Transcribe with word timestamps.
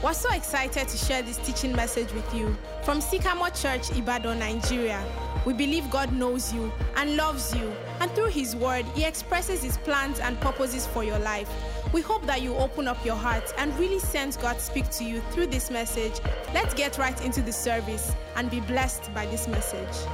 We're 0.00 0.14
so 0.14 0.32
excited 0.32 0.86
to 0.86 0.96
share 0.96 1.22
this 1.22 1.38
teaching 1.38 1.74
message 1.74 2.12
with 2.12 2.32
you 2.32 2.56
from 2.84 3.00
Sycamore 3.00 3.50
Church, 3.50 3.90
Ibadan, 3.90 4.38
Nigeria. 4.38 5.04
We 5.44 5.54
believe 5.54 5.90
God 5.90 6.12
knows 6.12 6.54
you 6.54 6.70
and 6.94 7.16
loves 7.16 7.52
you, 7.52 7.72
and 7.98 8.08
through 8.12 8.28
His 8.28 8.54
Word, 8.54 8.84
He 8.94 9.04
expresses 9.04 9.60
His 9.60 9.76
plans 9.78 10.20
and 10.20 10.38
purposes 10.40 10.86
for 10.86 11.02
your 11.02 11.18
life. 11.18 11.50
We 11.92 12.00
hope 12.00 12.24
that 12.26 12.42
you 12.42 12.54
open 12.54 12.86
up 12.86 13.04
your 13.04 13.16
heart 13.16 13.52
and 13.58 13.76
really 13.76 13.98
sense 13.98 14.36
God 14.36 14.60
speak 14.60 14.88
to 14.90 15.04
you 15.04 15.20
through 15.32 15.48
this 15.48 15.68
message. 15.68 16.20
Let's 16.54 16.74
get 16.74 16.96
right 16.96 17.20
into 17.24 17.42
the 17.42 17.52
service 17.52 18.14
and 18.36 18.48
be 18.48 18.60
blessed 18.60 19.12
by 19.14 19.26
this 19.26 19.48
message. 19.48 20.06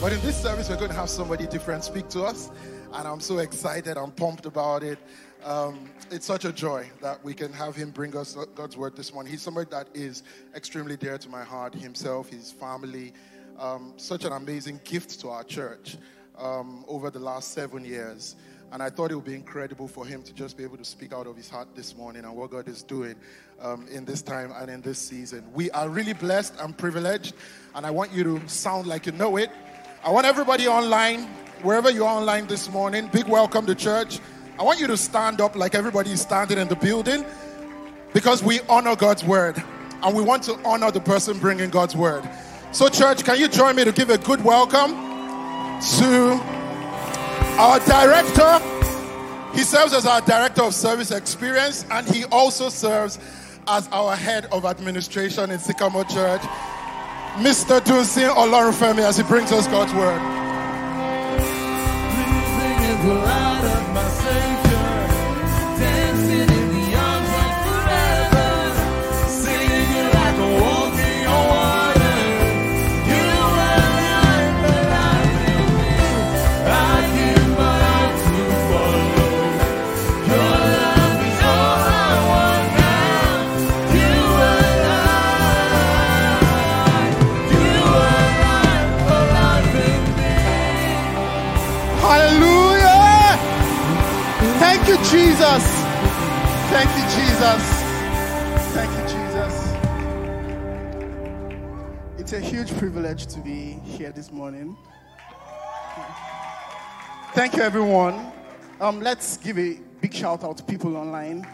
But 0.00 0.12
in 0.12 0.20
this 0.20 0.40
service, 0.40 0.68
we're 0.68 0.76
going 0.76 0.90
to 0.90 0.96
have 0.96 1.10
somebody 1.10 1.48
different 1.48 1.82
speak 1.82 2.08
to 2.10 2.22
us, 2.22 2.52
and 2.92 3.08
I'm 3.08 3.20
so 3.20 3.38
excited. 3.38 3.96
I'm 3.96 4.12
pumped 4.12 4.46
about 4.46 4.84
it. 4.84 5.00
Um, 5.44 5.90
it's 6.10 6.24
such 6.24 6.46
a 6.46 6.52
joy 6.52 6.90
that 7.02 7.22
we 7.22 7.34
can 7.34 7.52
have 7.52 7.76
him 7.76 7.90
bring 7.90 8.16
us 8.16 8.34
God's 8.54 8.78
word 8.78 8.96
this 8.96 9.12
morning. 9.12 9.30
He's 9.30 9.42
somebody 9.42 9.68
that 9.70 9.88
is 9.92 10.22
extremely 10.56 10.96
dear 10.96 11.18
to 11.18 11.28
my 11.28 11.44
heart, 11.44 11.74
himself, 11.74 12.30
his 12.30 12.50
family. 12.50 13.12
Um, 13.58 13.92
such 13.98 14.24
an 14.24 14.32
amazing 14.32 14.80
gift 14.84 15.20
to 15.20 15.28
our 15.28 15.44
church 15.44 15.98
um, 16.38 16.86
over 16.88 17.10
the 17.10 17.18
last 17.18 17.52
seven 17.52 17.84
years. 17.84 18.36
And 18.72 18.82
I 18.82 18.88
thought 18.88 19.10
it 19.10 19.16
would 19.16 19.26
be 19.26 19.34
incredible 19.34 19.86
for 19.86 20.06
him 20.06 20.22
to 20.22 20.32
just 20.32 20.56
be 20.56 20.64
able 20.64 20.78
to 20.78 20.84
speak 20.84 21.12
out 21.12 21.26
of 21.26 21.36
his 21.36 21.50
heart 21.50 21.68
this 21.74 21.94
morning 21.94 22.24
and 22.24 22.34
what 22.34 22.50
God 22.50 22.66
is 22.66 22.82
doing 22.82 23.14
um, 23.60 23.86
in 23.88 24.06
this 24.06 24.22
time 24.22 24.50
and 24.56 24.70
in 24.70 24.80
this 24.80 24.98
season. 24.98 25.44
We 25.52 25.70
are 25.72 25.90
really 25.90 26.14
blessed 26.14 26.54
and 26.58 26.76
privileged, 26.76 27.34
and 27.74 27.84
I 27.84 27.90
want 27.90 28.12
you 28.12 28.24
to 28.24 28.48
sound 28.48 28.86
like 28.86 29.04
you 29.04 29.12
know 29.12 29.36
it. 29.36 29.50
I 30.02 30.10
want 30.10 30.26
everybody 30.26 30.66
online, 30.66 31.24
wherever 31.60 31.90
you 31.90 32.06
are 32.06 32.16
online 32.16 32.46
this 32.46 32.70
morning, 32.70 33.10
big 33.12 33.26
welcome 33.26 33.66
to 33.66 33.74
church. 33.74 34.20
I 34.56 34.62
want 34.62 34.78
you 34.78 34.86
to 34.86 34.96
stand 34.96 35.40
up 35.40 35.56
like 35.56 35.74
everybody 35.74 36.12
is 36.12 36.20
standing 36.20 36.58
in 36.58 36.68
the 36.68 36.76
building 36.76 37.24
because 38.12 38.40
we 38.42 38.60
honor 38.68 38.94
God's 38.94 39.24
word 39.24 39.60
and 40.02 40.14
we 40.14 40.22
want 40.22 40.44
to 40.44 40.54
honor 40.64 40.92
the 40.92 41.00
person 41.00 41.40
bringing 41.40 41.70
God's 41.70 41.96
word. 41.96 42.28
So, 42.70 42.88
church, 42.88 43.24
can 43.24 43.38
you 43.38 43.48
join 43.48 43.74
me 43.74 43.84
to 43.84 43.90
give 43.90 44.10
a 44.10 44.18
good 44.18 44.44
welcome 44.44 44.92
to 45.98 46.40
our 47.58 47.80
director? 47.80 48.60
He 49.54 49.64
serves 49.64 49.92
as 49.92 50.06
our 50.06 50.20
director 50.20 50.62
of 50.62 50.74
service 50.74 51.10
experience 51.10 51.84
and 51.90 52.06
he 52.06 52.24
also 52.26 52.68
serves 52.68 53.18
as 53.66 53.88
our 53.88 54.14
head 54.14 54.46
of 54.52 54.64
administration 54.66 55.50
in 55.50 55.58
Sycamore 55.58 56.04
Church, 56.04 56.42
Mr. 57.38 57.80
Dunsin 57.80 58.32
Olorunfemi, 58.32 59.00
as 59.00 59.16
he 59.16 59.24
brings 59.24 59.50
us 59.50 59.66
God's 59.66 59.92
word. 59.94 60.20
Here 103.94 104.10
this 104.10 104.32
morning. 104.32 104.76
Thank 107.32 107.54
you, 107.54 107.62
everyone. 107.62 108.32
Um, 108.80 109.00
let's 109.00 109.36
give 109.36 109.56
a 109.56 109.78
big 110.00 110.12
shout 110.12 110.42
out 110.42 110.56
to 110.56 110.64
people 110.64 110.96
online. 110.96 111.46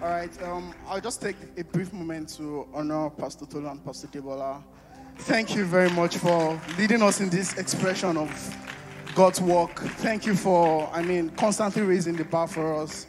All 0.00 0.08
right, 0.08 0.42
um, 0.44 0.72
I'll 0.86 1.00
just 1.00 1.20
take 1.20 1.36
a 1.56 1.64
brief 1.64 1.92
moment 1.92 2.28
to 2.36 2.66
honor 2.72 3.10
Pastor 3.10 3.46
Tolu 3.46 3.68
and 3.68 3.84
Pastor 3.84 4.06
Debola. 4.06 4.62
Thank 5.18 5.56
you 5.56 5.64
very 5.64 5.90
much 5.90 6.16
for 6.16 6.60
leading 6.78 7.02
us 7.02 7.20
in 7.20 7.30
this 7.30 7.58
expression 7.58 8.16
of 8.16 8.56
God's 9.16 9.40
work. 9.40 9.80
Thank 9.98 10.24
you 10.24 10.36
for, 10.36 10.88
I 10.92 11.02
mean, 11.02 11.30
constantly 11.30 11.82
raising 11.82 12.14
the 12.14 12.24
bar 12.24 12.46
for 12.46 12.76
us. 12.76 13.06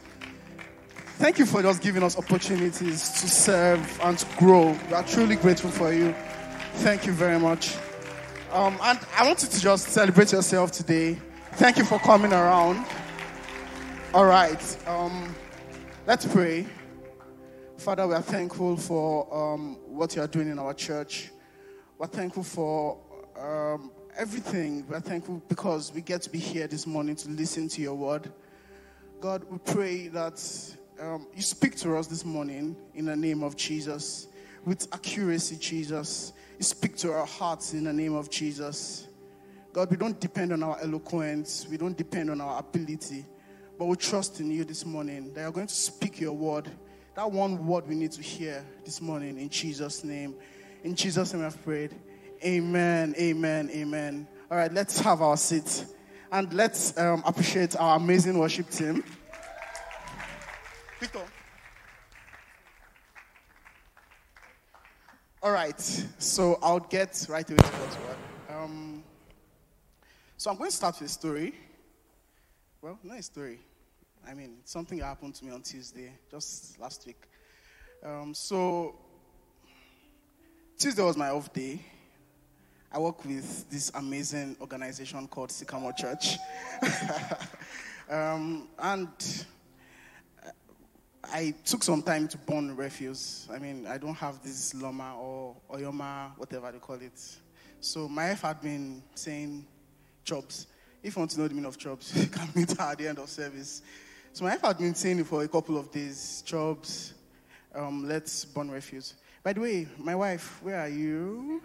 Thank 1.22 1.38
you 1.38 1.46
for 1.46 1.62
just 1.62 1.80
giving 1.80 2.02
us 2.02 2.18
opportunities 2.18 3.08
to 3.20 3.28
serve 3.28 4.00
and 4.02 4.18
to 4.18 4.26
grow. 4.38 4.76
We 4.88 4.92
are 4.92 5.04
truly 5.04 5.36
grateful 5.36 5.70
for 5.70 5.92
you. 5.92 6.12
Thank 6.78 7.06
you 7.06 7.12
very 7.12 7.38
much. 7.38 7.76
Um, 8.50 8.76
and 8.82 8.98
I 9.16 9.24
want 9.24 9.40
you 9.40 9.48
to 9.48 9.60
just 9.60 9.86
celebrate 9.90 10.32
yourself 10.32 10.72
today. 10.72 11.16
Thank 11.52 11.78
you 11.78 11.84
for 11.84 12.00
coming 12.00 12.32
around. 12.32 12.84
All 14.12 14.26
right. 14.26 14.88
Um, 14.88 15.32
let's 16.08 16.26
pray. 16.26 16.66
Father, 17.76 18.08
we 18.08 18.14
are 18.14 18.20
thankful 18.20 18.76
for 18.76 19.32
um, 19.32 19.76
what 19.86 20.16
you 20.16 20.22
are 20.22 20.26
doing 20.28 20.50
in 20.50 20.58
our 20.58 20.74
church. 20.74 21.30
We're 21.98 22.08
thankful 22.08 22.42
for 22.42 22.98
um, 23.38 23.92
everything. 24.18 24.84
We're 24.88 24.98
thankful 24.98 25.40
because 25.46 25.92
we 25.94 26.00
get 26.00 26.22
to 26.22 26.30
be 26.30 26.40
here 26.40 26.66
this 26.66 26.84
morning 26.84 27.14
to 27.14 27.28
listen 27.28 27.68
to 27.68 27.80
your 27.80 27.94
word. 27.94 28.32
God, 29.20 29.44
we 29.48 29.58
pray 29.58 30.08
that 30.08 30.42
um, 31.02 31.26
you 31.34 31.42
speak 31.42 31.76
to 31.78 31.96
us 31.96 32.06
this 32.06 32.24
morning 32.24 32.76
in 32.94 33.06
the 33.06 33.16
name 33.16 33.42
of 33.42 33.56
Jesus 33.56 34.28
with 34.64 34.86
accuracy, 34.92 35.56
Jesus. 35.56 36.32
You 36.58 36.64
speak 36.64 36.96
to 36.98 37.12
our 37.12 37.26
hearts 37.26 37.72
in 37.72 37.84
the 37.84 37.92
name 37.92 38.14
of 38.14 38.30
Jesus. 38.30 39.08
God, 39.72 39.90
we 39.90 39.96
don't 39.96 40.20
depend 40.20 40.52
on 40.52 40.62
our 40.62 40.78
eloquence, 40.80 41.66
we 41.68 41.76
don't 41.76 41.96
depend 41.96 42.30
on 42.30 42.40
our 42.40 42.60
ability, 42.60 43.24
but 43.78 43.86
we 43.86 43.96
trust 43.96 44.38
in 44.38 44.50
you 44.50 44.64
this 44.64 44.86
morning 44.86 45.32
that 45.34 45.40
you're 45.40 45.50
going 45.50 45.66
to 45.66 45.74
speak 45.74 46.20
your 46.20 46.34
word. 46.34 46.70
That 47.16 47.30
one 47.30 47.66
word 47.66 47.88
we 47.88 47.96
need 47.96 48.12
to 48.12 48.22
hear 48.22 48.64
this 48.84 49.00
morning 49.00 49.38
in 49.38 49.48
Jesus' 49.48 50.04
name. 50.04 50.36
In 50.84 50.94
Jesus' 50.94 51.34
name 51.34 51.44
I've 51.44 51.60
prayed. 51.64 51.94
Amen, 52.44 53.14
amen, 53.18 53.70
amen. 53.72 54.28
All 54.50 54.56
right, 54.56 54.72
let's 54.72 55.00
have 55.00 55.20
our 55.20 55.36
seat 55.36 55.84
and 56.30 56.52
let's 56.52 56.96
um, 56.96 57.22
appreciate 57.26 57.74
our 57.76 57.96
amazing 57.96 58.38
worship 58.38 58.70
team. 58.70 59.02
All 65.44 65.50
right, 65.50 65.80
so 66.18 66.56
I'll 66.62 66.78
get 66.78 67.26
right 67.28 67.50
away 67.50 67.56
to 67.56 67.62
God's 67.64 67.96
word. 67.96 68.16
Um, 68.48 69.02
so 70.36 70.52
I'm 70.52 70.56
going 70.56 70.70
to 70.70 70.76
start 70.76 71.00
with 71.00 71.10
a 71.10 71.12
story. 71.12 71.52
Well, 72.80 72.96
not 73.02 73.18
a 73.18 73.22
story. 73.24 73.58
I 74.24 74.34
mean, 74.34 74.58
something 74.64 75.00
happened 75.00 75.34
to 75.34 75.44
me 75.44 75.50
on 75.50 75.62
Tuesday, 75.62 76.12
just 76.30 76.78
last 76.78 77.04
week. 77.08 77.20
Um, 78.04 78.34
so 78.34 78.94
Tuesday 80.78 81.02
was 81.02 81.16
my 81.16 81.30
off 81.30 81.52
day. 81.52 81.80
I 82.92 83.00
work 83.00 83.24
with 83.24 83.68
this 83.68 83.90
amazing 83.96 84.56
organization 84.60 85.26
called 85.26 85.50
Sycamore 85.50 85.92
Church. 85.94 86.38
um, 88.08 88.68
and 88.78 89.08
I 91.24 91.54
took 91.64 91.82
some 91.82 92.02
time 92.02 92.28
to 92.28 92.38
burn 92.38 92.76
refuse. 92.76 93.48
I 93.52 93.58
mean, 93.58 93.86
I 93.86 93.98
don't 93.98 94.14
have 94.14 94.42
this 94.42 94.74
Loma 94.74 95.16
or 95.16 95.56
Oyoma, 95.70 96.36
whatever 96.36 96.72
they 96.72 96.78
call 96.78 96.96
it. 96.96 97.20
So 97.80 98.08
my 98.08 98.30
wife 98.30 98.42
had 98.42 98.60
been 98.60 99.02
saying 99.14 99.66
jobs. 100.24 100.66
If 101.02 101.16
you 101.16 101.20
want 101.20 101.30
to 101.32 101.40
know 101.40 101.48
the 101.48 101.54
meaning 101.54 101.68
of 101.68 101.78
jobs, 101.78 102.12
you 102.20 102.28
can 102.28 102.48
meet 102.54 102.70
her 102.72 102.84
at 102.84 102.98
the 102.98 103.08
end 103.08 103.18
of 103.18 103.28
service. 103.28 103.82
So 104.32 104.44
my 104.44 104.50
wife 104.52 104.62
had 104.62 104.78
been 104.78 104.94
saying 104.94 105.18
it 105.18 105.26
for 105.26 105.42
a 105.42 105.48
couple 105.48 105.78
of 105.78 105.90
days. 105.90 106.42
Jobs, 106.46 107.14
um, 107.74 108.06
let's 108.08 108.44
burn 108.44 108.70
refuse. 108.70 109.14
By 109.42 109.52
the 109.52 109.60
way, 109.60 109.88
my 109.98 110.14
wife, 110.14 110.62
where 110.62 110.80
are 110.80 110.88
you? 110.88 111.62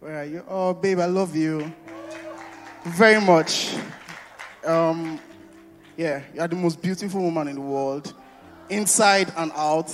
Where 0.00 0.20
are 0.20 0.24
you? 0.24 0.44
Oh, 0.48 0.74
babe, 0.74 0.98
I 0.98 1.06
love 1.06 1.34
you 1.34 1.72
very 2.84 3.20
much. 3.20 3.74
Um, 4.64 5.20
yeah, 5.96 6.22
you're 6.34 6.48
the 6.48 6.56
most 6.56 6.80
beautiful 6.80 7.20
woman 7.22 7.48
in 7.48 7.56
the 7.56 7.60
world, 7.60 8.14
inside 8.70 9.32
and 9.36 9.52
out. 9.54 9.90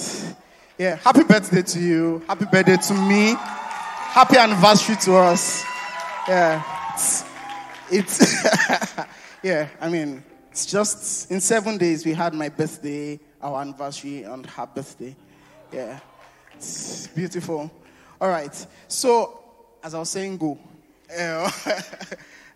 Yeah, 0.79 0.97
happy 0.97 1.25
birthday 1.25 1.63
to 1.63 1.81
you. 1.81 2.23
Happy 2.29 2.45
birthday 2.45 2.77
to 2.77 2.95
me. 2.95 3.35
Happy 3.39 4.37
anniversary 4.37 4.97
to 5.03 5.17
us. 5.17 5.65
Yeah, 6.29 6.63
it's, 6.95 7.25
it's 7.91 8.45
yeah, 9.43 9.69
I 9.81 9.89
mean, 9.89 10.23
it's 10.51 10.67
just 10.67 11.31
in 11.31 11.41
seven 11.41 11.79
days 11.79 12.05
we 12.05 12.13
had 12.13 12.35
my 12.35 12.49
birthday, 12.49 13.19
our 13.41 13.61
anniversary, 13.61 14.23
and 14.23 14.47
her 14.47 14.67
birthday. 14.67 15.17
Yeah, 15.73 15.99
it's 16.55 17.07
beautiful. 17.09 17.71
All 18.21 18.29
right, 18.29 18.67
so 18.89 19.41
as 19.83 19.95
I 19.95 19.99
was 19.99 20.11
saying, 20.11 20.39
go. 20.39 20.59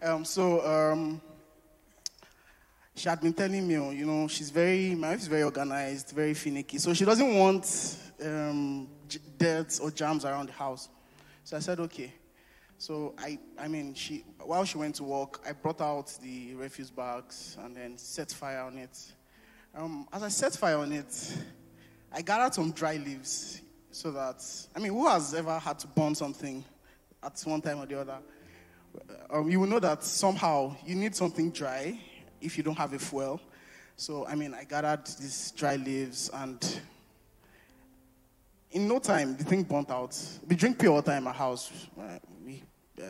Um, 0.03 0.25
so 0.25 0.67
um, 0.67 1.21
she 2.95 3.09
had 3.09 3.21
been 3.21 3.33
telling 3.33 3.67
me, 3.67 3.77
oh, 3.79 3.91
you 3.91 4.05
know, 4.05 4.29
she's 4.29 4.51
very, 4.51 4.95
my 4.95 5.11
wife 5.11 5.21
is 5.21 5.27
very 5.27 5.43
organized, 5.43 6.11
very 6.11 6.35
finicky. 6.35 6.79
So 6.79 6.93
she 6.93 7.05
doesn't 7.05 7.35
want 7.37 7.97
um, 8.25 8.89
dirt 9.39 9.79
or 9.83 9.91
jams 9.91 10.25
around 10.25 10.49
the 10.49 10.53
house. 10.53 10.89
So 11.45 11.57
I 11.57 11.61
said, 11.61 11.81
okay. 11.81 12.13
So 12.79 13.15
I, 13.19 13.39
I 13.59 13.69
mean, 13.69 13.95
she, 13.95 14.25
while 14.43 14.65
she 14.65 14.79
went 14.79 14.97
to 14.97 15.05
work, 15.05 15.41
I 15.47 15.53
brought 15.53 15.81
out 15.81 16.17
the 16.23 16.55
refuse 16.55 16.91
bags 16.91 17.57
and 17.63 17.77
then 17.77 17.99
set 17.99 18.33
fire 18.33 18.63
on 18.63 18.79
it. 18.79 18.99
Um, 19.75 20.09
as 20.13 20.23
I 20.23 20.29
set 20.29 20.55
fire 20.55 20.79
on 20.79 20.93
it, 20.93 21.37
I 22.13 22.23
gathered 22.23 22.55
some 22.55 22.73
dry 22.73 22.97
leaves 22.97 23.61
so 23.93 24.11
that, 24.13 24.45
I 24.75 24.79
mean, 24.79 24.93
who 24.93 25.07
has 25.09 25.35
ever 25.35 25.59
had 25.59 25.79
to 25.81 25.87
burn 25.89 26.15
something 26.15 26.65
at 27.23 27.41
one 27.45 27.61
time 27.61 27.81
or 27.81 27.87
the 27.87 28.01
other? 28.01 28.19
Um, 29.31 29.49
you 29.49 29.61
will 29.61 29.69
know 29.69 29.79
that 29.79 30.03
somehow 30.03 30.75
you 30.85 30.97
need 30.97 31.15
something 31.15 31.51
dry 31.51 31.99
if 32.41 32.57
you 32.57 32.63
don't 32.63 32.79
have 32.79 32.93
a 32.93 32.99
fuel. 32.99 33.41
So, 33.97 34.27
I 34.27 34.35
mean, 34.35 34.55
I 34.55 34.65
gathered 34.65 35.07
these 35.07 35.53
dry 35.57 35.77
leaves 35.77 36.31
and 36.33 36.81
in 38.73 38.87
no 38.87 38.99
time, 38.99 39.37
the 39.37 39.45
thing 39.45 39.65
burnt 39.65 39.91
out. 39.91 40.17
We 40.49 40.55
drink 40.55 40.79
pure 40.79 40.93
water 40.93 41.13
in 41.13 41.25
my 41.25 41.33
house. 41.33 41.73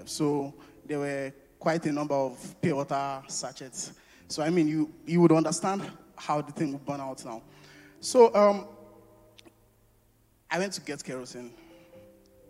So 0.07 0.55
there 0.87 0.99
were 0.99 1.33
quite 1.59 1.85
a 1.87 1.93
number 1.93 2.15
of 2.15 2.57
pure 2.63 2.77
water 2.77 3.23
sachets. 3.29 3.93
So, 4.29 4.43
I 4.43 4.51
mean, 4.51 4.69
you, 4.69 4.91
you 5.07 5.21
would 5.21 5.33
understand 5.33 5.83
how 6.17 6.41
the 6.41 6.53
thing 6.53 6.73
would 6.73 6.85
burn 6.87 7.01
out 7.01 7.25
now. 7.25 7.43
So, 8.01 8.35
um, 8.35 8.67
I 10.51 10.59
went 10.59 10.73
to 10.75 10.81
get 10.81 11.05
kerosene. 11.05 11.53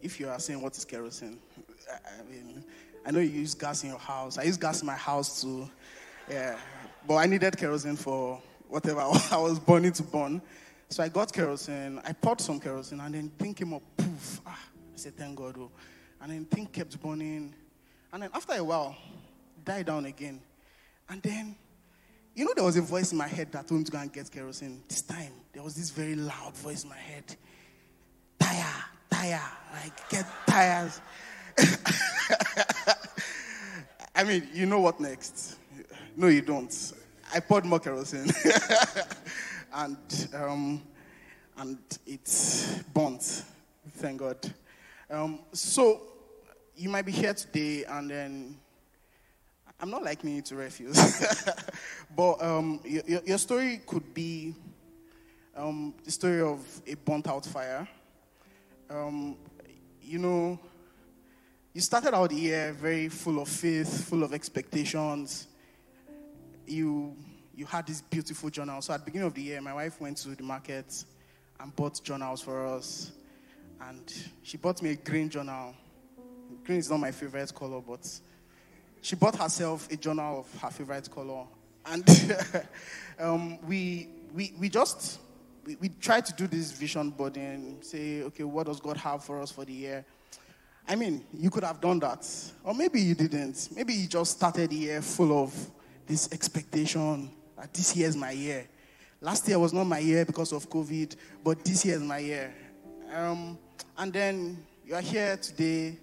If 0.00 0.20
you 0.20 0.28
are 0.28 0.38
saying 0.38 0.62
what 0.62 0.76
is 0.76 0.84
kerosene, 0.84 1.38
I 1.90 2.30
mean, 2.30 2.64
I 3.04 3.10
know 3.10 3.20
you 3.20 3.30
use 3.30 3.54
gas 3.54 3.82
in 3.82 3.90
your 3.90 3.98
house. 3.98 4.38
I 4.38 4.44
use 4.44 4.56
gas 4.56 4.80
in 4.80 4.86
my 4.86 4.94
house 4.94 5.42
too. 5.42 5.68
Yeah. 6.30 6.56
But 7.06 7.16
I 7.16 7.26
needed 7.26 7.56
kerosene 7.56 7.96
for 7.96 8.40
whatever 8.68 9.00
I 9.32 9.36
was 9.36 9.58
burning 9.58 9.92
to 9.92 10.02
burn. 10.04 10.40
So 10.88 11.02
I 11.02 11.08
got 11.08 11.32
kerosene. 11.32 12.00
I 12.04 12.12
poured 12.12 12.40
some 12.40 12.60
kerosene, 12.60 13.00
and 13.00 13.14
then 13.14 13.30
thing 13.30 13.54
came 13.54 13.74
up. 13.74 13.82
Poof. 13.96 14.40
Ah, 14.46 14.58
I 14.94 14.96
said, 14.96 15.16
thank 15.16 15.36
God. 15.36 15.56
Oh. 15.58 15.70
And 16.20 16.32
then 16.32 16.44
thing 16.44 16.66
kept 16.66 17.00
burning. 17.00 17.54
And 18.12 18.22
then 18.22 18.30
after 18.32 18.54
a 18.54 18.62
while, 18.62 18.96
died 19.64 19.86
down 19.86 20.04
again. 20.06 20.40
And 21.08 21.22
then, 21.22 21.56
you 22.34 22.44
know, 22.44 22.52
there 22.54 22.64
was 22.64 22.76
a 22.76 22.82
voice 22.82 23.10
in 23.12 23.18
my 23.18 23.26
head 23.28 23.50
that 23.52 23.66
told 23.66 23.80
me 23.80 23.84
to 23.84 23.92
go 23.92 23.98
and 23.98 24.12
get 24.12 24.30
kerosene. 24.30 24.82
This 24.88 25.02
time, 25.02 25.32
there 25.52 25.62
was 25.62 25.74
this 25.74 25.90
very 25.90 26.14
loud 26.14 26.56
voice 26.56 26.84
in 26.84 26.90
my 26.90 26.96
head. 26.96 27.24
Tire, 28.38 28.84
tire, 29.10 29.40
like 29.72 30.08
get 30.08 30.26
tires. 30.46 31.00
I 34.14 34.24
mean, 34.24 34.48
you 34.52 34.66
know 34.66 34.80
what 34.80 35.00
next? 35.00 35.59
No, 36.16 36.26
you 36.26 36.42
don't. 36.42 36.92
I 37.32 37.40
poured 37.40 37.64
more 37.64 37.78
kerosene, 37.78 38.30
and 39.72 40.28
um, 40.34 40.82
and 41.56 41.78
it 42.06 42.84
burnt. 42.92 43.44
Thank 43.92 44.18
God. 44.18 44.54
Um, 45.08 45.40
so 45.52 46.02
you 46.76 46.88
might 46.88 47.06
be 47.06 47.12
here 47.12 47.34
today, 47.34 47.84
and 47.84 48.10
then 48.10 48.58
I'm 49.80 49.90
not 49.90 50.02
likening 50.02 50.36
you 50.36 50.42
to 50.42 50.56
refuse, 50.56 50.98
but 52.16 52.42
um, 52.42 52.80
your, 52.84 53.22
your, 53.24 53.38
story 53.38 53.80
could 53.86 54.12
be 54.12 54.54
um, 55.56 55.94
the 56.04 56.10
story 56.10 56.40
of 56.42 56.60
a 56.86 56.94
burnt 56.94 57.28
out 57.28 57.46
fire. 57.46 57.88
Um, 58.88 59.36
you 60.02 60.18
know, 60.18 60.58
you 61.72 61.80
started 61.80 62.14
out 62.14 62.30
the 62.30 62.36
year 62.36 62.72
very 62.72 63.08
full 63.08 63.40
of 63.40 63.48
faith, 63.48 64.08
full 64.08 64.24
of 64.24 64.34
expectations. 64.34 65.46
You, 66.70 67.16
you 67.54 67.66
had 67.66 67.86
this 67.86 68.00
beautiful 68.00 68.48
journal. 68.48 68.80
So 68.80 68.94
at 68.94 69.00
the 69.00 69.06
beginning 69.06 69.26
of 69.26 69.34
the 69.34 69.42
year, 69.42 69.60
my 69.60 69.74
wife 69.74 70.00
went 70.00 70.18
to 70.18 70.28
the 70.30 70.42
market 70.42 71.04
and 71.58 71.74
bought 71.74 72.02
journals 72.04 72.40
for 72.40 72.64
us. 72.64 73.10
And 73.80 74.00
she 74.42 74.56
bought 74.56 74.80
me 74.80 74.90
a 74.90 74.94
green 74.94 75.28
journal. 75.28 75.74
Green 76.64 76.78
is 76.78 76.88
not 76.88 77.00
my 77.00 77.10
favorite 77.10 77.52
color, 77.54 77.80
but 77.80 78.08
she 79.02 79.16
bought 79.16 79.36
herself 79.36 79.90
a 79.90 79.96
journal 79.96 80.40
of 80.40 80.60
her 80.60 80.70
favorite 80.70 81.10
color. 81.10 81.44
And 81.86 82.08
um, 83.18 83.58
we, 83.66 84.08
we, 84.32 84.52
we 84.58 84.68
just 84.68 85.18
we, 85.66 85.76
we 85.76 85.88
tried 85.88 86.26
to 86.26 86.32
do 86.34 86.46
this 86.46 86.72
vision 86.72 87.10
board 87.10 87.36
and 87.36 87.84
say, 87.84 88.22
okay, 88.22 88.44
what 88.44 88.66
does 88.66 88.80
God 88.80 88.96
have 88.98 89.24
for 89.24 89.42
us 89.42 89.50
for 89.50 89.64
the 89.64 89.72
year? 89.72 90.04
I 90.88 90.96
mean, 90.96 91.24
you 91.34 91.50
could 91.50 91.64
have 91.64 91.80
done 91.80 91.98
that. 92.00 92.26
Or 92.64 92.74
maybe 92.74 93.00
you 93.00 93.14
didn't. 93.14 93.70
Maybe 93.74 93.92
you 93.94 94.06
just 94.06 94.32
started 94.32 94.70
the 94.70 94.76
year 94.76 95.02
full 95.02 95.44
of 95.44 95.70
this 96.06 96.32
expectation 96.32 97.30
that 97.56 97.72
this 97.74 97.96
year 97.96 98.08
is 98.08 98.16
my 98.16 98.30
year. 98.32 98.66
Last 99.20 99.46
year 99.48 99.58
was 99.58 99.72
not 99.72 99.84
my 99.84 99.98
year 99.98 100.24
because 100.24 100.52
of 100.52 100.68
COVID, 100.70 101.14
but 101.44 101.64
this 101.64 101.84
year 101.84 101.96
is 101.96 102.02
my 102.02 102.18
year. 102.18 102.54
Um, 103.14 103.58
and 103.98 104.12
then 104.12 104.64
you 104.86 104.94
are 104.94 105.00
here 105.00 105.36
today, 105.36 105.96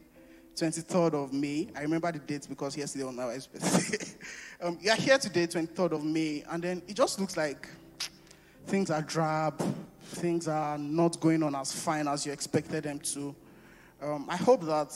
23rd 0.55 1.13
of 1.13 1.33
May. 1.33 1.67
I 1.75 1.81
remember 1.81 2.11
the 2.11 2.19
date 2.19 2.47
because 2.47 2.77
yesterday 2.77 3.05
was 3.05 3.15
my 3.15 3.25
birthday. 3.25 4.05
um, 4.61 4.77
you 4.81 4.91
are 4.91 4.97
here 4.97 5.17
today, 5.17 5.47
23rd 5.47 5.93
of 5.93 6.03
May, 6.03 6.43
and 6.49 6.63
then 6.63 6.81
it 6.87 6.95
just 6.95 7.19
looks 7.19 7.35
like 7.35 7.67
things 8.67 8.91
are 8.91 9.01
drab, 9.01 9.61
things 10.03 10.47
are 10.47 10.77
not 10.77 11.19
going 11.19 11.41
on 11.43 11.55
as 11.55 11.73
fine 11.73 12.07
as 12.07 12.25
you 12.25 12.31
expected 12.31 12.83
them 12.83 12.99
to. 12.99 13.35
Um, 14.01 14.27
I 14.29 14.35
hope 14.35 14.61
that 14.65 14.93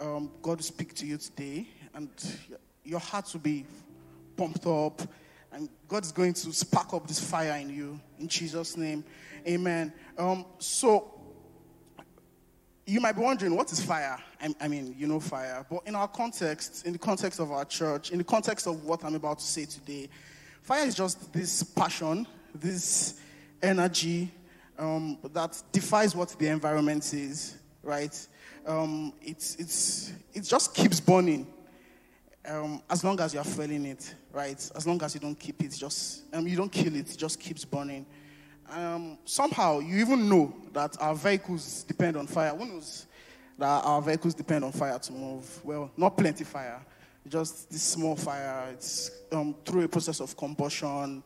um, 0.00 0.30
God 0.40 0.58
will 0.58 0.62
speak 0.62 0.94
to 0.94 1.06
you 1.06 1.18
today 1.18 1.68
and 1.94 2.08
your 2.84 3.00
heart 3.00 3.30
will 3.32 3.40
be 3.40 3.64
pumped 4.36 4.66
up 4.66 5.02
and 5.52 5.68
God 5.88 6.04
is 6.04 6.12
going 6.12 6.32
to 6.34 6.52
spark 6.52 6.94
up 6.94 7.06
this 7.06 7.20
fire 7.20 7.58
in 7.60 7.68
you 7.68 8.00
in 8.18 8.28
Jesus' 8.28 8.76
name. 8.76 9.04
Amen. 9.46 9.92
Um, 10.16 10.46
so, 10.58 11.20
you 12.86 13.00
might 13.00 13.12
be 13.12 13.22
wondering, 13.22 13.54
what 13.54 13.70
is 13.70 13.84
fire? 13.84 14.18
I, 14.40 14.54
I, 14.60 14.68
mean, 14.68 14.94
you 14.98 15.06
know 15.06 15.20
fire. 15.20 15.64
But 15.70 15.86
in 15.86 15.94
our 15.94 16.08
context, 16.08 16.86
in 16.86 16.92
the 16.92 16.98
context 16.98 17.38
of 17.38 17.52
our 17.52 17.64
church, 17.64 18.10
in 18.10 18.18
the 18.18 18.24
context 18.24 18.66
of 18.66 18.84
what 18.84 19.04
I'm 19.04 19.14
about 19.14 19.38
to 19.38 19.44
say 19.44 19.66
today, 19.66 20.08
fire 20.62 20.86
is 20.86 20.94
just 20.94 21.32
this 21.32 21.62
passion, 21.62 22.26
this 22.54 23.20
energy 23.62 24.30
um, 24.78 25.18
that 25.32 25.62
defies 25.70 26.16
what 26.16 26.30
the 26.38 26.48
environment 26.48 27.12
is 27.14 27.58
right? 27.82 28.28
Um, 28.66 29.12
it's, 29.20 29.56
it's, 29.56 30.12
it 30.32 30.42
just 30.42 30.74
keeps 30.74 31.00
burning 31.00 31.51
um, 32.48 32.82
as 32.90 33.04
long 33.04 33.20
as 33.20 33.34
you're 33.34 33.44
feeling 33.44 33.86
it, 33.86 34.14
right? 34.32 34.70
As 34.74 34.86
long 34.86 35.02
as 35.02 35.14
you 35.14 35.20
don't 35.20 35.38
keep 35.38 35.62
it, 35.62 35.72
just 35.72 36.22
um, 36.32 36.46
you 36.46 36.56
don't 36.56 36.72
kill 36.72 36.94
it, 36.96 37.10
it 37.10 37.16
just 37.16 37.38
keeps 37.38 37.64
burning. 37.64 38.06
Um, 38.70 39.18
somehow, 39.24 39.80
you 39.80 39.98
even 39.98 40.28
know 40.28 40.54
that 40.72 40.96
our 41.00 41.14
vehicles 41.14 41.84
depend 41.84 42.16
on 42.16 42.26
fire. 42.26 42.50
Who 42.50 42.64
knows 42.64 43.06
that 43.58 43.84
our 43.84 44.00
vehicles 44.00 44.34
depend 44.34 44.64
on 44.64 44.72
fire 44.72 44.98
to 44.98 45.12
move? 45.12 45.60
Well, 45.64 45.90
not 45.96 46.16
plenty 46.16 46.44
fire, 46.44 46.80
just 47.28 47.70
this 47.70 47.82
small 47.82 48.16
fire. 48.16 48.68
It's 48.72 49.10
um, 49.30 49.54
through 49.64 49.84
a 49.84 49.88
process 49.88 50.20
of 50.20 50.36
combustion 50.36 51.22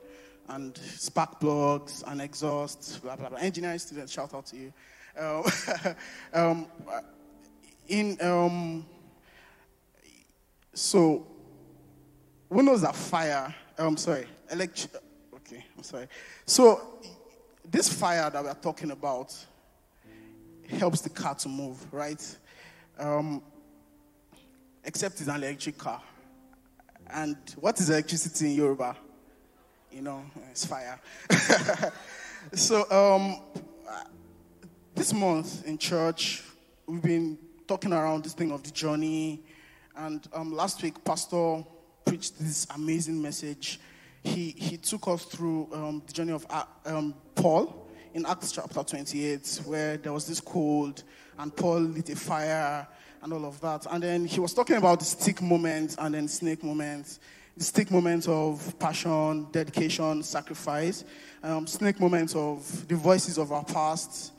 and 0.49 0.77
spark 0.77 1.41
plugs 1.41 2.05
and 2.07 2.21
exhaust, 2.21 3.03
blah, 3.03 3.17
blah, 3.17 3.29
blah. 3.29 3.39
Engineering 3.39 3.79
students, 3.79 4.13
shout 4.13 4.35
out 4.35 4.47
to 4.47 4.57
you. 4.57 4.73
Um, 5.19 5.45
um, 6.35 6.67
in 7.89 8.19
um, 8.21 8.85
so 10.77 11.27
was 12.51 12.83
that 12.83 12.95
fire? 12.95 13.55
I'm 13.79 13.87
um, 13.87 13.97
sorry, 13.97 14.27
electric. 14.51 14.93
Okay, 15.35 15.65
I'm 15.75 15.83
sorry. 15.83 16.07
So 16.45 16.99
this 17.65 17.91
fire 17.91 18.29
that 18.29 18.45
we're 18.45 18.53
talking 18.55 18.91
about 18.91 19.35
helps 20.69 21.01
the 21.01 21.09
car 21.09 21.35
to 21.37 21.49
move, 21.49 21.79
right? 21.93 22.23
Um, 22.99 23.43
except 24.85 25.19
it's 25.21 25.29
an 25.31 25.37
electric 25.37 25.79
car. 25.79 26.03
And 27.09 27.37
what 27.59 27.81
is 27.81 27.89
electricity 27.89 28.51
in 28.51 28.53
Yoruba? 28.57 28.97
You 29.91 30.03
know, 30.03 30.25
it's 30.51 30.67
fire. 30.67 31.01
so 32.53 32.91
um, 32.91 33.41
this 34.95 35.15
month 35.15 35.67
in 35.67 35.79
church, 35.79 36.43
we've 36.87 37.01
been 37.03 37.39
talking 37.67 37.95
around 37.95 38.25
this 38.25 38.35
thing 38.35 38.53
of 38.53 38.63
the 38.63 38.71
journey. 38.73 39.43
And 39.97 40.29
um, 40.35 40.53
last 40.53 40.83
week, 40.83 41.03
Pastor 41.05 41.65
preached 42.05 42.39
this 42.39 42.67
amazing 42.75 43.21
message. 43.21 43.81
He, 44.23 44.51
he 44.51 44.77
took 44.77 45.09
us 45.09 45.25
through 45.25 45.69
um, 45.73 46.03
the 46.07 46.13
journey 46.13 46.33
of 46.33 46.47
uh, 46.51 46.65
um, 46.85 47.15
Paul 47.35 47.89
in 48.13 48.27
Acts 48.27 48.53
chapter 48.53 48.83
28, 48.83 49.63
where 49.65 49.97
there 49.97 50.13
was 50.13 50.27
this 50.27 50.39
cold, 50.41 51.03
and 51.39 51.55
Paul 51.57 51.81
lit 51.81 52.11
a 52.11 52.17
fire 52.17 52.87
and 53.23 53.33
all 53.33 53.47
of 53.47 53.59
that. 53.63 53.87
And 53.91 54.03
then 54.03 54.27
he 54.27 54.39
was 54.39 54.53
talking 54.53 54.77
about 54.77 54.99
the 54.99 55.07
stick 55.07 55.41
moment 55.41 55.97
and 55.99 56.15
then 56.15 56.29
snake 56.29 56.63
moment. 56.63 57.19
The 57.57 57.65
stick 57.65 57.91
moment 57.91 58.29
of 58.29 58.79
passion, 58.79 59.47
dedication, 59.51 60.23
sacrifice. 60.23 61.05
Um, 61.43 61.67
snake 61.67 61.99
moment 62.01 62.37
of 62.37 62.87
the 62.87 62.97
voices 62.97 63.39
of 63.39 63.51
our 63.51 63.65
past 63.65 64.33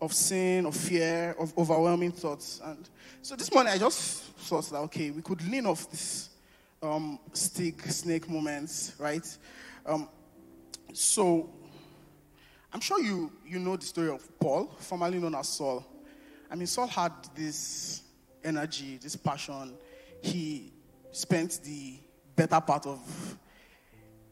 of 0.00 0.12
sin, 0.12 0.66
of 0.66 0.76
fear, 0.76 1.34
of 1.38 1.56
overwhelming 1.58 2.12
thoughts. 2.12 2.60
And 2.64 2.88
so 3.22 3.36
this 3.36 3.52
morning 3.52 3.72
I 3.72 3.78
just 3.78 4.22
thought 4.22 4.68
that, 4.70 4.78
okay, 4.78 5.10
we 5.10 5.22
could 5.22 5.46
lean 5.48 5.66
off 5.66 5.90
this 5.90 6.30
um, 6.82 7.18
stick 7.32 7.82
snake 7.82 8.28
moments, 8.28 8.94
right? 8.98 9.26
Um, 9.84 10.08
so 10.92 11.50
I'm 12.72 12.80
sure 12.80 13.02
you 13.02 13.32
you 13.46 13.58
know 13.58 13.76
the 13.76 13.86
story 13.86 14.10
of 14.10 14.38
Paul, 14.38 14.70
formerly 14.78 15.18
known 15.18 15.34
as 15.34 15.48
Saul. 15.48 15.84
I 16.50 16.54
mean, 16.54 16.66
Saul 16.66 16.86
had 16.86 17.12
this 17.34 18.02
energy, 18.44 18.98
this 19.02 19.16
passion. 19.16 19.74
He 20.22 20.72
spent 21.12 21.60
the 21.64 21.98
better 22.36 22.60
part 22.60 22.86
of 22.86 23.38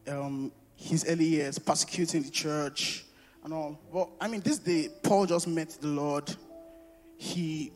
um, 0.07 0.51
his 0.75 1.05
early 1.09 1.25
years 1.25 1.59
persecuting 1.59 2.23
the 2.23 2.29
church 2.29 3.06
and 3.47 3.53
all. 3.53 3.79
But 3.93 4.09
I 4.19 4.27
mean, 4.27 4.41
this 4.41 4.59
day 4.59 4.89
Paul 5.01 5.25
just 5.25 5.47
met 5.47 5.69
the 5.79 5.87
Lord. 5.87 6.35
He 7.15 7.71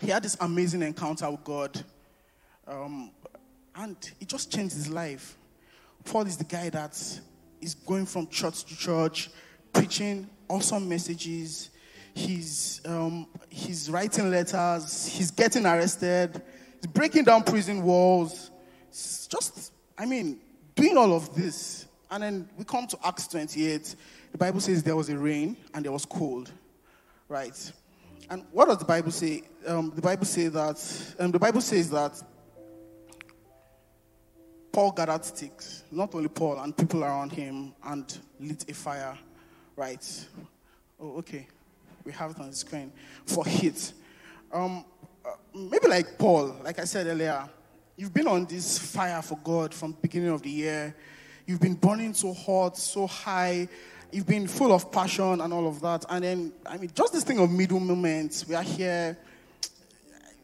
he 0.00 0.08
had 0.08 0.24
this 0.24 0.36
amazing 0.40 0.82
encounter 0.82 1.30
with 1.30 1.44
God, 1.44 1.84
um, 2.66 3.12
and 3.76 3.96
it 4.20 4.26
just 4.26 4.52
changed 4.52 4.74
his 4.74 4.90
life. 4.90 5.38
Paul 6.04 6.26
is 6.26 6.36
the 6.36 6.44
guy 6.44 6.70
that 6.70 7.00
is 7.60 7.74
going 7.74 8.04
from 8.04 8.26
church 8.26 8.64
to 8.64 8.76
church, 8.76 9.30
preaching 9.72 10.28
awesome 10.48 10.88
messages. 10.88 11.70
He's 12.12 12.80
um, 12.84 13.28
he's 13.48 13.88
writing 13.88 14.28
letters. 14.28 15.06
He's 15.06 15.30
getting 15.30 15.66
arrested. 15.66 16.42
He's 16.80 16.90
breaking 16.90 17.24
down 17.24 17.44
prison 17.44 17.80
walls. 17.80 18.50
It's 18.88 19.28
just, 19.28 19.72
I 19.96 20.04
mean, 20.04 20.40
doing 20.74 20.96
all 20.96 21.14
of 21.14 21.32
this. 21.36 21.86
And 22.10 22.22
then 22.22 22.48
we 22.58 22.64
come 22.64 22.88
to 22.88 22.98
Acts 23.04 23.28
28. 23.28 23.94
The 24.34 24.38
Bible 24.38 24.58
says 24.58 24.82
there 24.82 24.96
was 24.96 25.10
a 25.10 25.16
rain 25.16 25.56
and 25.72 25.84
there 25.84 25.92
was 25.92 26.04
cold, 26.04 26.50
right? 27.28 27.72
And 28.28 28.44
what 28.50 28.66
does 28.66 28.78
the 28.78 28.84
Bible 28.84 29.12
say? 29.12 29.44
Um, 29.64 29.92
the 29.94 30.02
Bible 30.02 30.24
says 30.24 30.52
that. 30.54 31.22
Um, 31.22 31.30
the 31.30 31.38
Bible 31.38 31.60
says 31.60 31.88
that 31.90 32.20
Paul 34.72 34.90
gathered 34.90 35.24
sticks, 35.24 35.84
not 35.92 36.12
only 36.16 36.26
Paul 36.26 36.58
and 36.58 36.76
people 36.76 37.04
around 37.04 37.30
him, 37.30 37.74
and 37.84 38.18
lit 38.40 38.68
a 38.68 38.74
fire, 38.74 39.16
right? 39.76 40.26
Oh, 40.98 41.18
okay. 41.18 41.46
We 42.04 42.10
have 42.10 42.32
it 42.32 42.40
on 42.40 42.50
the 42.50 42.56
screen 42.56 42.90
for 43.24 43.46
heat. 43.46 43.92
Um, 44.52 44.84
uh, 45.24 45.30
maybe 45.54 45.86
like 45.86 46.18
Paul, 46.18 46.56
like 46.64 46.80
I 46.80 46.86
said 46.86 47.06
earlier, 47.06 47.48
you've 47.96 48.12
been 48.12 48.26
on 48.26 48.46
this 48.46 48.78
fire 48.80 49.22
for 49.22 49.38
God 49.44 49.72
from 49.72 49.96
beginning 50.02 50.30
of 50.30 50.42
the 50.42 50.50
year. 50.50 50.96
You've 51.46 51.60
been 51.60 51.74
burning 51.74 52.14
so 52.14 52.34
hot, 52.34 52.76
so 52.76 53.06
high. 53.06 53.68
You've 54.14 54.28
been 54.28 54.46
full 54.46 54.72
of 54.72 54.92
passion 54.92 55.40
and 55.40 55.52
all 55.52 55.66
of 55.66 55.80
that. 55.80 56.04
And 56.08 56.22
then, 56.22 56.52
I 56.64 56.76
mean, 56.76 56.88
just 56.94 57.12
this 57.12 57.24
thing 57.24 57.40
of 57.40 57.50
middle 57.50 57.80
moments. 57.80 58.46
We 58.46 58.54
are 58.54 58.62
here. 58.62 59.18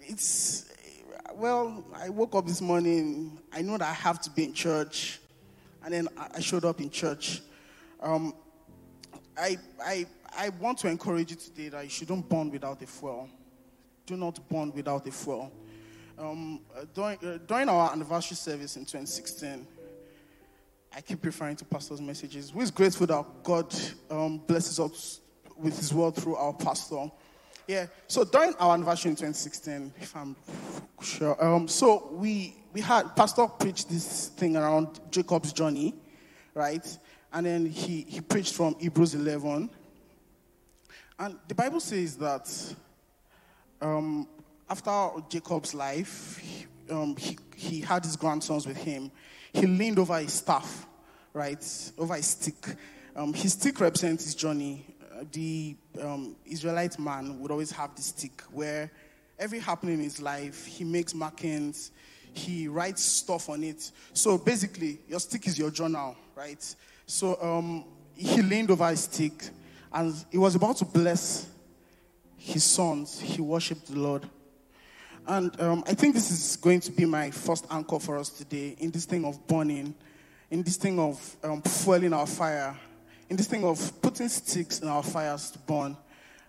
It's, 0.01 0.73
well, 1.37 1.85
I 1.95 2.09
woke 2.09 2.35
up 2.35 2.49
this 2.49 2.61
morning. 2.61 3.39
I 3.53 3.63
know 3.63 3.79
that 3.79 3.89
I 3.89 3.93
have 3.93 4.21
to 4.23 4.31
be 4.31 4.43
in 4.43 4.55
church. 4.55 5.21
And 5.85 5.95
then 5.95 6.09
I 6.35 6.41
showed 6.41 6.65
up 6.65 6.81
in 6.81 6.91
church. 6.91 7.43
Um, 8.01 8.35
I, 9.39 9.57
I, 9.81 10.07
I 10.37 10.49
want 10.49 10.79
to 10.79 10.89
encourage 10.89 11.31
you 11.31 11.37
today 11.37 11.69
that 11.69 11.85
you 11.85 11.91
shouldn't 11.91 12.29
burn 12.29 12.51
without 12.51 12.83
a 12.83 12.87
fuel. 12.89 13.29
Do 14.05 14.17
not 14.17 14.49
burn 14.49 14.73
without 14.73 15.07
a 15.07 15.13
fuel. 15.13 15.53
Um, 16.19 16.59
during, 16.93 17.19
uh, 17.25 17.39
during 17.47 17.69
our 17.69 17.93
anniversary 17.93 18.37
service 18.37 18.75
in 18.75 18.83
2016, 18.83 19.65
I 20.95 21.01
keep 21.01 21.25
referring 21.25 21.57
to 21.57 21.65
pastor's 21.65 22.01
messages. 22.01 22.53
We're 22.53 22.71
grateful 22.71 23.07
that 23.07 23.25
God 23.45 23.75
um, 24.11 24.39
blesses 24.39 24.81
us 24.81 25.21
with 25.57 25.77
his 25.77 25.95
word 25.95 26.17
through 26.17 26.35
our 26.35 26.53
pastor. 26.53 27.11
Yeah, 27.69 27.87
so 28.09 28.25
during 28.25 28.55
our 28.55 28.75
anniversary 28.75 29.11
in 29.11 29.17
2016, 29.17 29.93
if 30.01 30.17
I'm 30.17 30.35
sure, 31.01 31.43
um, 31.45 31.69
so 31.69 32.09
we, 32.11 32.57
we 32.73 32.81
had, 32.81 33.15
Pastor 33.15 33.47
preached 33.47 33.89
this 33.89 34.29
thing 34.29 34.57
around 34.57 34.99
Jacob's 35.13 35.53
journey, 35.53 35.95
right? 36.55 36.85
And 37.33 37.47
then 37.47 37.67
he, 37.67 38.05
he 38.09 38.21
preached 38.21 38.55
from 38.55 38.75
Hebrews 38.81 39.15
11. 39.15 39.71
And 41.21 41.39
the 41.47 41.55
Bible 41.55 41.79
says 41.79 42.17
that 42.17 42.75
um, 43.81 44.27
after 44.69 45.21
Jacob's 45.29 45.73
life, 45.73 46.39
he, 46.39 46.67
um, 46.91 47.15
he, 47.15 47.39
he 47.55 47.81
had 47.81 48.05
his 48.05 48.17
grandsons 48.17 48.67
with 48.67 48.79
him 48.79 49.13
he 49.53 49.67
leaned 49.67 49.99
over 49.99 50.19
his 50.19 50.33
staff, 50.33 50.87
right, 51.33 51.93
over 51.99 52.15
his 52.15 52.27
stick. 52.27 52.77
Um, 53.17 53.33
his 53.33 53.53
stick 53.53 53.81
represents 53.81 54.25
his 54.25 54.35
journey. 54.35 54.87
Uh, 55.13 55.25
the 55.33 55.77
um, 56.01 56.37
Israelite 56.47 56.99
man 56.99 57.41
would 57.41 57.51
always 57.51 57.71
have 57.73 57.95
the 57.97 58.03
stick 58.03 58.43
where 58.53 58.91
every 59.39 59.59
happening 59.59 59.95
in 59.95 60.01
his 60.01 60.21
life, 60.21 60.67
he 60.67 60.85
makes 60.85 61.15
markings, 61.15 61.91
he 62.33 62.69
writes 62.69 63.03
stuff 63.03 63.49
on 63.49 63.65
it. 63.65 63.91
So 64.13 64.39
basically, 64.39 65.01
your 65.09 65.21
stick 65.21 65.47
is 65.47 65.59
your 65.59 65.71
journal, 65.71 66.17
right? 66.37 66.63
So 67.07 67.41
um, 67.43 67.85
he 68.15 68.43
leaned 68.43 68.71
over 68.71 68.89
his 68.89 69.05
stick 69.05 69.49
and 69.93 70.15
he 70.31 70.39
was 70.39 70.55
about 70.55 70.77
to 70.77 70.85
bless 70.85 71.49
his 72.37 72.65
sons. 72.65 73.21
He 73.21 73.43
worshiped 73.43 73.87
the 73.87 73.99
Lord. 73.99 74.29
And 75.31 75.61
um, 75.61 75.85
I 75.87 75.95
think 75.95 76.17
this 76.17 76.33
is 76.33 76.57
going 76.57 76.81
to 76.81 76.91
be 76.91 77.05
my 77.05 77.31
first 77.31 77.65
anchor 77.71 78.01
for 78.01 78.19
us 78.19 78.31
today 78.31 78.75
in 78.81 78.91
this 78.91 79.05
thing 79.05 79.25
of 79.25 79.47
burning, 79.47 79.95
in 80.51 80.65
this 80.65 80.77
thing 80.77 80.99
of 80.99 81.37
um, 81.45 81.63
fueling 81.63 82.13
our 82.13 82.27
fire, 82.27 82.77
in 83.29 83.37
this 83.37 83.47
thing 83.47 83.63
of 83.63 84.03
putting 84.03 84.29
sticks 84.29 84.81
in 84.81 84.89
our 84.89 85.05
fires 85.05 85.53
to 85.53 85.59
burn. 85.61 85.97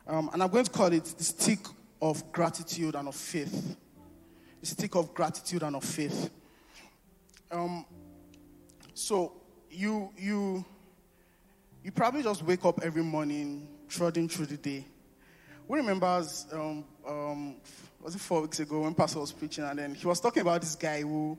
Um, 0.07 0.31
and 0.33 0.41
I'm 0.41 0.49
going 0.49 0.65
to 0.65 0.71
call 0.71 0.91
it 0.91 1.05
the 1.05 1.23
stick 1.23 1.59
of 2.01 2.31
gratitude 2.31 2.95
and 2.95 3.07
of 3.07 3.13
faith. 3.13 3.77
The 4.61 4.65
stick 4.65 4.95
of 4.95 5.13
gratitude 5.13 5.61
and 5.61 5.75
of 5.75 5.83
faith. 5.83 6.31
Um, 7.51 7.85
so 8.95 9.33
you 9.69 10.09
you 10.17 10.65
you 11.83 11.91
probably 11.91 12.23
just 12.23 12.41
wake 12.41 12.65
up 12.65 12.81
every 12.81 13.03
morning, 13.03 13.67
trotting 13.87 14.27
through 14.27 14.47
the 14.47 14.57
day. 14.57 14.87
Who 15.67 15.75
remembers 15.75 16.47
um, 16.51 16.83
um, 17.07 17.55
was 18.03 18.15
it 18.15 18.19
four 18.21 18.41
weeks 18.41 18.59
ago 18.59 18.81
when 18.81 18.93
Pastor 18.93 19.19
was 19.19 19.31
preaching, 19.31 19.63
and 19.63 19.77
then 19.77 19.95
he 19.95 20.07
was 20.07 20.19
talking 20.19 20.41
about 20.41 20.61
this 20.61 20.75
guy 20.75 21.01
who 21.01 21.37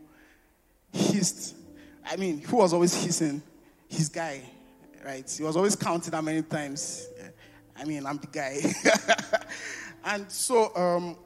hissed. 0.92 1.57
I 2.04 2.16
mean, 2.16 2.40
who 2.40 2.57
was 2.57 2.73
always 2.73 2.95
hissing? 2.95 3.42
His 3.88 4.09
guy, 4.09 4.42
right? 5.04 5.28
He 5.28 5.42
was 5.42 5.57
always 5.57 5.76
counting 5.76 6.12
how 6.12 6.21
many 6.21 6.42
times. 6.42 7.09
I 7.76 7.85
mean, 7.85 8.07
I'm 8.07 8.19
the 8.19 8.26
guy. 8.26 8.61
and 10.04 10.31
so, 10.31 10.75
um, 10.76 11.16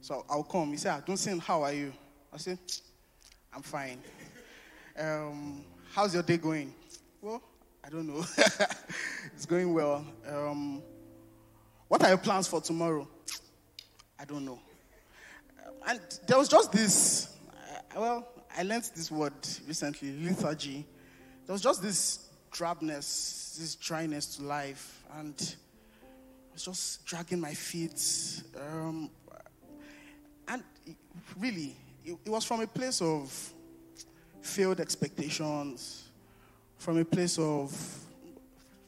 so 0.00 0.24
I'll 0.28 0.42
come. 0.42 0.70
He 0.70 0.76
said, 0.76 0.92
I 0.92 1.00
don't 1.00 1.16
say, 1.16 1.36
how 1.38 1.62
are 1.62 1.72
you? 1.72 1.92
I 2.32 2.36
said, 2.36 2.58
I'm 3.52 3.62
fine. 3.62 3.98
Um, 4.98 5.64
how's 5.92 6.14
your 6.14 6.22
day 6.22 6.36
going? 6.36 6.74
Well, 7.20 7.42
I 7.84 7.88
don't 7.88 8.06
know. 8.06 8.24
it's 9.34 9.46
going 9.46 9.72
well. 9.72 10.04
Um, 10.28 10.82
what 11.88 12.02
are 12.02 12.08
your 12.08 12.18
plans 12.18 12.46
for 12.46 12.60
tomorrow? 12.60 13.08
I 14.20 14.24
don't 14.24 14.44
know. 14.44 14.58
And 15.86 16.00
there 16.26 16.38
was 16.38 16.48
just 16.48 16.72
this, 16.72 17.36
uh, 17.94 18.00
well, 18.00 18.28
I 18.56 18.62
learned 18.62 18.90
this 18.96 19.10
word 19.10 19.32
recently, 19.66 20.12
lethargy. 20.24 20.84
There 21.46 21.52
was 21.52 21.62
just 21.62 21.82
this 21.82 22.28
drabness, 22.52 23.58
this 23.58 23.76
dryness 23.76 24.36
to 24.36 24.42
life, 24.42 25.04
and 25.16 25.56
I 26.50 26.52
was 26.54 26.64
just 26.64 27.06
dragging 27.06 27.40
my 27.40 27.54
feet. 27.54 28.42
Um, 28.56 29.10
and 30.48 30.64
really, 31.38 31.76
it, 32.04 32.18
it 32.24 32.30
was 32.30 32.44
from 32.44 32.60
a 32.60 32.66
place 32.66 33.00
of 33.00 33.52
failed 34.40 34.80
expectations, 34.80 36.08
from 36.78 36.98
a 36.98 37.04
place 37.04 37.38
of 37.38 37.70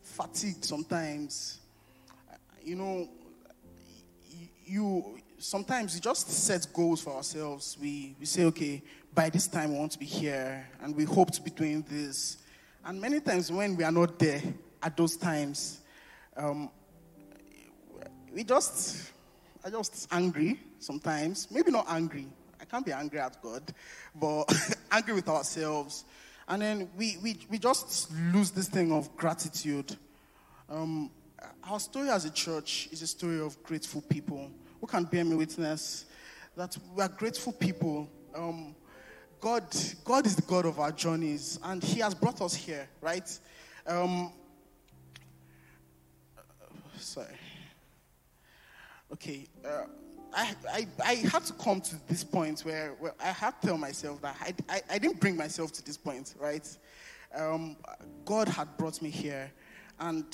fatigue 0.02 0.64
sometimes. 0.64 1.60
You 2.64 2.76
know, 2.76 3.08
you 4.70 5.18
sometimes 5.38 5.94
we 5.94 6.00
just 6.00 6.30
set 6.30 6.66
goals 6.72 7.02
for 7.02 7.14
ourselves. 7.14 7.76
We 7.80 8.14
we 8.18 8.26
say, 8.26 8.44
okay, 8.44 8.82
by 9.12 9.28
this 9.28 9.48
time 9.48 9.72
we 9.72 9.78
want 9.78 9.92
to 9.92 9.98
be 9.98 10.06
here, 10.06 10.66
and 10.82 10.94
we 10.94 11.04
hope 11.04 11.32
to 11.32 11.42
be 11.42 11.50
doing 11.50 11.84
this. 11.88 12.38
And 12.84 13.00
many 13.00 13.20
times 13.20 13.50
when 13.50 13.76
we 13.76 13.84
are 13.84 13.92
not 13.92 14.18
there 14.18 14.42
at 14.82 14.96
those 14.96 15.16
times, 15.16 15.80
um, 16.36 16.70
we 18.32 18.44
just 18.44 19.10
are 19.64 19.70
just 19.70 20.08
angry 20.12 20.58
sometimes. 20.78 21.50
Maybe 21.50 21.70
not 21.70 21.86
angry. 21.88 22.26
I 22.60 22.64
can't 22.64 22.86
be 22.86 22.92
angry 22.92 23.18
at 23.18 23.42
God, 23.42 23.62
but 24.14 24.44
angry 24.92 25.14
with 25.14 25.28
ourselves. 25.28 26.04
And 26.48 26.62
then 26.62 26.90
we, 26.96 27.16
we, 27.22 27.38
we 27.48 27.58
just 27.58 28.10
lose 28.32 28.50
this 28.50 28.68
thing 28.68 28.92
of 28.92 29.16
gratitude. 29.16 29.96
Um, 30.68 31.10
our 31.64 31.80
story 31.80 32.08
as 32.10 32.24
a 32.24 32.30
church 32.30 32.88
is 32.92 33.02
a 33.02 33.06
story 33.06 33.40
of 33.40 33.62
grateful 33.62 34.02
people 34.02 34.50
who 34.80 34.86
can 34.86 35.04
bear 35.04 35.24
me 35.24 35.36
witness 35.36 36.06
that 36.56 36.76
we 36.94 37.02
are 37.02 37.08
grateful 37.08 37.52
people. 37.52 38.08
Um, 38.34 38.74
God, 39.40 39.64
God 40.04 40.26
is 40.26 40.36
the 40.36 40.42
God 40.42 40.66
of 40.66 40.78
our 40.78 40.92
journeys, 40.92 41.58
and 41.62 41.82
He 41.82 42.00
has 42.00 42.14
brought 42.14 42.40
us 42.42 42.54
here, 42.54 42.88
right? 43.00 43.38
Um, 43.86 44.32
sorry. 46.96 47.26
Okay. 49.12 49.48
Uh, 49.64 49.84
I, 50.32 50.54
I, 50.72 50.86
I 51.04 51.14
had 51.14 51.44
to 51.46 51.52
come 51.54 51.80
to 51.80 51.96
this 52.06 52.22
point 52.22 52.60
where, 52.60 52.94
where 53.00 53.14
I 53.20 53.28
had 53.28 53.60
to 53.60 53.68
tell 53.68 53.78
myself 53.78 54.22
that 54.22 54.36
I, 54.40 54.54
I, 54.68 54.82
I 54.90 54.98
didn't 54.98 55.20
bring 55.20 55.36
myself 55.36 55.72
to 55.72 55.84
this 55.84 55.96
point, 55.96 56.34
right? 56.38 56.66
Um, 57.34 57.76
God 58.24 58.48
had 58.48 58.76
brought 58.76 59.00
me 59.02 59.10
here, 59.10 59.50
and 59.98 60.24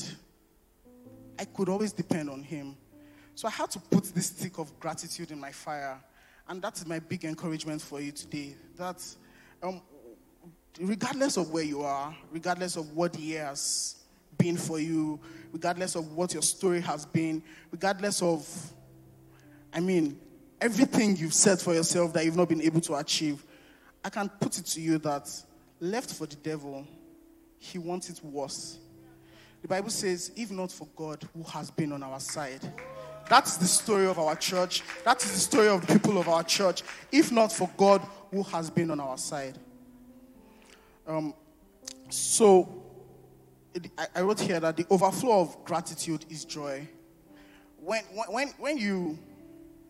I 1.39 1.45
could 1.45 1.69
always 1.69 1.93
depend 1.93 2.31
on 2.31 2.43
Him. 2.43 2.77
So 3.35 3.49
I 3.49 3.51
had 3.51 3.71
to 3.73 3.79
put 3.79 4.05
this 4.15 4.27
stick 4.27 4.59
of 4.59 4.79
gratitude 4.81 5.31
in 5.31 5.39
my 5.39 5.53
fire. 5.53 6.01
And 6.49 6.63
that's 6.63 6.87
my 6.87 6.99
big 6.99 7.25
encouragement 7.25 7.83
for 7.83 8.01
you 8.01 8.13
today. 8.13 8.55
That 8.77 9.03
um, 9.63 9.83
regardless 10.81 11.37
of 11.37 11.51
where 11.51 11.65
you 11.65 11.83
are, 11.83 12.17
regardless 12.31 12.77
of 12.77 12.93
what 12.93 13.13
the 13.13 13.21
year 13.21 13.45
has 13.45 13.97
been 14.39 14.57
for 14.57 14.79
you, 14.79 15.19
regardless 15.53 15.95
of 15.95 16.13
what 16.13 16.33
your 16.33 16.43
story 16.43 16.81
has 16.81 17.07
been, 17.07 17.43
regardless 17.71 18.23
of, 18.23 18.47
I 19.73 19.81
mean, 19.81 20.19
everything 20.61 21.17
you've 21.17 21.35
set 21.35 21.61
for 21.61 21.75
yourself 21.75 22.13
that 22.15 22.25
you've 22.25 22.37
not 22.37 22.49
been 22.49 22.63
able 22.63 22.81
to 22.83 22.95
achieve, 22.95 23.45
I 24.05 24.09
can 24.09 24.29
put 24.29 24.59
it 24.59 24.67
to 24.67 24.81
you 24.81 24.99
that 24.99 25.29
left 25.81 26.13
for 26.13 26.27
the 26.27 26.37
devil, 26.37 26.87
he 27.59 27.79
wants 27.79 28.09
it 28.09 28.23
worse. 28.23 28.79
The 29.67 29.75
Bible 29.75 29.91
says, 29.91 30.31
if 30.37 30.53
not 30.53 30.71
for 30.71 30.87
God 30.95 31.29
who 31.35 31.43
has 31.43 31.73
been 31.73 31.91
on 31.91 32.01
our 32.05 32.21
side. 32.21 32.61
That's 33.29 33.57
the 33.57 33.65
story 33.65 34.07
of 34.07 34.17
our 34.17 34.37
church. 34.37 34.85
That 35.05 35.21
is 35.25 35.33
the 35.33 35.41
story 35.41 35.67
of 35.67 35.85
the 35.85 35.93
people 35.93 36.19
of 36.19 36.29
our 36.29 36.45
church. 36.45 36.85
If 37.11 37.33
not 37.33 37.53
for 37.53 37.69
God 37.77 38.01
who 38.31 38.45
has 38.45 38.71
been 38.71 38.93
on 38.93 39.01
our 39.01 39.19
side. 39.19 39.59
Um, 41.05 41.35
so, 42.11 42.81
I 44.15 44.21
wrote 44.21 44.39
here 44.39 44.61
that 44.61 44.77
the 44.77 44.87
overflow 44.89 45.41
of 45.41 45.65
gratitude 45.65 46.27
is 46.31 46.45
joy. 46.45 46.87
When, 47.81 48.05
when, 48.05 48.51
when 48.59 48.79
you 48.79 49.19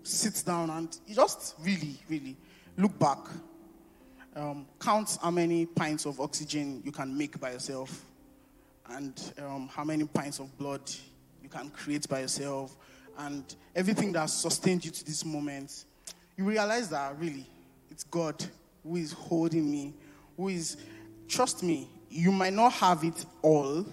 sit 0.05 0.43
down 0.47 0.71
and 0.71 0.99
you 1.07 1.17
just 1.17 1.55
really, 1.61 2.01
really 2.09 2.39
look 2.79 2.99
back, 2.99 3.19
um, 4.37 4.65
count 4.81 5.19
how 5.21 5.31
many 5.31 5.67
pints 5.67 6.07
of 6.07 6.19
oxygen 6.19 6.81
you 6.83 6.93
can 6.93 7.15
make 7.15 7.39
by 7.39 7.53
yourself, 7.53 8.07
and 8.91 9.33
um, 9.39 9.69
how 9.73 9.85
many 9.85 10.05
pints 10.05 10.39
of 10.39 10.57
blood 10.59 10.83
you 11.43 11.49
can 11.49 11.71
create 11.71 12.09
by 12.09 12.21
yourself, 12.21 12.77
and 13.19 13.57
everything 13.75 14.13
that 14.13 14.27
sustained 14.27 14.85
you 14.85 14.91
to 14.91 15.05
this 15.05 15.25
moment, 15.25 15.85
you 16.37 16.45
realize 16.45 16.89
that 16.91 17.19
really 17.19 17.47
it's 17.91 18.05
God 18.05 18.45
who 18.83 18.97
is 18.97 19.13
holding 19.13 19.71
me, 19.71 19.95
who 20.37 20.49
is, 20.49 20.77
trust 21.29 21.63
me, 21.63 21.89
you 22.11 22.31
might 22.31 22.53
not 22.53 22.73
have 22.75 23.05
it 23.05 23.25
all. 23.43 23.87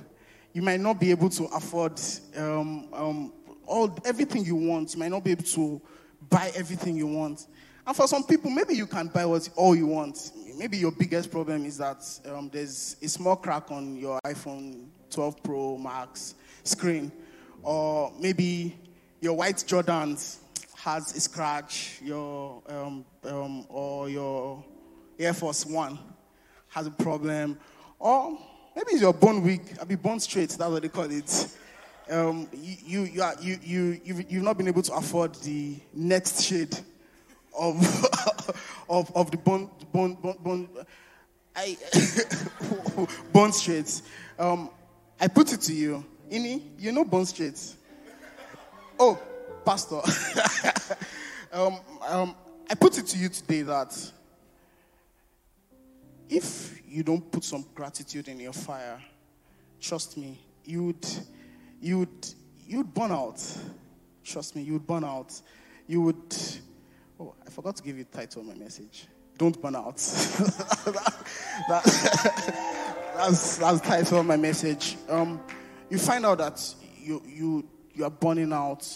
You 0.54 0.62
might 0.62 0.80
not 0.80 1.00
be 1.00 1.10
able 1.12 1.30
to 1.30 1.46
afford 1.46 2.00
um, 2.38 2.88
um, 2.94 3.34
all 3.66 3.98
everything 4.06 4.46
you 4.46 4.56
want. 4.56 4.94
You 4.94 5.00
might 5.00 5.12
not 5.12 5.24
be 5.24 5.32
able 5.32 5.44
to 5.44 5.82
buy 6.30 6.52
everything 6.56 6.96
you 6.96 7.08
want. 7.08 7.48
And 7.86 7.96
for 7.96 8.08
some 8.08 8.24
people, 8.24 8.50
maybe 8.50 8.76
you 8.76 8.88
can 8.88 9.08
buy 9.08 9.26
what 9.26 9.48
all 9.56 9.76
you 9.76 9.88
want. 9.88 10.32
Maybe 10.58 10.78
your 10.78 10.92
biggest 10.92 11.30
problem 11.30 11.66
is 11.66 11.78
that 11.80 12.04
um, 12.26 12.50
there's 12.52 12.96
a 13.02 13.10
small 13.10 13.36
crack 13.36 13.72
on 13.72 13.98
your 13.98 14.20
iPhone 14.26 14.86
12 15.10 15.44
Pro 15.44 15.78
Max 15.78 16.36
screen, 16.64 17.12
or 17.62 18.14
maybe 18.20 18.78
your 19.20 19.34
white 19.34 19.58
Jordans 19.58 20.38
has 20.76 21.14
a 21.16 21.20
scratch, 21.20 22.00
your 22.02 22.62
um, 22.68 23.04
um, 23.26 23.66
or 23.68 24.10
your 24.10 24.64
Air 25.20 25.34
Force 25.34 25.66
One 25.66 26.00
has 26.70 26.88
a 26.88 26.92
problem, 26.92 27.60
or 28.00 28.38
maybe 28.76 29.00
you're 29.00 29.14
born 29.14 29.44
weak, 29.44 29.62
I 29.82 29.84
be 29.84 29.96
bone 29.96 30.22
straight. 30.22 30.50
That's 30.52 30.72
what 30.72 30.82
they 30.82 30.90
call 30.90 31.12
it. 31.12 31.48
Um, 32.10 32.48
you, 32.54 32.76
you, 32.86 33.02
you, 33.04 33.22
are, 33.22 33.36
you, 33.42 33.60
you, 33.62 34.02
you've, 34.04 34.32
you've 34.32 34.44
not 34.44 34.58
been 34.58 34.68
able 34.68 34.82
to 34.84 34.94
afford 34.94 35.36
the 35.36 35.78
next 35.94 36.44
shade 36.44 36.78
of, 37.58 38.56
of, 38.90 39.16
of 39.16 39.32
the 39.32 39.38
bone, 39.38 39.70
bone, 39.92 40.16
bone, 40.16 40.38
bone 40.40 40.70
I, 41.56 41.78
bone 43.34 43.52
straight. 43.54 44.02
Um, 44.40 44.70
I 45.20 45.28
put 45.28 45.54
it 45.54 45.62
to 45.62 45.74
you, 45.74 46.04
Ini, 46.32 46.62
you 46.80 46.92
know 46.92 47.06
bone 47.06 47.26
straight. 47.26 47.76
Oh, 49.00 49.20
Pastor. 49.64 50.02
um, 51.54 51.80
um, 52.08 52.36
I 52.70 52.76
put 52.76 52.98
it 52.98 53.06
to 53.08 53.18
you 53.18 53.30
today 53.30 53.62
that 53.64 54.12
if 56.30 56.82
you 56.88 57.04
don't 57.04 57.32
put 57.32 57.44
some 57.44 57.66
gratitude 57.76 58.28
in 58.28 58.40
your 58.40 58.54
fire, 58.54 59.00
trust 59.80 60.18
me, 60.18 60.40
you'd, 60.66 61.06
you'd, 61.82 62.28
you'd 62.68 62.94
burn 62.94 63.12
out. 63.12 63.42
Trust 64.24 64.56
me, 64.56 64.64
you'd 64.64 64.88
burn 64.88 65.04
out. 65.04 65.40
You 65.88 66.02
would. 66.02 66.36
Oh, 67.20 67.36
I 67.46 67.50
forgot 67.50 67.76
to 67.78 67.84
give 67.84 67.98
you 67.98 68.06
the 68.10 68.18
title 68.18 68.42
of 68.42 68.48
my 68.48 68.56
message. 68.56 69.08
Don't 69.38 69.60
burn 69.62 69.76
out. 69.76 69.98
that, 69.98 71.26
that, 71.70 71.84
that's, 73.16 73.58
that's 73.58 73.80
the 73.80 73.88
title 73.88 74.20
of 74.20 74.26
my 74.26 74.38
message. 74.38 74.98
Um, 75.10 75.42
you 75.90 75.98
find 75.98 76.26
out 76.26 76.40
that 76.40 76.76
you, 77.00 77.22
you 77.26 77.68
you 77.94 78.04
are 78.04 78.10
burning 78.10 78.52
out. 78.54 78.88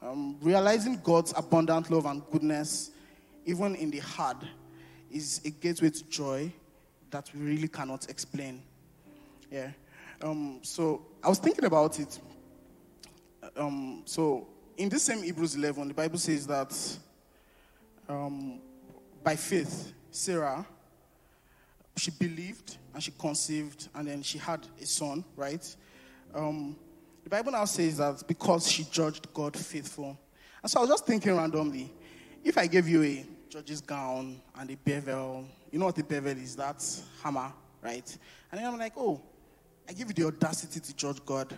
Um, 0.00 0.36
realizing 0.40 1.00
God's 1.02 1.32
abundant 1.36 1.90
love 1.90 2.06
and 2.06 2.22
goodness, 2.30 2.90
even 3.46 3.74
in 3.76 3.90
the 3.90 4.00
hard, 4.00 4.36
is 5.10 5.40
a 5.44 5.50
gateway 5.50 5.90
to 5.90 6.04
joy 6.08 6.52
that 7.10 7.30
we 7.34 7.40
really 7.40 7.68
cannot 7.68 8.08
explain. 8.10 8.62
Yeah. 9.50 9.70
Um, 10.20 10.60
so 10.62 11.06
I 11.22 11.28
was 11.28 11.38
thinking 11.38 11.64
about 11.64 11.98
it. 12.00 12.18
Um, 13.56 14.02
so 14.04 14.48
in 14.76 14.88
this 14.88 15.04
same 15.04 15.22
Hebrews 15.22 15.54
11, 15.54 15.88
the 15.88 15.94
Bible 15.94 16.18
says 16.18 16.46
that 16.46 16.76
um, 18.12 18.60
by 19.22 19.36
faith, 19.36 19.92
Sarah, 20.10 20.66
she 21.96 22.10
believed 22.10 22.76
and 22.92 23.02
she 23.02 23.12
conceived 23.12 23.88
and 23.94 24.08
then 24.08 24.22
she 24.22 24.38
had 24.38 24.66
a 24.80 24.86
son, 24.86 25.24
right? 25.36 25.76
Um, 26.34 26.76
the 27.24 27.30
Bible 27.30 27.52
now 27.52 27.64
says 27.64 27.98
that 27.98 28.22
because 28.26 28.70
she 28.70 28.84
judged 28.90 29.32
God 29.32 29.56
faithful. 29.56 30.18
And 30.62 30.70
so 30.70 30.78
I 30.78 30.82
was 30.82 30.90
just 30.90 31.06
thinking 31.06 31.36
randomly 31.36 31.92
if 32.44 32.58
I 32.58 32.66
gave 32.66 32.88
you 32.88 33.02
a 33.02 33.24
judge's 33.48 33.80
gown 33.80 34.40
and 34.58 34.70
a 34.70 34.76
bevel, 34.76 35.46
you 35.70 35.78
know 35.78 35.86
what 35.86 35.98
a 35.98 36.04
bevel 36.04 36.32
is? 36.32 36.56
That's 36.56 37.04
hammer, 37.22 37.52
right? 37.80 38.18
And 38.50 38.60
then 38.60 38.66
I'm 38.66 38.78
like, 38.78 38.94
oh, 38.96 39.20
I 39.88 39.92
give 39.92 40.08
you 40.08 40.14
the 40.14 40.26
audacity 40.26 40.80
to 40.80 40.96
judge 40.96 41.24
God. 41.24 41.56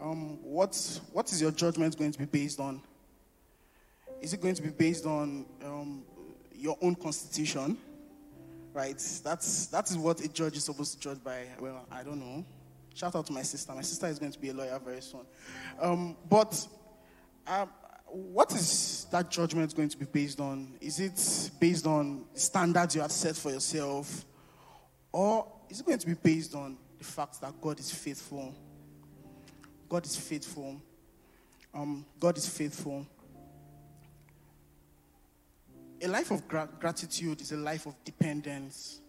Um, 0.00 0.42
what, 0.42 1.00
what 1.12 1.30
is 1.32 1.40
your 1.40 1.50
judgment 1.50 1.96
going 1.96 2.12
to 2.12 2.18
be 2.18 2.24
based 2.24 2.60
on? 2.60 2.80
Is 4.24 4.32
it 4.32 4.40
going 4.40 4.54
to 4.54 4.62
be 4.62 4.70
based 4.70 5.04
on 5.04 5.44
um, 5.62 6.02
your 6.54 6.78
own 6.80 6.94
constitution? 6.94 7.76
Right? 8.72 8.96
That's, 9.22 9.66
that 9.66 9.90
is 9.90 9.98
what 9.98 10.18
a 10.20 10.28
judge 10.28 10.56
is 10.56 10.64
supposed 10.64 10.94
to 10.94 10.98
judge 10.98 11.22
by. 11.22 11.44
Well, 11.60 11.84
I 11.92 12.02
don't 12.02 12.18
know. 12.18 12.42
Shout 12.94 13.14
out 13.14 13.26
to 13.26 13.34
my 13.34 13.42
sister. 13.42 13.74
My 13.74 13.82
sister 13.82 14.06
is 14.06 14.18
going 14.18 14.32
to 14.32 14.38
be 14.38 14.48
a 14.48 14.54
lawyer 14.54 14.80
very 14.82 15.02
soon. 15.02 15.26
Um, 15.78 16.16
but 16.26 16.66
um, 17.46 17.68
what 18.06 18.50
is 18.54 19.06
that 19.10 19.30
judgment 19.30 19.76
going 19.76 19.90
to 19.90 19.98
be 19.98 20.06
based 20.06 20.40
on? 20.40 20.72
Is 20.80 21.00
it 21.00 21.50
based 21.60 21.86
on 21.86 22.24
standards 22.32 22.94
you 22.94 23.02
have 23.02 23.12
set 23.12 23.36
for 23.36 23.50
yourself? 23.50 24.24
Or 25.12 25.52
is 25.68 25.80
it 25.80 25.86
going 25.86 25.98
to 25.98 26.06
be 26.06 26.14
based 26.14 26.54
on 26.54 26.78
the 26.96 27.04
fact 27.04 27.42
that 27.42 27.60
God 27.60 27.78
is 27.78 27.92
faithful? 27.92 28.54
God 29.86 30.06
is 30.06 30.16
faithful. 30.16 30.80
Um, 31.74 32.06
God 32.18 32.38
is 32.38 32.48
faithful. 32.48 33.06
A 36.04 36.08
life 36.08 36.30
of 36.30 36.46
gra- 36.46 36.68
gratitude 36.78 37.40
is 37.40 37.52
a 37.52 37.56
life 37.56 37.86
of 37.86 37.94
dependence. 38.04 39.00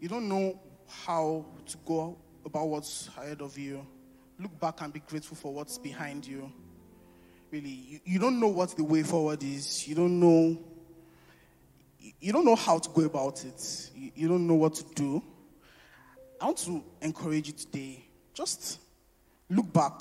You 0.00 0.08
don't 0.08 0.28
know 0.28 0.60
how 0.88 1.44
to 1.66 1.76
go 1.84 2.16
about 2.46 2.68
what's 2.68 3.08
ahead 3.18 3.42
of 3.42 3.58
you. 3.58 3.84
Look 4.38 4.60
back 4.60 4.80
and 4.80 4.92
be 4.92 5.00
grateful 5.00 5.36
for 5.36 5.52
what's 5.52 5.76
behind 5.76 6.24
you. 6.24 6.52
Really, 7.50 7.68
you, 7.68 8.00
you 8.04 8.18
don't 8.20 8.38
know 8.38 8.46
what 8.46 8.76
the 8.76 8.84
way 8.84 9.02
forward 9.02 9.42
is. 9.42 9.88
You 9.88 9.96
don't 9.96 10.20
know. 10.20 10.56
You 12.20 12.32
don't 12.32 12.44
know 12.44 12.54
how 12.54 12.78
to 12.78 12.88
go 12.90 13.02
about 13.02 13.44
it. 13.44 13.90
You, 13.96 14.12
you 14.14 14.28
don't 14.28 14.46
know 14.46 14.54
what 14.54 14.74
to 14.74 14.84
do. 14.94 15.20
I 16.40 16.44
want 16.44 16.58
to 16.58 16.84
encourage 17.02 17.48
you 17.48 17.54
today. 17.54 18.04
Just 18.34 18.78
look 19.50 19.72
back. 19.72 20.00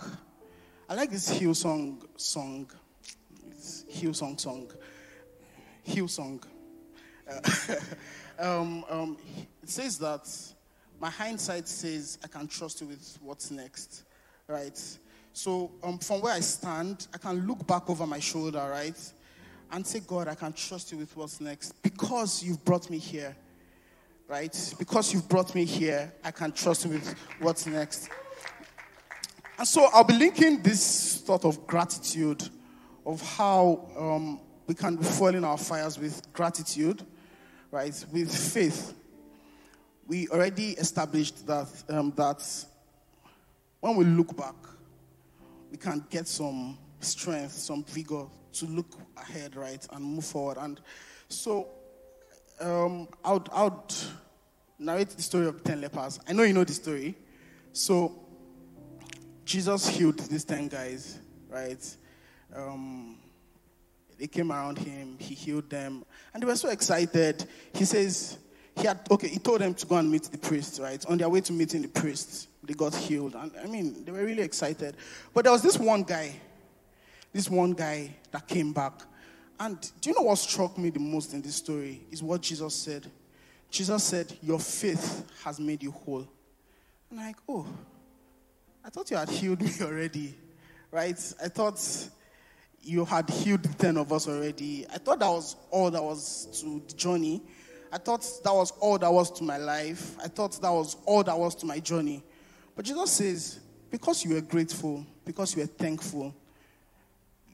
I 0.87 0.93
like 0.93 1.09
this 1.09 1.39
Hillsong 1.39 2.05
song. 2.17 2.69
Hillsong 3.91 4.39
song. 4.39 4.69
Hillsong. 5.87 6.43
Uh, 7.29 7.75
um, 8.39 8.85
um, 8.89 9.17
it 9.61 9.69
says 9.69 9.97
that 9.99 10.29
my 10.99 11.09
hindsight 11.09 11.67
says 11.67 12.17
I 12.23 12.27
can 12.27 12.47
trust 12.47 12.81
you 12.81 12.87
with 12.87 13.17
what's 13.21 13.51
next, 13.51 14.03
right? 14.47 14.79
So 15.33 15.71
um, 15.83 15.97
from 15.97 16.21
where 16.21 16.33
I 16.33 16.39
stand, 16.39 17.07
I 17.13 17.17
can 17.17 17.45
look 17.47 17.65
back 17.65 17.89
over 17.89 18.05
my 18.05 18.19
shoulder, 18.19 18.65
right? 18.71 19.13
And 19.71 19.85
say, 19.85 20.01
God, 20.01 20.27
I 20.27 20.35
can 20.35 20.53
trust 20.53 20.91
you 20.91 20.99
with 20.99 21.15
what's 21.17 21.41
next 21.41 21.71
because 21.81 22.43
you've 22.43 22.63
brought 22.63 22.89
me 22.89 22.99
here, 22.99 23.35
right? 24.27 24.75
Because 24.77 25.13
you've 25.13 25.27
brought 25.27 25.55
me 25.55 25.65
here, 25.65 26.13
I 26.23 26.31
can 26.31 26.51
trust 26.51 26.85
you 26.85 26.91
with 26.91 27.15
what's 27.39 27.65
next. 27.65 28.09
And 29.57 29.67
so 29.67 29.87
I'll 29.91 30.03
be 30.03 30.13
linking 30.13 30.61
this 30.61 31.17
thought 31.17 31.45
of 31.45 31.65
gratitude 31.65 32.47
of 33.05 33.21
how 33.21 33.87
um, 33.97 34.39
we 34.67 34.73
can 34.73 34.95
be 34.95 35.03
fueling 35.03 35.43
our 35.43 35.57
fires 35.57 35.99
with 35.99 36.31
gratitude, 36.33 37.03
right? 37.71 38.05
With 38.11 38.33
faith. 38.53 38.93
We 40.07 40.27
already 40.29 40.71
established 40.71 41.45
that 41.47 41.67
um, 41.89 42.13
that 42.15 42.43
when 43.79 43.95
we 43.95 44.05
look 44.05 44.35
back, 44.37 44.55
we 45.71 45.77
can 45.77 46.05
get 46.09 46.27
some 46.27 46.77
strength, 46.99 47.51
some 47.53 47.83
vigor 47.83 48.25
to 48.53 48.65
look 48.65 48.87
ahead, 49.17 49.55
right, 49.55 49.85
and 49.91 50.05
move 50.05 50.25
forward. 50.25 50.57
And 50.59 50.79
so, 51.27 51.67
um, 52.59 53.07
I 53.23 53.33
would, 53.33 53.49
I 53.51 53.63
would 53.63 53.93
narrate 54.79 55.09
the 55.09 55.21
story 55.21 55.47
of 55.47 55.63
ten 55.63 55.81
lepers. 55.81 56.19
I 56.27 56.33
know 56.33 56.43
you 56.43 56.53
know 56.53 56.63
the 56.63 56.73
story. 56.73 57.15
So, 57.73 58.19
Jesus 59.45 59.87
healed 59.87 60.19
these 60.19 60.45
ten 60.45 60.67
guys, 60.67 61.19
right? 61.49 61.97
Um, 62.55 63.17
they 64.23 64.27
came 64.27 64.53
around 64.53 64.77
him, 64.77 65.17
he 65.19 65.35
healed 65.35 65.69
them, 65.69 66.05
and 66.33 66.41
they 66.41 66.47
were 66.47 66.55
so 66.55 66.69
excited. 66.69 67.43
He 67.73 67.83
says, 67.83 68.37
he 68.73 68.87
had, 68.87 69.05
okay, 69.11 69.27
he 69.27 69.37
told 69.37 69.59
them 69.59 69.73
to 69.73 69.85
go 69.85 69.97
and 69.97 70.09
meet 70.09 70.23
the 70.23 70.37
priest, 70.37 70.79
right? 70.79 71.05
On 71.07 71.17
their 71.17 71.27
way 71.27 71.41
to 71.41 71.51
meeting 71.51 71.81
the 71.81 71.89
priest, 71.89 72.47
they 72.63 72.73
got 72.73 72.95
healed. 72.95 73.35
And 73.35 73.51
I 73.61 73.67
mean, 73.67 74.05
they 74.05 74.13
were 74.13 74.23
really 74.23 74.43
excited. 74.43 74.95
But 75.33 75.43
there 75.43 75.51
was 75.51 75.61
this 75.61 75.77
one 75.77 76.03
guy, 76.03 76.39
this 77.33 77.49
one 77.49 77.73
guy 77.73 78.15
that 78.31 78.47
came 78.47 78.71
back. 78.71 78.93
And 79.59 79.81
do 79.99 80.09
you 80.09 80.15
know 80.15 80.21
what 80.21 80.37
struck 80.37 80.77
me 80.77 80.89
the 80.89 81.01
most 81.01 81.33
in 81.33 81.41
this 81.41 81.57
story? 81.57 82.03
Is 82.09 82.23
what 82.23 82.39
Jesus 82.43 82.73
said. 82.73 83.11
Jesus 83.69 84.05
said, 84.05 84.37
Your 84.41 84.59
faith 84.61 85.29
has 85.43 85.59
made 85.59 85.83
you 85.83 85.91
whole. 85.91 86.25
And 87.11 87.19
I'm 87.19 87.25
like, 87.25 87.35
oh, 87.49 87.67
I 88.85 88.89
thought 88.89 89.11
you 89.11 89.17
had 89.17 89.27
healed 89.27 89.61
me 89.61 89.71
already, 89.81 90.33
right? 90.91 91.33
I 91.43 91.49
thought 91.49 92.09
you 92.83 93.05
had 93.05 93.29
healed 93.29 93.63
10 93.79 93.97
of 93.97 94.11
us 94.11 94.27
already. 94.27 94.85
I 94.93 94.97
thought 94.97 95.19
that 95.19 95.29
was 95.29 95.55
all 95.71 95.89
that 95.89 96.03
was 96.03 96.61
to 96.61 96.83
the 96.87 96.93
journey. 96.93 97.41
I 97.91 97.97
thought 97.97 98.27
that 98.43 98.53
was 98.53 98.71
all 98.79 98.97
that 98.97 99.11
was 99.11 99.31
to 99.31 99.43
my 99.43 99.57
life. 99.57 100.17
I 100.23 100.27
thought 100.27 100.59
that 100.61 100.71
was 100.71 100.97
all 101.05 101.23
that 101.23 101.37
was 101.37 101.55
to 101.55 101.65
my 101.65 101.79
journey. 101.79 102.23
But 102.75 102.85
Jesus 102.85 103.11
says, 103.11 103.59
because 103.89 104.25
you 104.25 104.33
were 104.33 104.41
grateful, 104.41 105.05
because 105.25 105.55
you 105.55 105.61
were 105.61 105.67
thankful, 105.67 106.35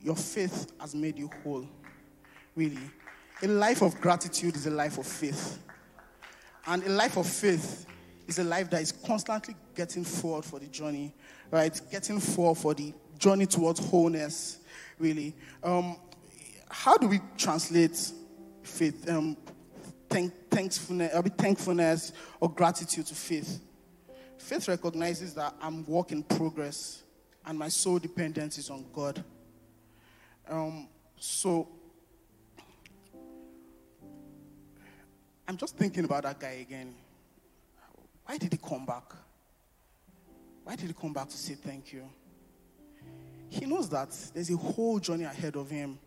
your 0.02 0.16
faith 0.16 0.72
has 0.80 0.96
made 0.96 1.18
you 1.18 1.30
whole. 1.44 1.68
Really. 2.56 2.80
A 3.44 3.48
life 3.48 3.82
of 3.82 4.00
gratitude 4.02 4.56
is 4.56 4.66
a 4.66 4.72
life 4.72 4.98
of 4.98 5.06
faith. 5.06 5.60
And 6.66 6.84
a 6.84 6.90
life 6.90 7.18
of 7.18 7.28
faith 7.28 7.86
is 8.28 8.40
a 8.40 8.44
life 8.44 8.70
that 8.70 8.82
is 8.82 8.92
constantly 8.92 9.56
getting 9.76 10.04
forward 10.04 10.46
for 10.46 10.60
the 10.60 10.68
journey, 10.68 11.14
right? 11.52 11.80
Getting 11.92 12.20
forward 12.20 12.58
for 12.58 12.74
the 12.74 12.94
journey 13.18 13.46
towards 13.46 13.80
wholeness, 13.80 14.59
really. 15.00 15.36
Um, 15.64 15.98
how 16.70 16.98
do 16.98 17.08
we 17.08 17.20
translate 17.38 18.12
faith, 18.62 19.10
um, 19.10 19.36
thank, 20.10 20.34
thankfulness, 20.50 21.12
thankfulness 21.38 22.14
or 22.40 22.52
gratitude 22.52 23.08
to 23.08 23.16
faith? 23.16 23.62
Faith 24.38 24.68
recognizes 24.68 25.34
that 25.34 25.56
I'm 25.62 25.86
work 25.86 26.12
in 26.12 26.24
progress 26.24 27.04
and 27.46 27.58
my 27.58 27.70
sole 27.70 28.00
dependence 28.00 28.58
is 28.58 28.70
on 28.70 28.86
God. 28.94 29.24
Um, 30.48 30.88
so 31.18 31.68
I'm 35.48 35.58
just 35.58 35.76
thinking 35.76 36.06
about 36.06 36.24
that 36.24 36.40
guy 36.40 36.66
again. 36.68 36.94
Why 38.26 38.38
did 38.38 38.54
he 38.54 38.60
come 38.60 38.86
back? 38.86 39.14
Why 40.64 40.76
did 40.76 40.88
he 40.88 40.94
come 40.94 41.14
back 41.14 41.30
to 41.30 41.38
say 41.38 41.56
thank 41.56 41.92
you? 41.92 42.08
He 43.50 43.66
knows 43.66 43.90
that 43.90 44.10
there's 44.34 44.50
a 44.50 44.58
whole 44.58 45.00
journey 45.00 45.24
ahead 45.24 45.56
of 45.56 45.70
him, 45.70 45.98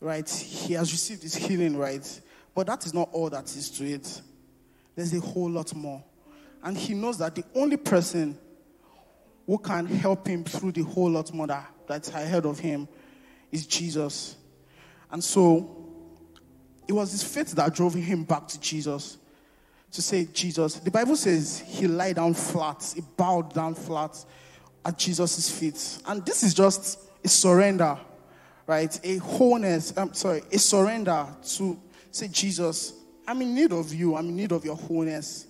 right? 0.00 0.28
He 0.28 0.74
has 0.74 0.92
received 0.92 1.22
his 1.22 1.34
healing, 1.34 1.76
right? 1.76 2.20
But 2.54 2.66
that 2.66 2.84
is 2.86 2.94
not 2.94 3.08
all 3.12 3.30
that 3.30 3.44
is 3.44 3.70
to 3.70 3.84
it. 3.84 4.22
There's 4.94 5.14
a 5.14 5.20
whole 5.20 5.50
lot 5.50 5.74
more. 5.74 6.02
And 6.62 6.76
he 6.76 6.94
knows 6.94 7.18
that 7.18 7.34
the 7.34 7.44
only 7.54 7.76
person 7.76 8.38
who 9.46 9.58
can 9.58 9.86
help 9.86 10.26
him 10.26 10.44
through 10.44 10.72
the 10.72 10.82
whole 10.82 11.10
lot 11.10 11.32
more 11.32 11.46
that, 11.46 11.70
that's 11.86 12.08
ahead 12.08 12.46
of 12.46 12.58
him 12.58 12.88
is 13.52 13.66
Jesus. 13.66 14.36
And 15.10 15.22
so 15.22 15.84
it 16.88 16.92
was 16.92 17.12
his 17.12 17.22
faith 17.22 17.52
that 17.52 17.74
drove 17.74 17.94
him 17.94 18.24
back 18.24 18.48
to 18.48 18.60
Jesus 18.60 19.18
to 19.92 20.02
say, 20.02 20.26
Jesus. 20.32 20.76
The 20.76 20.90
Bible 20.90 21.16
says 21.16 21.62
he 21.66 21.86
lied 21.86 22.16
down 22.16 22.34
flat, 22.34 22.92
he 22.94 23.02
bowed 23.16 23.52
down 23.54 23.74
flat 23.74 24.24
at 24.84 24.98
Jesus' 24.98 25.50
feet. 25.50 25.98
And 26.06 26.24
this 26.24 26.42
is 26.42 26.54
just 26.54 26.98
a 27.24 27.28
surrender, 27.28 27.98
right? 28.66 28.98
A 29.02 29.16
wholeness, 29.18 29.92
I'm 29.96 30.14
sorry, 30.14 30.42
a 30.52 30.58
surrender 30.58 31.26
to 31.56 31.80
say, 32.10 32.28
Jesus, 32.28 32.94
I'm 33.26 33.40
in 33.42 33.54
need 33.54 33.72
of 33.72 33.92
you, 33.92 34.16
I'm 34.16 34.28
in 34.28 34.36
need 34.36 34.52
of 34.52 34.64
your 34.64 34.76
wholeness. 34.76 35.46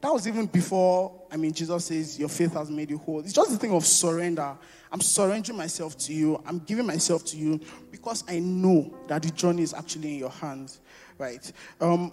That 0.00 0.12
was 0.12 0.28
even 0.28 0.46
before, 0.46 1.12
I 1.32 1.36
mean, 1.36 1.52
Jesus 1.52 1.86
says, 1.86 2.18
Your 2.18 2.28
faith 2.28 2.52
has 2.52 2.70
made 2.70 2.90
you 2.90 2.98
whole. 2.98 3.20
It's 3.20 3.32
just 3.32 3.50
the 3.50 3.56
thing 3.56 3.72
of 3.72 3.84
surrender. 3.84 4.56
I'm 4.92 5.00
surrendering 5.00 5.58
myself 5.58 5.96
to 5.98 6.12
you. 6.12 6.40
I'm 6.46 6.60
giving 6.60 6.86
myself 6.86 7.24
to 7.26 7.36
you 7.36 7.60
because 7.90 8.22
I 8.28 8.38
know 8.38 8.94
that 9.08 9.22
the 9.22 9.30
journey 9.30 9.62
is 9.62 9.74
actually 9.74 10.14
in 10.14 10.18
your 10.20 10.30
hands, 10.30 10.80
right? 11.18 11.50
Um, 11.80 12.12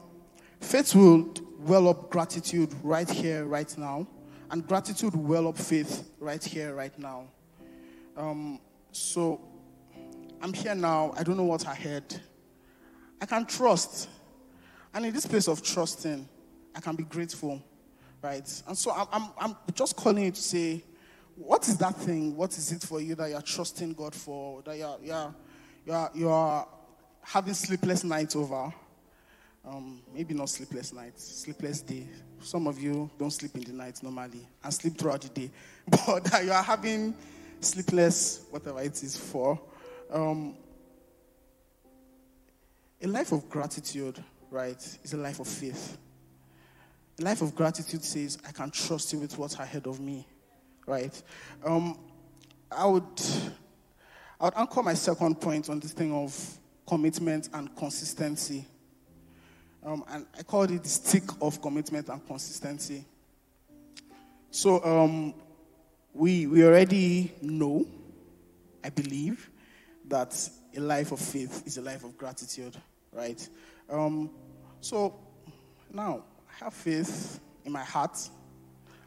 faith 0.59 0.95
will 0.95 1.33
well 1.59 1.89
up 1.89 2.09
gratitude 2.09 2.73
right 2.81 3.09
here, 3.09 3.45
right 3.45 3.77
now, 3.77 4.07
and 4.53 4.67
gratitude 4.67 5.15
well 5.15 5.47
up 5.47 5.57
faith 5.57 6.11
right 6.19 6.43
here, 6.43 6.75
right 6.75 6.97
now. 6.99 7.25
Um, 8.15 8.59
so 8.91 9.41
I'm 10.43 10.53
here 10.53 10.75
now. 10.75 11.11
I 11.17 11.23
don't 11.23 11.37
know 11.37 11.43
what's 11.43 11.65
ahead. 11.65 12.21
I 13.19 13.25
can 13.25 13.47
trust. 13.47 14.09
And 14.93 15.07
in 15.07 15.11
this 15.11 15.25
place 15.25 15.47
of 15.47 15.63
trusting, 15.63 16.29
I 16.75 16.81
can 16.81 16.95
be 16.95 17.01
grateful, 17.01 17.63
right? 18.21 18.63
And 18.67 18.77
so 18.77 18.91
I'm, 18.91 19.07
I'm, 19.11 19.29
I'm 19.39 19.55
just 19.73 19.95
calling 19.95 20.25
you 20.25 20.31
to 20.31 20.41
say, 20.41 20.83
what 21.35 21.67
is 21.67 21.75
that 21.79 21.95
thing? 21.95 22.35
What 22.35 22.55
is 22.55 22.71
it 22.71 22.83
for 22.83 23.01
you 23.01 23.15
that 23.15 23.31
you're 23.31 23.41
trusting 23.41 23.93
God 23.93 24.13
for? 24.13 24.61
That 24.61 24.77
you're, 24.77 24.99
you're, 25.01 25.35
you're, 25.83 26.11
you're 26.13 26.67
having 27.21 27.55
sleepless 27.55 28.03
nights 28.03 28.35
over? 28.35 28.71
Um, 29.65 30.03
maybe 30.13 30.35
not 30.35 30.49
sleepless 30.49 30.93
nights, 30.93 31.41
sleepless 31.41 31.81
day. 31.81 32.07
Some 32.43 32.67
of 32.67 32.79
you 32.79 33.09
don't 33.17 33.31
sleep 33.31 33.55
in 33.55 33.63
the 33.63 33.73
night 33.73 34.01
normally 34.03 34.47
and 34.63 34.73
sleep 34.73 34.97
throughout 34.97 35.21
the 35.21 35.29
day. 35.29 35.51
But 36.05 36.43
you 36.43 36.51
are 36.51 36.63
having 36.63 37.15
sleepless, 37.59 38.45
whatever 38.49 38.81
it 38.81 39.01
is 39.01 39.17
for. 39.17 39.59
Um, 40.11 40.55
a 43.01 43.07
life 43.07 43.31
of 43.31 43.49
gratitude, 43.49 44.23
right, 44.51 44.97
is 45.03 45.13
a 45.13 45.17
life 45.17 45.39
of 45.39 45.47
faith. 45.47 45.97
A 47.19 47.23
life 47.23 47.41
of 47.41 47.55
gratitude 47.55 48.03
says, 48.03 48.37
I 48.47 48.51
can 48.51 48.71
trust 48.71 49.13
you 49.13 49.19
with 49.19 49.37
what's 49.37 49.55
ahead 49.55 49.87
of 49.87 49.99
me 49.99 50.25
right? 50.85 51.21
Um, 51.65 51.97
I 52.71 52.85
would 52.85 53.03
I 54.39 54.45
would 54.45 54.53
anchor 54.57 54.83
my 54.83 54.93
second 54.93 55.39
point 55.39 55.69
on 55.69 55.79
this 55.79 55.93
thing 55.93 56.13
of 56.13 56.57
commitment 56.87 57.49
and 57.53 57.73
consistency. 57.75 58.65
Um, 59.85 60.03
and 60.09 60.25
I 60.37 60.43
called 60.43 60.71
it 60.71 60.83
the 60.83 60.89
stick 60.89 61.23
of 61.41 61.61
commitment 61.61 62.09
and 62.09 62.25
consistency. 62.25 63.05
So 64.51 64.83
um, 64.83 65.33
we 66.13 66.47
we 66.47 66.63
already 66.63 67.33
know, 67.41 67.85
I 68.83 68.89
believe, 68.89 69.49
that 70.07 70.49
a 70.75 70.79
life 70.79 71.11
of 71.11 71.19
faith 71.19 71.63
is 71.65 71.77
a 71.77 71.81
life 71.81 72.03
of 72.03 72.17
gratitude, 72.17 72.75
right? 73.11 73.47
Um, 73.89 74.29
so 74.79 75.19
now 75.91 76.23
I 76.49 76.63
have 76.65 76.73
faith 76.73 77.39
in 77.65 77.71
my 77.71 77.83
heart, 77.83 78.17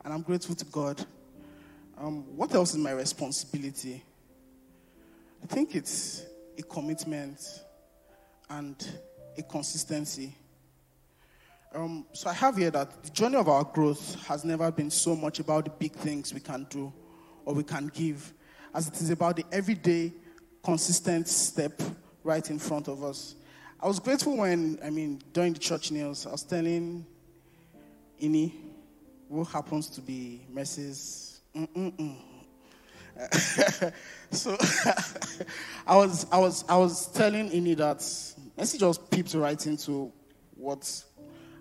and 0.04 0.12
I'm 0.12 0.22
grateful 0.22 0.54
to 0.54 0.64
God 0.66 1.04
um, 1.98 2.36
what 2.36 2.54
else 2.54 2.72
is 2.72 2.78
my 2.78 2.92
responsibility? 2.92 4.02
I 5.42 5.46
think 5.46 5.74
it's 5.74 6.26
a 6.58 6.62
commitment 6.62 7.40
and 8.50 8.76
a 9.38 9.42
consistency. 9.42 10.34
Um, 11.74 12.07
so 12.12 12.31
I 12.31 12.33
have 12.33 12.57
here 12.57 12.70
that 12.70 13.02
the 13.02 13.11
journey 13.11 13.37
of 13.37 13.48
our 13.48 13.64
growth 13.64 14.14
has 14.26 14.44
never 14.44 14.70
been 14.70 14.90
so 14.90 15.14
much 15.14 15.40
about 15.40 15.64
the 15.64 15.70
big 15.70 15.92
things 15.92 16.33
we 16.33 16.40
can 16.40 16.66
do 16.70 16.92
or 17.44 17.55
we 17.55 17.62
can 17.62 17.88
give 17.88 18.33
as 18.74 18.88
it 18.88 18.94
is 19.00 19.11
about 19.11 19.37
the 19.37 19.44
everyday, 19.52 20.12
consistent 20.62 21.29
step 21.29 21.81
right 22.22 22.50
in 22.50 22.59
front 22.59 22.88
of 22.88 23.02
us. 23.02 23.37
I 23.81 23.87
was 23.87 23.98
grateful 23.98 24.37
when, 24.37 24.79
I 24.85 24.90
mean, 24.90 25.20
during 25.33 25.52
the 25.52 25.59
church 25.59 25.90
news, 25.90 26.26
I 26.26 26.33
was 26.33 26.42
telling 26.42 27.07
Ini, 28.20 28.52
who 29.31 29.44
happens 29.44 29.88
to 29.90 30.00
be 30.00 30.46
Mercy's 30.50 31.40
so 34.31 34.57
I 35.87 35.96
was 35.96 36.26
I 36.31 36.38
was 36.38 36.64
I 36.68 36.76
was 36.76 37.07
telling 37.12 37.48
Ini 37.48 37.74
that 37.79 38.05
Mercy 38.59 38.76
just 38.76 39.11
peeped 39.11 39.33
right 39.33 39.66
into 39.66 40.12
what 40.55 41.02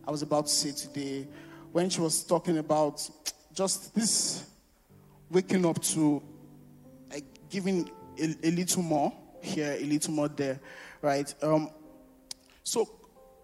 I 0.07 0.11
was 0.11 0.21
about 0.21 0.45
to 0.45 0.51
say 0.51 0.71
today 0.71 1.27
when 1.71 1.89
she 1.89 2.01
was 2.01 2.23
talking 2.23 2.57
about 2.57 3.09
just 3.53 3.93
this 3.95 4.45
waking 5.29 5.65
up 5.65 5.81
to 5.81 6.21
giving 7.49 7.89
a, 8.19 8.35
a 8.43 8.51
little 8.51 8.83
more 8.83 9.13
here, 9.41 9.77
a 9.79 9.83
little 9.85 10.13
more 10.13 10.27
there, 10.27 10.59
right? 11.01 11.33
Um, 11.41 11.69
so 12.63 12.89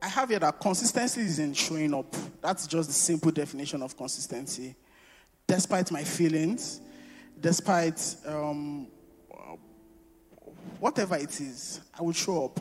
I 0.01 0.07
have 0.07 0.29
here 0.29 0.39
that 0.39 0.59
consistency 0.59 1.21
is 1.21 1.39
in 1.39 1.53
showing 1.53 1.93
up. 1.93 2.15
That's 2.41 2.67
just 2.67 2.89
the 2.89 2.93
simple 2.93 3.31
definition 3.31 3.81
of 3.81 3.95
consistency. 3.95 4.75
Despite 5.47 5.91
my 5.91 6.03
feelings, 6.03 6.81
despite 7.39 8.15
um, 8.25 8.87
whatever 10.79 11.15
it 11.15 11.39
is, 11.39 11.81
I 11.97 12.01
will 12.01 12.13
show 12.13 12.45
up. 12.45 12.59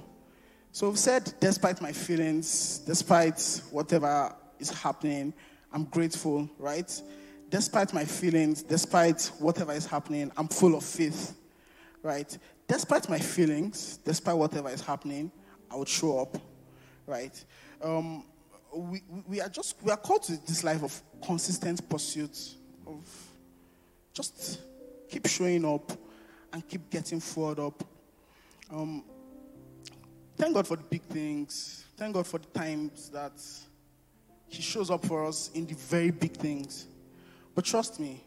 So 0.73 0.89
we've 0.89 0.99
said, 0.99 1.35
despite 1.41 1.81
my 1.81 1.91
feelings, 1.91 2.79
despite 2.87 3.61
whatever 3.71 4.33
is 4.61 4.71
happening, 4.71 5.35
I'm 5.73 5.85
grateful, 5.85 6.49
right? 6.59 6.91
Despite 7.49 7.93
my 7.93 8.05
feelings, 8.05 8.63
despite 8.63 9.33
whatever 9.41 9.73
is 9.73 9.85
happening, 9.85 10.31
I'm 10.37 10.47
full 10.47 10.77
of 10.77 10.85
faith, 10.85 11.37
right? 12.05 12.39
Despite 12.69 13.09
my 13.09 13.19
feelings, 13.19 13.99
despite 14.05 14.37
whatever 14.37 14.69
is 14.71 14.81
happening, 14.81 15.33
I 15.73 15.77
would 15.77 15.89
show 15.89 16.21
up, 16.21 16.37
right? 17.05 17.45
Um, 17.83 18.25
we, 18.73 19.03
we 19.27 19.41
are 19.41 19.49
just, 19.49 19.83
we 19.83 19.91
are 19.91 19.97
called 19.97 20.23
to 20.25 20.37
this 20.47 20.63
life 20.63 20.85
of 20.85 21.03
consistent 21.21 21.89
pursuit, 21.89 22.39
of 22.87 23.05
just 24.13 24.61
keep 25.09 25.27
showing 25.27 25.65
up 25.65 25.91
and 26.53 26.67
keep 26.69 26.89
getting 26.91 27.19
forward 27.19 27.59
up. 27.59 27.85
Um, 28.73 29.03
thank 30.41 30.55
God 30.55 30.67
for 30.67 30.77
the 30.77 30.83
big 30.85 31.03
things. 31.03 31.85
Thank 31.99 32.15
God 32.15 32.27
for 32.27 32.39
the 32.39 32.47
times 32.47 33.11
that 33.11 33.33
He 34.49 34.63
shows 34.63 34.91
up 34.91 35.05
for 35.05 35.27
us 35.27 35.51
in 35.55 35.67
the 35.67 35.75
very 35.75 36.11
big 36.11 36.33
things. 36.33 36.87
But 37.55 37.67
trust 37.67 38.01
me, 38.01 38.25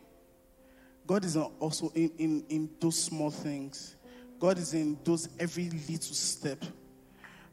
God 1.07 1.25
is 1.25 1.35
also 1.35 1.91
in, 1.95 2.11
in, 2.19 2.45
in 2.49 2.69
those 2.79 3.01
small 3.01 3.31
things. 3.31 3.95
God 4.39 4.59
is 4.59 4.75
in 4.75 4.97
those 5.03 5.27
every 5.39 5.69
little 5.71 5.97
step. 6.13 6.63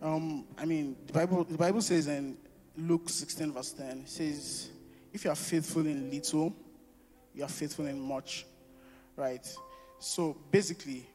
Um, 0.02 0.44
I 0.58 0.66
mean, 0.66 0.96
the 1.06 1.12
Bible, 1.14 1.44
the 1.44 1.56
Bible 1.56 1.80
says 1.80 2.06
in 2.06 2.36
Luke 2.76 3.08
16, 3.08 3.52
verse 3.52 3.72
10, 3.72 4.00
it 4.00 4.08
says, 4.08 4.70
If 5.12 5.24
you 5.24 5.30
are 5.30 5.36
faithful 5.36 5.86
in 5.86 6.10
little, 6.10 6.54
you 7.34 7.44
are 7.44 7.48
faithful 7.48 7.86
in 7.86 7.98
much. 7.98 8.44
Right? 9.16 9.46
So 9.98 10.36
basically, 10.50 11.06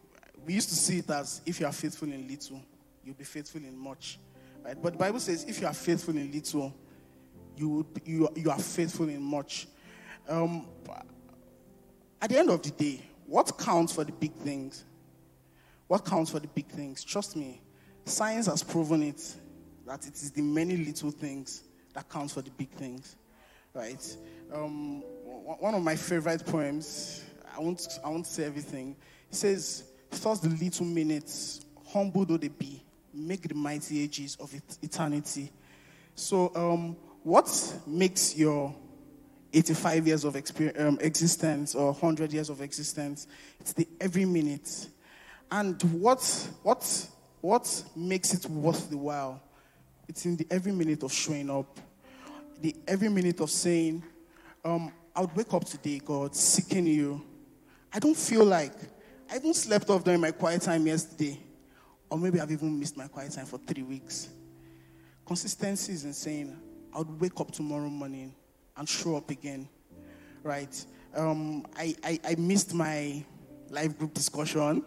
we 0.45 0.53
used 0.53 0.69
to 0.69 0.75
see 0.75 0.99
it 0.99 1.09
as 1.11 1.41
if 1.45 1.59
you 1.59 1.67
are 1.67 1.71
faithful 1.71 2.11
in 2.11 2.27
little, 2.27 2.61
you'll 3.05 3.15
be 3.15 3.23
faithful 3.23 3.61
in 3.61 3.77
much. 3.77 4.19
Right? 4.63 4.75
But 4.81 4.93
the 4.93 4.99
Bible 4.99 5.19
says 5.19 5.45
if 5.45 5.61
you 5.61 5.67
are 5.67 5.73
faithful 5.73 6.17
in 6.17 6.31
little, 6.31 6.75
you, 7.55 7.85
you, 8.03 8.27
you 8.35 8.49
are 8.49 8.59
faithful 8.59 9.07
in 9.07 9.21
much. 9.21 9.67
Um, 10.27 10.67
at 12.21 12.29
the 12.29 12.39
end 12.39 12.49
of 12.49 12.61
the 12.63 12.71
day, 12.71 13.01
what 13.27 13.57
counts 13.57 13.93
for 13.93 14.03
the 14.03 14.11
big 14.11 14.33
things? 14.33 14.83
What 15.87 16.03
counts 16.03 16.31
for 16.31 16.39
the 16.39 16.47
big 16.47 16.67
things? 16.67 17.03
Trust 17.03 17.35
me, 17.35 17.61
science 18.05 18.47
has 18.47 18.63
proven 18.63 19.03
it 19.03 19.35
that 19.85 20.05
it 20.07 20.15
is 20.15 20.31
the 20.31 20.41
many 20.41 20.77
little 20.77 21.11
things 21.11 21.63
that 21.93 22.09
counts 22.09 22.33
for 22.33 22.41
the 22.41 22.49
big 22.51 22.69
things, 22.71 23.15
right? 23.73 24.17
Um, 24.51 25.01
one 25.59 25.75
of 25.75 25.83
my 25.83 25.95
favorite 25.95 26.45
poems, 26.45 27.23
I 27.55 27.59
won't, 27.59 27.87
I 28.03 28.09
won't 28.09 28.27
say 28.27 28.45
everything, 28.45 28.95
it 29.29 29.35
says, 29.35 29.83
Thus 30.09 30.39
the 30.39 30.49
little 30.49 30.85
minutes, 30.85 31.65
humble 31.87 32.25
though 32.25 32.37
they 32.37 32.47
be, 32.47 32.84
make 33.15 33.47
the 33.47 33.55
mighty 33.55 34.03
ages 34.03 34.37
of 34.39 34.53
eternity. 34.81 35.51
So, 36.15 36.51
um, 36.55 36.95
what 37.23 37.49
makes 37.87 38.37
your 38.37 38.75
85 39.53 40.07
years 40.07 40.23
of 40.25 40.35
um, 40.77 40.97
existence 41.01 41.75
or 41.75 41.91
100 41.91 42.31
years 42.31 42.49
of 42.49 42.61
existence? 42.61 43.27
It's 43.59 43.73
the 43.73 43.87
every 43.99 44.25
minute. 44.25 44.87
And 45.51 45.81
what, 46.01 46.21
what, 46.63 47.07
what 47.41 47.83
makes 47.95 48.33
it 48.33 48.45
worth 48.49 48.89
the 48.89 48.97
while? 48.97 49.41
It's 50.07 50.25
in 50.25 50.37
the 50.37 50.45
every 50.51 50.71
minute 50.71 51.03
of 51.03 51.11
showing 51.11 51.49
up, 51.49 51.79
the 52.61 52.75
every 52.87 53.09
minute 53.09 53.39
of 53.39 53.49
saying, 53.49 54.03
um, 54.63 54.91
I 55.15 55.21
would 55.21 55.35
wake 55.35 55.53
up 55.53 55.65
today, 55.65 55.99
God, 56.03 56.35
seeking 56.35 56.85
you. 56.85 57.21
I 57.93 57.99
don't 57.99 58.17
feel 58.17 58.45
like 58.45 58.73
I 59.31 59.37
even 59.37 59.53
slept 59.53 59.89
off 59.89 60.03
during 60.03 60.21
my 60.21 60.31
quiet 60.31 60.61
time 60.61 60.85
yesterday. 60.85 61.39
Or 62.15 62.17
maybe 62.17 62.39
I've 62.39 62.49
even 62.49 62.79
missed 62.79 62.95
my 62.95 63.09
quiet 63.09 63.33
time 63.33 63.45
for 63.45 63.57
three 63.57 63.83
weeks. 63.83 64.29
Consistency 65.25 65.91
is 65.91 66.05
insane. 66.05 66.57
I 66.93 66.99
would 66.99 67.19
wake 67.19 67.37
up 67.41 67.51
tomorrow 67.51 67.89
morning 67.89 68.33
and 68.77 68.87
show 68.87 69.17
up 69.17 69.29
again. 69.29 69.67
Right? 70.41 70.85
Um, 71.13 71.65
I, 71.75 71.93
I, 72.05 72.19
I 72.23 72.35
missed 72.35 72.73
my 72.73 73.21
life 73.69 73.97
group 73.99 74.13
discussion. 74.13 74.85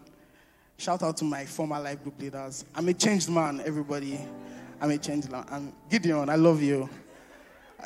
Shout 0.77 1.03
out 1.03 1.17
to 1.17 1.23
my 1.23 1.45
former 1.45 1.79
life 1.79 2.01
group 2.01 2.19
leaders. 2.19 2.65
I'm 2.73 2.87
a 2.87 2.95
changed 2.95 3.29
man, 3.29 3.61
everybody. 3.63 4.19
I'm 4.81 4.89
a 4.89 4.97
changed 4.97 5.29
man. 5.29 5.71
Gideon, 5.87 6.31
I 6.31 6.35
love 6.35 6.63
you. 6.63 6.89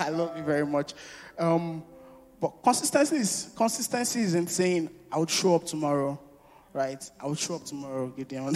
I 0.00 0.08
love 0.10 0.36
you 0.36 0.42
very 0.42 0.66
much. 0.66 0.92
Um, 1.38 1.84
but 2.40 2.48
consistency 2.64 3.18
is 3.18 3.52
consistency 3.56 4.22
is 4.22 4.34
in 4.34 4.48
saying 4.48 4.90
I 5.12 5.18
would 5.18 5.30
show 5.30 5.54
up 5.54 5.66
tomorrow, 5.66 6.18
right? 6.76 7.10
I 7.18 7.26
will 7.26 7.34
show 7.34 7.54
up 7.54 7.64
tomorrow, 7.64 8.08
Gideon. 8.08 8.54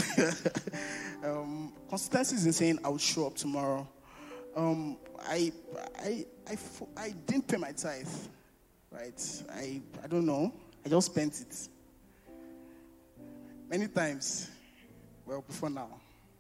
um, 1.25 1.73
consistency 1.89 2.37
is 2.37 2.47
in 2.47 2.53
saying 2.53 2.79
I 2.85 2.91
will 2.91 2.99
show 2.99 3.27
up 3.27 3.35
tomorrow. 3.35 3.89
Um, 4.55 4.99
I, 5.27 5.51
I, 5.99 6.27
I, 6.47 6.59
I 6.99 7.15
didn't 7.27 7.49
pay 7.49 7.57
my 7.57 7.73
tithe, 7.73 8.07
right? 8.91 9.43
I, 9.55 9.81
I 10.05 10.07
don't 10.07 10.27
know. 10.27 10.53
I 10.85 10.91
just 10.91 11.07
spent 11.07 11.41
it. 11.41 11.69
Many 13.71 13.89
times, 13.89 14.51
well, 15.25 15.41
before 15.41 15.71
now, 15.71 15.89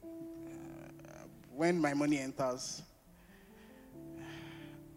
uh, 0.05 0.07
when 1.57 1.81
my 1.81 1.95
money 1.95 2.19
enters, 2.19 2.83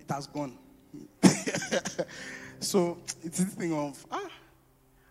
it 0.01 0.11
has 0.11 0.27
gone. 0.27 0.57
so 2.59 2.97
it's 3.23 3.37
this 3.37 3.53
thing 3.53 3.73
of, 3.73 4.05
ah, 4.11 4.27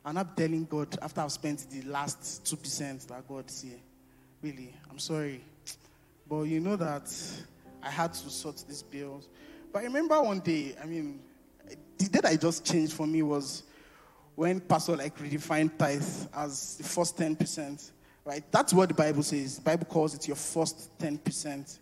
I'm 0.04 0.28
telling 0.36 0.64
God 0.64 0.96
after 1.00 1.20
I've 1.20 1.32
spent 1.32 1.66
the 1.70 1.82
last 1.82 2.44
2% 2.44 3.06
that 3.06 3.28
God, 3.28 3.50
see, 3.50 3.74
really, 4.42 4.74
I'm 4.90 4.98
sorry. 4.98 5.40
But 6.28 6.42
you 6.42 6.60
know 6.60 6.76
that 6.76 7.12
I 7.82 7.90
had 7.90 8.12
to 8.14 8.30
sort 8.30 8.64
these 8.66 8.82
bills. 8.82 9.28
But 9.72 9.80
I 9.80 9.84
remember 9.84 10.20
one 10.20 10.40
day, 10.40 10.74
I 10.82 10.86
mean, 10.86 11.20
the 11.98 12.08
day 12.08 12.20
that 12.20 12.26
I 12.26 12.36
just 12.36 12.64
changed 12.64 12.92
for 12.92 13.06
me 13.06 13.22
was 13.22 13.62
when 14.34 14.60
Pastor 14.60 14.96
like 14.96 15.16
redefined 15.18 15.76
tithe 15.78 16.02
as 16.34 16.76
the 16.76 16.84
first 16.84 17.16
10%, 17.16 17.90
right? 18.24 18.42
That's 18.50 18.72
what 18.72 18.88
the 18.88 18.94
Bible 18.94 19.22
says. 19.22 19.56
The 19.56 19.62
Bible 19.62 19.86
calls 19.86 20.14
it 20.14 20.26
your 20.26 20.36
first 20.36 20.98
10%, 20.98 21.78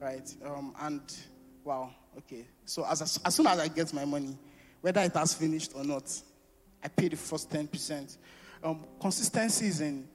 right? 0.00 0.34
Um, 0.44 0.74
and 0.80 1.00
wow, 1.64 1.90
okay. 2.18 2.44
So 2.64 2.84
as, 2.86 3.20
as 3.24 3.34
soon 3.34 3.46
as 3.46 3.58
I 3.58 3.68
get 3.68 3.92
my 3.92 4.04
money, 4.04 4.36
whether 4.80 5.00
it 5.00 5.14
has 5.14 5.34
finished 5.34 5.72
or 5.74 5.84
not, 5.84 6.10
I 6.82 6.88
pay 6.88 7.08
the 7.08 7.16
first 7.16 7.50
10%. 7.50 8.16
Um, 8.62 8.84
consistency 9.00 9.66
is 9.66 9.80
in 9.80 10.08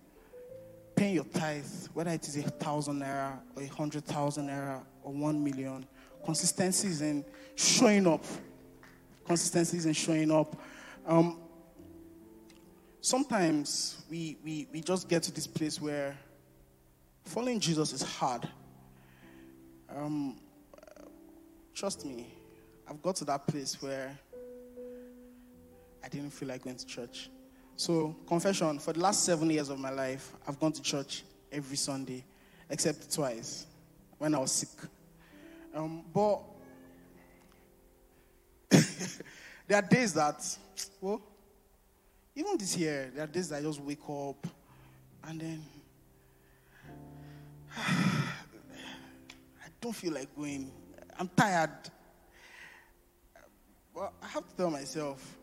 paying 0.96 1.16
your 1.16 1.26
tithe, 1.26 1.66
whether 1.94 2.12
it 2.12 2.28
is 2.28 2.38
a 2.38 2.44
thousand 2.44 3.02
naira 3.02 3.38
or 3.56 3.62
a 3.62 3.68
hundred 3.68 4.04
thousand 4.06 4.48
naira 4.48 4.82
or 5.04 5.14
one 5.14 5.44
million. 5.44 5.86
Consistency 6.26 6.88
is 6.88 7.02
in 7.02 7.24
showing 7.56 8.08
up. 8.08 8.24
Consistency 9.26 9.78
is 9.78 9.86
in 9.86 9.94
showing 9.94 10.32
up. 10.32 10.60
Um, 11.06 11.40
sometimes 13.02 14.04
we, 14.10 14.38
we, 14.44 14.68
we 14.74 14.82
just 14.82 15.08
get 15.08 15.24
to 15.24 15.32
this 15.32 15.48
place 15.48 15.80
where 15.80 16.18
following 17.24 17.60
Jesus 17.60 17.94
is 17.94 18.02
hard. 18.02 18.48
Um, 19.96 20.38
trust 21.74 22.06
me, 22.06 22.34
I've 22.90 23.02
got 23.02 23.16
to 23.18 23.26
that 23.26 23.46
place 23.48 23.82
where 23.82 24.18
I 26.08 26.10
didn't 26.10 26.30
feel 26.30 26.48
like 26.48 26.64
going 26.64 26.78
to 26.78 26.86
church. 26.86 27.30
So, 27.76 28.16
confession 28.26 28.80
for 28.80 28.94
the 28.94 29.02
last 29.02 29.26
seven 29.26 29.50
years 29.50 29.68
of 29.68 29.78
my 29.78 29.90
life, 29.90 30.32
I've 30.48 30.58
gone 30.58 30.72
to 30.72 30.82
church 30.82 31.26
every 31.52 31.76
Sunday, 31.76 32.24
except 32.70 33.14
twice 33.14 33.66
when 34.18 34.34
I 34.34 34.38
was 34.38 34.54
sick. 34.54 34.70
Um, 35.76 36.06
but 36.14 36.44
there 39.68 39.80
are 39.80 39.82
days 39.82 40.14
that, 40.14 40.42
well, 41.02 41.22
even 42.34 42.58
this 42.58 42.78
year, 42.78 43.12
there 43.14 43.26
are 43.26 43.28
days 43.28 43.50
that 43.50 43.58
I 43.58 43.62
just 43.64 43.82
wake 43.82 44.00
up 44.10 44.48
and 45.26 45.42
then 45.42 45.62
I 47.78 48.32
don't 49.82 49.94
feel 49.94 50.14
like 50.14 50.34
going. 50.38 50.72
I'm 51.20 51.30
tired. 51.36 51.90
Well, 53.94 54.14
I 54.24 54.28
have 54.28 54.48
to 54.48 54.56
tell 54.56 54.72
myself, 54.72 55.38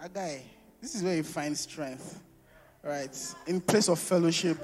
a 0.00 0.08
guy, 0.08 0.42
this 0.80 0.94
is 0.94 1.02
where 1.02 1.16
you 1.16 1.22
find 1.22 1.56
strength, 1.56 2.20
right? 2.82 3.34
In 3.46 3.60
place 3.60 3.88
of 3.88 3.98
fellowship, 3.98 4.60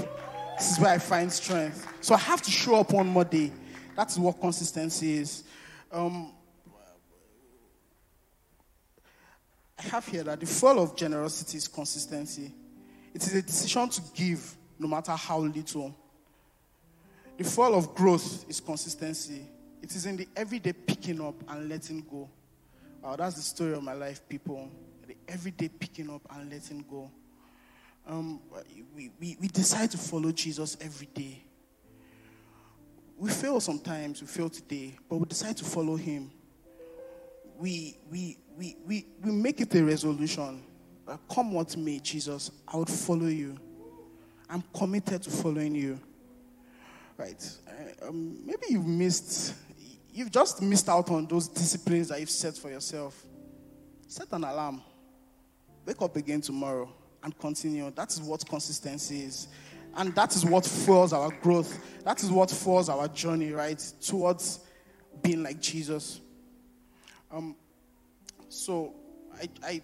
this 0.56 0.72
is 0.72 0.78
where 0.78 0.92
I 0.92 0.98
find 0.98 1.32
strength. 1.32 1.86
So 2.00 2.14
I 2.14 2.18
have 2.18 2.42
to 2.42 2.50
show 2.50 2.76
up 2.76 2.92
one 2.92 3.08
more 3.08 3.24
day. 3.24 3.50
That's 3.96 4.18
what 4.18 4.40
consistency 4.40 5.18
is. 5.18 5.44
Um, 5.90 6.32
I 9.78 9.82
have 9.82 10.06
here 10.06 10.22
that 10.24 10.40
the 10.40 10.46
fall 10.46 10.78
of 10.78 10.96
generosity 10.96 11.58
is 11.58 11.68
consistency. 11.68 12.52
It 13.12 13.22
is 13.22 13.34
a 13.34 13.42
decision 13.42 13.88
to 13.88 14.02
give 14.14 14.56
no 14.78 14.88
matter 14.88 15.12
how 15.12 15.38
little. 15.38 15.94
The 17.36 17.44
fall 17.44 17.74
of 17.74 17.94
growth 17.94 18.48
is 18.48 18.60
consistency. 18.60 19.42
It 19.82 19.94
is 19.94 20.06
in 20.06 20.16
the 20.16 20.28
everyday 20.36 20.72
picking 20.72 21.20
up 21.20 21.34
and 21.48 21.68
letting 21.68 22.04
go. 22.08 22.28
Uh, 23.02 23.16
that's 23.16 23.34
the 23.34 23.42
story 23.42 23.74
of 23.74 23.82
my 23.82 23.92
life, 23.92 24.20
people. 24.28 24.70
The 25.26 25.32
everyday 25.32 25.68
picking 25.68 26.10
up 26.10 26.22
and 26.30 26.50
letting 26.50 26.84
go. 26.90 27.10
Um, 28.06 28.40
we, 28.94 29.10
we, 29.18 29.36
we 29.40 29.48
decide 29.48 29.90
to 29.92 29.98
follow 29.98 30.32
Jesus 30.32 30.76
every 30.80 31.06
day. 31.06 31.42
We 33.16 33.30
fail 33.30 33.60
sometimes, 33.60 34.20
we 34.20 34.26
fail 34.26 34.50
today, 34.50 34.96
but 35.08 35.16
we 35.16 35.26
decide 35.26 35.56
to 35.58 35.64
follow 35.64 35.96
him. 35.96 36.30
We, 37.58 37.96
we, 38.10 38.38
we, 38.58 38.76
we, 38.84 39.06
we 39.22 39.30
make 39.30 39.60
it 39.60 39.74
a 39.74 39.84
resolution. 39.84 40.62
Uh, 41.06 41.16
come 41.32 41.52
what 41.52 41.76
may, 41.76 42.00
Jesus, 42.00 42.50
I 42.66 42.76
would 42.76 42.88
follow 42.88 43.26
you. 43.26 43.56
I'm 44.50 44.64
committed 44.76 45.22
to 45.22 45.30
following 45.30 45.74
you. 45.74 46.00
Right. 47.16 47.48
Uh, 48.02 48.08
um, 48.08 48.44
maybe 48.44 48.66
you've 48.70 48.86
missed, 48.86 49.54
you've 50.12 50.32
just 50.32 50.60
missed 50.60 50.88
out 50.88 51.10
on 51.10 51.26
those 51.26 51.46
disciplines 51.48 52.08
that 52.08 52.18
you've 52.20 52.30
set 52.30 52.56
for 52.56 52.70
yourself. 52.70 53.24
Set 54.08 54.26
an 54.32 54.44
alarm. 54.44 54.82
Wake 55.86 56.00
up 56.00 56.16
again 56.16 56.40
tomorrow 56.40 56.90
and 57.22 57.38
continue. 57.38 57.90
That 57.90 58.12
is 58.12 58.20
what 58.20 58.46
consistency 58.48 59.22
is. 59.22 59.48
And 59.96 60.14
that 60.14 60.34
is 60.34 60.44
what 60.44 60.64
fuels 60.64 61.12
our 61.12 61.30
growth. 61.30 61.78
That 62.04 62.22
is 62.22 62.30
what 62.30 62.50
fuels 62.50 62.88
our 62.88 63.06
journey, 63.08 63.52
right? 63.52 63.78
Towards 64.00 64.60
being 65.22 65.42
like 65.42 65.60
Jesus. 65.60 66.20
Um, 67.30 67.54
so, 68.48 68.94
I, 69.40 69.48
I, 69.62 69.82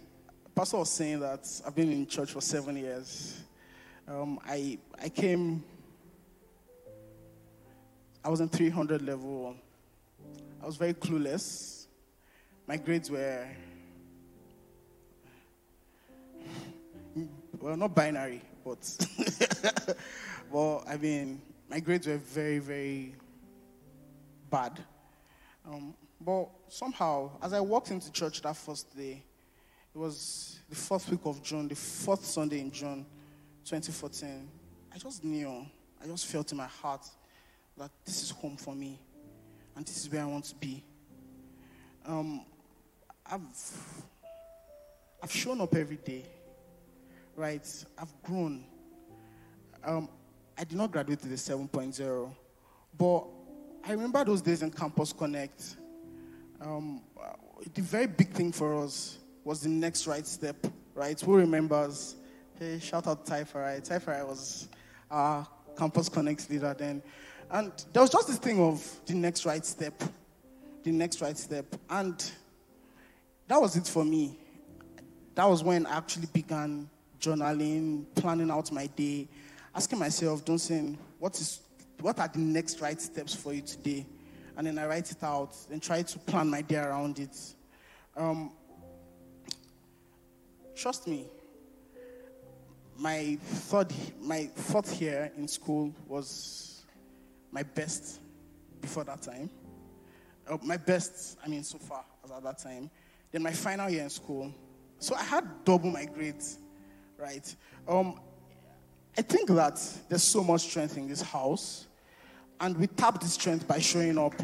Pastor 0.55 0.79
was 0.79 0.91
saying 0.91 1.21
that 1.21 1.49
I've 1.67 1.75
been 1.75 1.93
in 1.93 2.07
church 2.07 2.33
for 2.33 2.41
seven 2.41 2.77
years. 2.77 3.41
Um, 4.09 4.41
I, 4.45 4.79
I 5.01 5.09
came, 5.09 5.63
I 8.25 8.29
was 8.29 8.41
in 8.41 8.49
300 8.49 9.03
level. 9.03 9.55
I 10.63 10.67
was 10.67 10.77
very 10.77 10.95
clueless. 10.95 11.87
My 12.67 12.77
grades 12.77 13.11
were 13.11 13.47
well, 17.61 17.77
not 17.77 17.95
binary, 17.95 18.41
but 18.65 18.79
well, 20.51 20.83
I 20.89 20.97
mean, 20.97 21.43
my 21.69 21.79
grades 21.79 22.07
were 22.07 22.17
very, 22.17 22.59
very 22.59 23.15
bad. 24.49 24.81
Um, 25.67 25.95
but 26.21 26.49
somehow, 26.69 27.31
as 27.43 27.53
I 27.53 27.61
walked 27.61 27.91
into 27.91 28.11
church 28.13 28.41
that 28.43 28.57
first 28.57 28.97
day, 28.97 29.23
it 29.95 29.99
was 29.99 30.59
the 30.71 30.77
fourth 30.77 31.09
week 31.11 31.21
of 31.25 31.43
June, 31.43 31.69
the 31.69 31.75
fourth 31.75 32.25
Sunday 32.25 32.61
in 32.61 32.71
June 32.71 33.05
2014. 33.65 34.49
I 34.95 34.99
just 34.99 35.23
knew, 35.23 35.67
I 36.03 36.07
just 36.07 36.27
felt 36.27 36.51
in 36.51 36.59
my 36.59 36.67
heart 36.67 37.07
that 37.77 37.91
this 38.05 38.23
is 38.23 38.31
home 38.31 38.57
for 38.57 38.75
me 38.75 38.99
and 39.77 39.85
this 39.85 39.99
is 39.99 40.11
where 40.11 40.23
I 40.23 40.27
want 40.27 40.45
to 40.47 40.55
be. 40.55 40.83
Um, 42.07 42.45
I've, 43.27 43.41
I've 45.23 45.33
shown 45.33 45.61
up 45.61 45.75
every 45.75 45.97
day 45.97 46.25
right, 47.41 47.85
I've 47.99 48.23
grown. 48.23 48.65
Um, 49.83 50.09
I 50.59 50.65
did 50.65 50.77
not 50.77 50.93
graduate 50.93 51.21
to 51.21 51.29
the 51.29 51.37
7.0, 51.37 52.31
but 52.99 53.25
I 53.83 53.93
remember 53.93 54.23
those 54.25 54.43
days 54.43 54.63
in 54.63 54.71
Campus 54.71 55.13
Connect. 55.15 55.77
Um, 56.61 57.01
the 57.73 57.81
very 57.81 58.07
big 58.07 58.29
thing 58.29 58.53
for 58.53 58.85
us 58.85 59.19
was 59.43 59.63
the 59.63 59.71
next 59.71 60.07
right 60.07 60.27
step, 60.27 60.67
right? 60.95 61.19
Who 61.19 61.35
remembers? 61.35 62.17
Hey, 62.59 62.79
shout 62.79 63.07
out 63.07 63.25
Typhorai. 63.25 63.81
Typhorai 63.83 64.23
was 64.27 64.69
our 65.11 65.49
Campus 65.79 66.11
Connect 66.11 66.51
leader 66.51 66.77
then. 66.79 67.03
And 67.51 67.73
there 67.95 68.03
was 68.03 68.11
just 68.11 68.29
this 68.29 68.37
thing 68.37 68.61
of 68.61 68.87
the 69.07 69.15
next 69.15 69.47
right 69.47 69.65
step, 69.65 69.95
the 70.83 70.93
next 70.93 71.23
right 71.23 71.39
step. 71.39 71.75
And 71.89 72.23
that 73.49 73.59
was 73.61 73.77
it 73.77 73.87
for 73.87 74.05
me. 74.05 74.39
That 75.37 75.49
was 75.49 75.65
when 75.65 75.87
I 75.87 75.97
actually 75.97 76.27
began 76.35 76.91
journaling, 77.21 78.07
planning 78.15 78.51
out 78.51 78.73
my 78.73 78.87
day, 78.87 79.29
asking 79.75 79.99
myself, 79.99 80.45
Dunsin, 80.45 80.97
what 81.19 81.39
is 81.41 81.61
what 82.01 82.19
are 82.19 82.29
the 82.29 82.39
next 82.39 82.81
right 82.81 83.01
steps 83.01 83.35
for 83.35 83.53
you 83.53 83.61
today? 83.61 84.07
And 84.57 84.67
then 84.67 84.79
I 84.79 84.87
write 84.87 85.11
it 85.11 85.23
out 85.23 85.55
and 85.71 85.83
try 85.83 86.03
to 86.03 86.19
plan 86.21 86.49
my 86.49 86.63
day 86.63 86.77
around 86.77 87.19
it. 87.19 87.37
Um, 88.17 88.53
trust 90.75 91.07
me, 91.07 91.27
my 92.97 93.39
third, 93.43 93.93
my 94.21 94.51
fourth 94.55 95.01
year 95.01 95.31
in 95.37 95.47
school 95.47 95.95
was 96.07 96.83
my 97.51 97.63
best 97.63 98.21
before 98.81 99.05
that 99.05 99.23
time. 99.23 99.51
Uh, 100.49 100.59
my 100.63 100.77
best, 100.77 101.39
I 101.45 101.49
mean, 101.49 101.63
so 101.63 101.79
far 101.79 102.05
as 102.25 102.31
at 102.31 102.43
that 102.43 102.59
time. 102.59 102.91
Then 103.31 103.43
my 103.43 103.53
final 103.53 103.89
year 103.89 104.03
in 104.03 104.11
school. 104.11 104.53
So 104.99 105.15
I 105.15 105.23
had 105.23 105.65
double 105.65 105.91
my 105.91 106.05
grades 106.05 106.59
right? 107.21 107.55
Um, 107.87 108.21
I 109.17 109.23
think 109.23 109.49
that 109.51 109.81
there's 110.09 110.23
so 110.23 110.43
much 110.43 110.63
strength 110.63 110.97
in 110.97 111.09
this 111.09 111.21
house, 111.21 111.87
and 112.61 112.77
we 112.77 112.87
tap 112.87 113.21
this 113.21 113.35
strength 113.35 113.67
by 113.67 113.79
showing 113.79 114.19
up. 114.19 114.35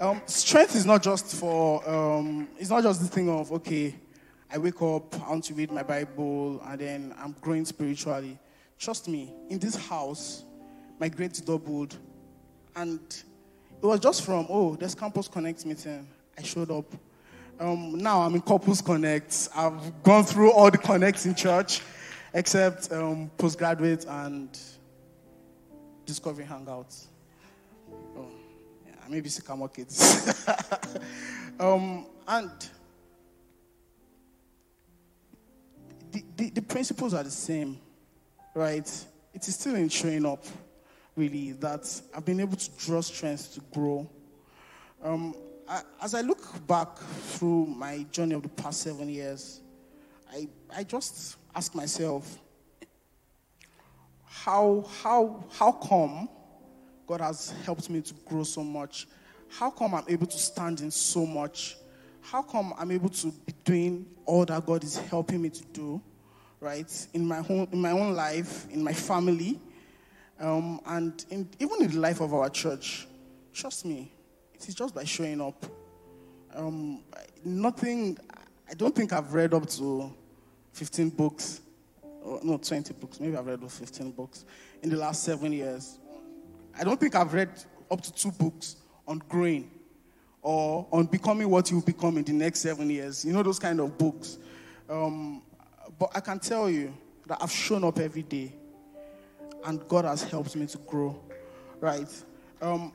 Um, 0.00 0.22
strength 0.26 0.76
is 0.76 0.86
not 0.86 1.02
just 1.02 1.34
for, 1.34 1.88
um, 1.88 2.48
it's 2.58 2.70
not 2.70 2.82
just 2.82 3.00
the 3.00 3.08
thing 3.08 3.28
of, 3.28 3.50
okay, 3.52 3.94
I 4.50 4.58
wake 4.58 4.80
up, 4.80 5.14
I 5.26 5.30
want 5.30 5.44
to 5.44 5.54
read 5.54 5.70
my 5.72 5.82
Bible, 5.82 6.62
and 6.64 6.80
then 6.80 7.14
I'm 7.18 7.34
growing 7.40 7.64
spiritually. 7.64 8.38
Trust 8.78 9.08
me, 9.08 9.32
in 9.50 9.58
this 9.58 9.74
house, 9.74 10.44
my 10.98 11.08
grades 11.08 11.40
doubled, 11.40 11.96
and 12.76 13.00
it 13.82 13.86
was 13.86 14.00
just 14.00 14.24
from, 14.24 14.46
oh, 14.48 14.76
there's 14.76 14.94
Campus 14.94 15.28
Connect 15.28 15.66
meeting. 15.66 16.06
I 16.36 16.42
showed 16.42 16.70
up. 16.70 16.86
Um, 17.60 17.98
now 17.98 18.20
I'm 18.20 18.36
in 18.36 18.40
Couples 18.40 18.80
Connect. 18.80 19.48
I've 19.54 20.02
gone 20.04 20.22
through 20.22 20.52
all 20.52 20.70
the 20.70 20.78
connects 20.78 21.26
in 21.26 21.34
church 21.34 21.82
except 22.34 22.92
um, 22.92 23.30
postgraduate 23.36 24.04
and 24.06 24.58
discovery 26.04 26.44
hangouts. 26.44 27.06
Oh, 28.16 28.26
yeah, 28.86 28.92
maybe 29.08 29.28
Sycamore 29.28 29.68
kids. 29.68 30.46
um, 31.60 32.06
and 32.26 32.50
the, 36.12 36.24
the, 36.36 36.50
the 36.50 36.62
principles 36.62 37.14
are 37.14 37.22
the 37.22 37.30
same, 37.30 37.78
right? 38.54 39.06
It 39.34 39.46
is 39.46 39.54
still 39.54 39.74
in 39.74 39.88
showing 39.88 40.26
up, 40.26 40.44
really, 41.16 41.52
that 41.52 42.00
I've 42.14 42.24
been 42.24 42.40
able 42.40 42.56
to 42.56 42.70
draw 42.78 43.00
strength 43.00 43.54
to 43.54 43.60
grow. 43.72 44.08
Um, 45.02 45.34
I, 45.68 45.82
as 46.02 46.14
I 46.14 46.22
look 46.22 46.66
back 46.66 46.96
through 46.96 47.66
my 47.66 48.04
journey 48.10 48.34
of 48.34 48.42
the 48.42 48.48
past 48.48 48.80
seven 48.80 49.08
years, 49.08 49.60
I, 50.32 50.48
I 50.74 50.84
just 50.84 51.36
ask 51.58 51.74
myself, 51.74 52.38
how, 54.24 54.84
how, 55.02 55.42
how 55.50 55.72
come 55.72 56.28
God 57.04 57.20
has 57.20 57.52
helped 57.64 57.90
me 57.90 58.00
to 58.00 58.14
grow 58.26 58.44
so 58.44 58.62
much? 58.62 59.08
How 59.48 59.68
come 59.68 59.92
I'm 59.92 60.04
able 60.06 60.28
to 60.28 60.38
stand 60.38 60.80
in 60.82 60.92
so 60.92 61.26
much? 61.26 61.76
How 62.20 62.42
come 62.42 62.72
I'm 62.78 62.92
able 62.92 63.08
to 63.08 63.32
be 63.44 63.52
doing 63.64 64.06
all 64.24 64.44
that 64.44 64.64
God 64.66 64.84
is 64.84 64.98
helping 64.98 65.42
me 65.42 65.50
to 65.50 65.64
do, 65.72 66.00
right? 66.60 67.08
In 67.12 67.26
my 67.26 67.38
own, 67.38 67.66
in 67.72 67.80
my 67.80 67.90
own 67.90 68.14
life, 68.14 68.70
in 68.70 68.84
my 68.84 68.92
family, 68.92 69.58
um, 70.38 70.80
and 70.86 71.24
in, 71.28 71.48
even 71.58 71.82
in 71.82 71.90
the 71.90 71.98
life 71.98 72.20
of 72.20 72.34
our 72.34 72.48
church. 72.50 73.08
Trust 73.52 73.84
me, 73.84 74.12
it 74.54 74.68
is 74.68 74.76
just 74.76 74.94
by 74.94 75.02
showing 75.02 75.40
up. 75.40 75.66
Um, 76.54 77.02
nothing, 77.44 78.16
I 78.70 78.74
don't 78.74 78.94
think 78.94 79.12
I've 79.12 79.34
read 79.34 79.54
up 79.54 79.66
to 79.70 80.14
15 80.78 81.10
books, 81.10 81.60
or 82.22 82.38
no, 82.44 82.56
20 82.56 82.94
books. 82.94 83.18
Maybe 83.18 83.36
I've 83.36 83.46
read 83.46 83.60
15 83.60 84.12
books 84.12 84.44
in 84.80 84.90
the 84.90 84.96
last 84.96 85.24
seven 85.24 85.52
years. 85.52 85.98
I 86.78 86.84
don't 86.84 87.00
think 87.00 87.16
I've 87.16 87.34
read 87.34 87.50
up 87.90 88.00
to 88.02 88.12
two 88.12 88.30
books 88.30 88.76
on 89.06 89.20
growing 89.28 89.68
or 90.40 90.86
on 90.92 91.06
becoming 91.06 91.50
what 91.50 91.68
you 91.72 91.82
become 91.82 92.16
in 92.16 92.22
the 92.22 92.32
next 92.32 92.60
seven 92.60 92.88
years. 92.90 93.24
You 93.24 93.32
know, 93.32 93.42
those 93.42 93.58
kind 93.58 93.80
of 93.80 93.98
books. 93.98 94.38
Um, 94.88 95.42
but 95.98 96.10
I 96.14 96.20
can 96.20 96.38
tell 96.38 96.70
you 96.70 96.94
that 97.26 97.38
I've 97.42 97.50
shown 97.50 97.82
up 97.82 97.98
every 97.98 98.22
day 98.22 98.52
and 99.64 99.86
God 99.88 100.04
has 100.04 100.22
helped 100.22 100.54
me 100.54 100.66
to 100.66 100.78
grow, 100.78 101.18
right? 101.80 102.08
Um, 102.62 102.92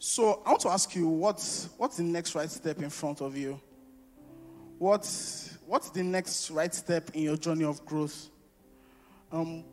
so 0.00 0.42
I 0.44 0.50
want 0.50 0.62
to 0.62 0.70
ask 0.70 0.96
you, 0.96 1.06
what's, 1.06 1.68
what's 1.76 1.98
the 1.98 2.02
next 2.02 2.34
right 2.34 2.50
step 2.50 2.82
in 2.82 2.90
front 2.90 3.20
of 3.20 3.36
you? 3.36 3.60
What's 4.78 5.55
what's 5.66 5.90
the 5.90 6.02
next 6.02 6.50
right 6.50 6.72
step 6.74 7.10
in 7.14 7.22
your 7.22 7.36
journey 7.36 7.64
of 7.64 7.84
growth? 7.84 8.30
Um, 9.32 9.64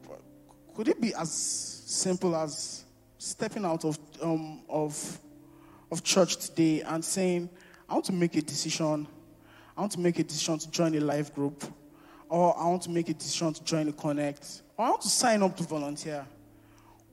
could 0.76 0.88
it 0.88 1.00
be 1.00 1.14
as 1.14 1.32
simple 1.32 2.36
as 2.36 2.84
stepping 3.20 3.64
out 3.64 3.86
of, 3.86 3.98
um, 4.22 4.62
of, 4.68 5.20
of 5.92 6.04
church 6.04 6.38
today 6.38 6.82
and 6.82 7.06
saying, 7.06 7.50
I 7.88 7.94
want 7.94 8.06
to 8.06 8.14
make 8.14 8.36
a 8.36 8.42
decision. 8.42 9.08
I 9.78 9.82
want 9.82 9.92
to 9.94 10.00
make 10.00 10.18
a 10.20 10.24
decision 10.24 10.58
to 10.58 10.72
join 10.72 10.96
a 10.96 11.00
life 11.00 11.34
group. 11.34 11.64
Or 12.28 12.58
I 12.58 12.68
want 12.68 12.82
to 12.84 12.90
make 12.90 13.10
a 13.10 13.14
decision 13.14 13.54
to 13.54 13.64
join 13.64 13.86
the 13.86 13.92
Connect, 13.92 14.64
or 14.76 14.86
I 14.86 14.90
want 14.90 15.02
to 15.02 15.10
sign 15.10 15.44
up 15.44 15.56
to 15.58 15.64
volunteer, 15.64 16.26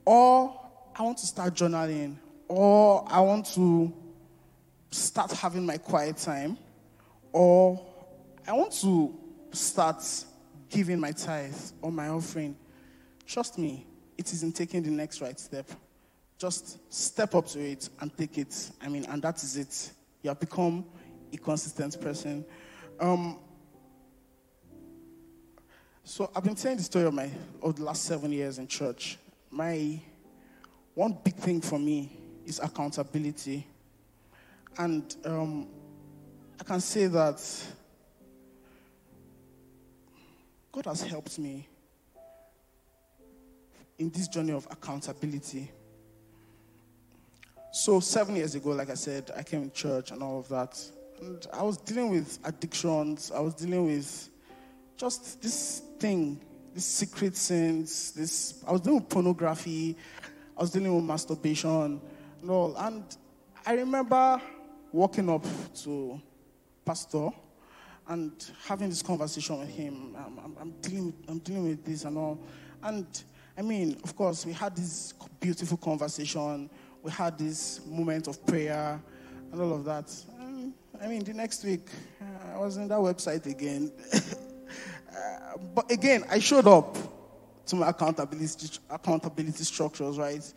or 0.06 0.58
I 0.96 1.02
want 1.02 1.18
to 1.18 1.26
start 1.26 1.52
journaling, 1.52 2.16
or 2.48 3.04
I 3.06 3.20
want 3.20 3.46
to 3.54 3.92
start 4.90 5.30
having 5.32 5.66
my 5.66 5.76
quiet 5.76 6.16
time, 6.16 6.56
or 7.32 7.89
I 8.50 8.52
want 8.52 8.72
to 8.80 9.16
start 9.52 10.02
giving 10.68 10.98
my 10.98 11.12
tithe 11.12 11.54
or 11.80 11.92
my 11.92 12.08
offering, 12.08 12.56
trust 13.24 13.58
me, 13.58 13.86
it 14.18 14.32
is 14.32 14.42
in 14.42 14.50
taking 14.50 14.82
the 14.82 14.90
next 14.90 15.20
right 15.20 15.38
step. 15.38 15.70
Just 16.36 16.92
step 16.92 17.36
up 17.36 17.46
to 17.46 17.60
it 17.60 17.88
and 18.00 18.16
take 18.16 18.38
it. 18.38 18.72
I 18.82 18.88
mean, 18.88 19.04
and 19.08 19.22
that 19.22 19.40
is 19.44 19.56
it. 19.56 19.92
You 20.22 20.30
have 20.30 20.40
become 20.40 20.84
a 21.32 21.36
consistent 21.36 22.00
person. 22.00 22.44
Um, 22.98 23.38
so 26.02 26.28
I've 26.34 26.42
been 26.42 26.56
telling 26.56 26.78
the 26.78 26.82
story 26.82 27.04
of 27.04 27.14
my 27.14 27.30
of 27.62 27.76
the 27.76 27.84
last 27.84 28.02
seven 28.02 28.32
years 28.32 28.58
in 28.58 28.66
church. 28.66 29.16
My 29.48 30.00
one 30.94 31.16
big 31.22 31.36
thing 31.36 31.60
for 31.60 31.78
me 31.78 32.10
is 32.44 32.58
accountability, 32.58 33.64
and 34.76 35.14
um, 35.24 35.68
I 36.58 36.64
can 36.64 36.80
say 36.80 37.06
that 37.06 37.40
God 40.72 40.86
has 40.86 41.02
helped 41.02 41.38
me 41.38 41.68
in 43.98 44.10
this 44.10 44.28
journey 44.28 44.52
of 44.52 44.66
accountability. 44.70 45.70
So, 47.72 48.00
seven 48.00 48.36
years 48.36 48.54
ago, 48.54 48.70
like 48.70 48.90
I 48.90 48.94
said, 48.94 49.30
I 49.36 49.42
came 49.42 49.68
to 49.68 49.74
church 49.74 50.10
and 50.10 50.22
all 50.22 50.40
of 50.40 50.48
that. 50.48 50.80
And 51.20 51.46
I 51.52 51.62
was 51.62 51.76
dealing 51.76 52.10
with 52.10 52.38
addictions. 52.44 53.30
I 53.30 53.40
was 53.40 53.54
dealing 53.54 53.86
with 53.86 54.28
just 54.96 55.42
this 55.42 55.82
thing, 55.98 56.40
this 56.74 56.84
secret 56.84 57.36
sins. 57.36 58.12
This 58.12 58.62
I 58.66 58.72
was 58.72 58.80
dealing 58.80 59.00
with 59.00 59.08
pornography. 59.08 59.96
I 60.56 60.60
was 60.60 60.70
dealing 60.70 60.94
with 60.94 61.04
masturbation 61.04 62.00
and 62.42 62.50
all. 62.50 62.76
And 62.76 63.04
I 63.66 63.74
remember 63.74 64.40
walking 64.92 65.28
up 65.28 65.44
to 65.82 66.20
Pastor 66.84 67.30
and 68.10 68.50
having 68.66 68.88
this 68.88 69.02
conversation 69.02 69.60
with 69.60 69.68
him. 69.68 70.16
I'm, 70.18 70.56
I'm, 70.60 70.70
dealing, 70.82 71.14
I'm 71.28 71.38
dealing 71.38 71.68
with 71.68 71.84
this 71.84 72.04
and 72.04 72.18
all. 72.18 72.40
And 72.82 73.06
I 73.56 73.62
mean, 73.62 73.96
of 74.02 74.16
course, 74.16 74.44
we 74.44 74.52
had 74.52 74.74
this 74.74 75.14
beautiful 75.38 75.76
conversation. 75.76 76.68
We 77.04 77.12
had 77.12 77.38
this 77.38 77.80
moment 77.86 78.26
of 78.26 78.44
prayer 78.44 79.00
and 79.52 79.62
all 79.62 79.74
of 79.74 79.84
that. 79.84 80.12
And, 80.40 80.74
I 81.00 81.06
mean, 81.06 81.22
the 81.22 81.34
next 81.34 81.64
week, 81.64 81.88
uh, 82.20 82.56
I 82.56 82.58
was 82.58 82.78
in 82.78 82.88
that 82.88 82.98
website 82.98 83.46
again. 83.46 83.92
uh, 84.12 85.56
but 85.72 85.88
again, 85.92 86.24
I 86.28 86.40
showed 86.40 86.66
up 86.66 86.98
to 87.66 87.76
my 87.76 87.90
accountability, 87.90 88.78
accountability 88.90 89.62
structures, 89.62 90.18
right? 90.18 90.52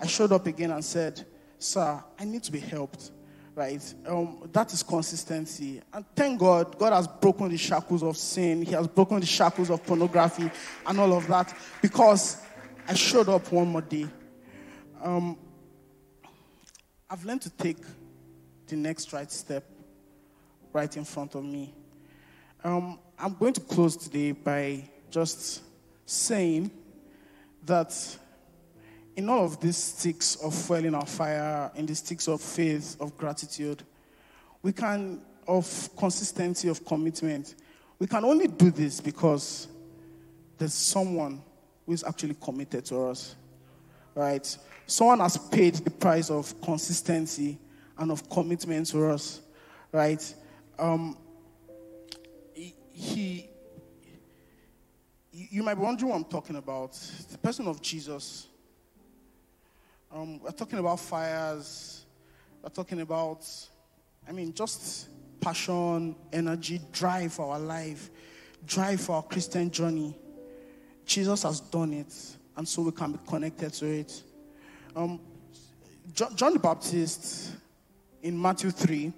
I 0.00 0.06
showed 0.06 0.32
up 0.32 0.46
again 0.46 0.72
and 0.72 0.84
said, 0.84 1.24
Sir, 1.60 2.02
I 2.18 2.24
need 2.24 2.42
to 2.42 2.52
be 2.52 2.58
helped 2.58 3.12
right? 3.56 3.94
Um, 4.06 4.48
that 4.52 4.72
is 4.72 4.82
consistency. 4.82 5.80
And 5.92 6.04
thank 6.14 6.38
God, 6.38 6.78
God 6.78 6.92
has 6.92 7.08
broken 7.08 7.48
the 7.48 7.56
shackles 7.56 8.02
of 8.02 8.16
sin. 8.16 8.62
He 8.62 8.72
has 8.72 8.86
broken 8.86 9.18
the 9.18 9.26
shackles 9.26 9.70
of 9.70 9.84
pornography 9.84 10.50
and 10.86 11.00
all 11.00 11.14
of 11.14 11.26
that 11.28 11.52
because 11.80 12.36
I 12.86 12.94
showed 12.94 13.30
up 13.30 13.50
one 13.50 13.68
more 13.68 13.80
day. 13.80 14.06
Um, 15.02 15.38
I've 17.08 17.24
learned 17.24 17.42
to 17.42 17.50
take 17.50 17.78
the 18.66 18.76
next 18.76 19.12
right 19.12 19.32
step 19.32 19.64
right 20.72 20.94
in 20.94 21.04
front 21.04 21.34
of 21.34 21.42
me. 21.42 21.74
Um, 22.62 22.98
I'm 23.18 23.34
going 23.34 23.54
to 23.54 23.60
close 23.62 23.96
today 23.96 24.32
by 24.32 24.84
just 25.10 25.62
saying 26.04 26.70
that 27.64 28.18
in 29.16 29.30
all 29.30 29.44
of 29.44 29.58
these 29.60 29.78
sticks 29.78 30.36
of 30.36 30.54
fueling 30.54 30.94
our 30.94 31.06
fire, 31.06 31.70
in 31.74 31.86
the 31.86 31.94
sticks 31.94 32.28
of 32.28 32.40
faith, 32.40 32.96
of 33.00 33.16
gratitude, 33.16 33.82
we 34.62 34.72
can, 34.72 35.22
of 35.48 35.88
consistency, 35.96 36.68
of 36.68 36.84
commitment, 36.84 37.54
we 37.98 38.06
can 38.06 38.24
only 38.24 38.46
do 38.46 38.70
this 38.70 39.00
because 39.00 39.68
there's 40.58 40.74
someone 40.74 41.42
who 41.86 41.92
is 41.92 42.04
actually 42.04 42.36
committed 42.42 42.84
to 42.84 43.06
us, 43.06 43.36
right? 44.14 44.56
Someone 44.86 45.20
has 45.20 45.38
paid 45.38 45.76
the 45.76 45.90
price 45.90 46.30
of 46.30 46.60
consistency 46.60 47.58
and 47.96 48.10
of 48.10 48.28
commitment 48.28 48.86
to 48.88 49.06
us, 49.06 49.40
right? 49.92 50.34
Um, 50.78 51.16
he, 52.92 53.48
you 55.30 55.62
might 55.62 55.74
be 55.74 55.80
wondering 55.80 56.10
what 56.10 56.16
I'm 56.16 56.24
talking 56.24 56.56
about. 56.56 56.92
The 57.30 57.38
person 57.38 57.66
of 57.66 57.80
Jesus 57.80 58.48
um, 60.16 60.40
we're 60.40 60.50
talking 60.50 60.78
about 60.78 60.98
fires. 60.98 62.06
We're 62.62 62.70
talking 62.70 63.02
about, 63.02 63.46
I 64.26 64.32
mean, 64.32 64.54
just 64.54 65.08
passion, 65.40 66.16
energy, 66.32 66.80
drive 66.90 67.34
for 67.34 67.52
our 67.52 67.58
life, 67.58 68.08
drive 68.66 69.02
for 69.02 69.16
our 69.16 69.22
Christian 69.22 69.70
journey. 69.70 70.16
Jesus 71.04 71.42
has 71.42 71.60
done 71.60 71.92
it, 71.92 72.14
and 72.56 72.66
so 72.66 72.82
we 72.82 72.92
can 72.92 73.12
be 73.12 73.18
connected 73.28 73.72
to 73.74 73.86
it. 73.86 74.22
Um, 74.94 75.20
John, 76.14 76.34
John 76.34 76.54
the 76.54 76.60
Baptist 76.60 77.52
in 78.22 78.40
Matthew 78.40 78.70
3 78.70 79.12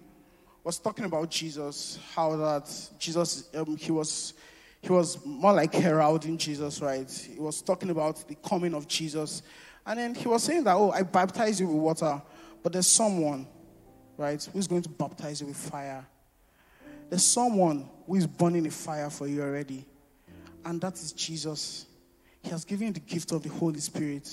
was 0.65 0.81
talking 0.81 1.05
about 1.05 1.31
Jesus, 1.31 2.01
how 2.13 2.35
that 2.37 2.91
Jesus, 2.99 3.49
um, 3.55 3.77
he 3.77 3.93
was 3.93 4.35
he 4.81 4.93
was 4.93 5.25
more 5.25 5.53
like 5.53 5.75
heralding 5.75 6.39
Jesus, 6.39 6.81
right? 6.81 7.11
He 7.11 7.41
was 7.41 7.63
talking 7.63 7.91
about 7.91 8.27
the 8.29 8.37
coming 8.37 8.75
of 8.75 8.87
Jesus 8.87 9.43
and 9.89 9.99
then 9.99 10.15
he 10.15 10.29
was 10.29 10.43
saying 10.43 10.65
that, 10.65 10.77
oh, 10.77 10.91
I 10.91 11.03
baptize 11.03 11.59
you 11.59 11.67
with 11.67 11.77
water, 11.77 12.21
but 12.63 12.75
there's 12.75 12.87
someone, 12.87 13.47
right, 14.19 14.47
who's 14.53 14.67
going 14.67 14.83
to 14.83 14.89
baptize 14.91 15.41
you 15.41 15.47
with 15.47 15.57
fire. 15.57 16.07
There's 17.09 17.25
someone 17.25 17.89
who 18.07 18.17
is 18.17 18.27
burning 18.27 18.67
a 18.67 18.71
fire 18.71 19.09
for 19.09 19.27
you 19.27 19.41
already, 19.43 19.87
and 20.67 20.79
that 20.83 20.93
is 20.97 21.13
Jesus. 21.13 21.87
He 22.43 22.51
has 22.51 22.67
given 22.67 22.89
you 22.89 22.93
the 22.93 23.01
gift 23.01 23.33
of 23.33 23.43
the 23.43 23.49
Holy 23.49 23.81
Spirit 23.81 24.29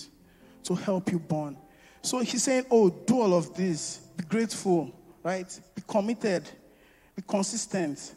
to 0.64 0.76
help 0.76 1.10
you 1.10 1.20
burn. 1.20 1.56
So 2.01 2.20
he's 2.20 2.43
saying, 2.43 2.66
oh, 2.70 2.89
do 2.89 3.22
all 3.22 3.34
of 3.34 3.56
this. 3.56 3.99
Be 4.18 4.26
grateful, 4.26 4.93
right? 5.24 5.47
Be 5.74 5.82
committed. 5.88 6.43
Be 7.16 7.22
consistent 7.22 8.14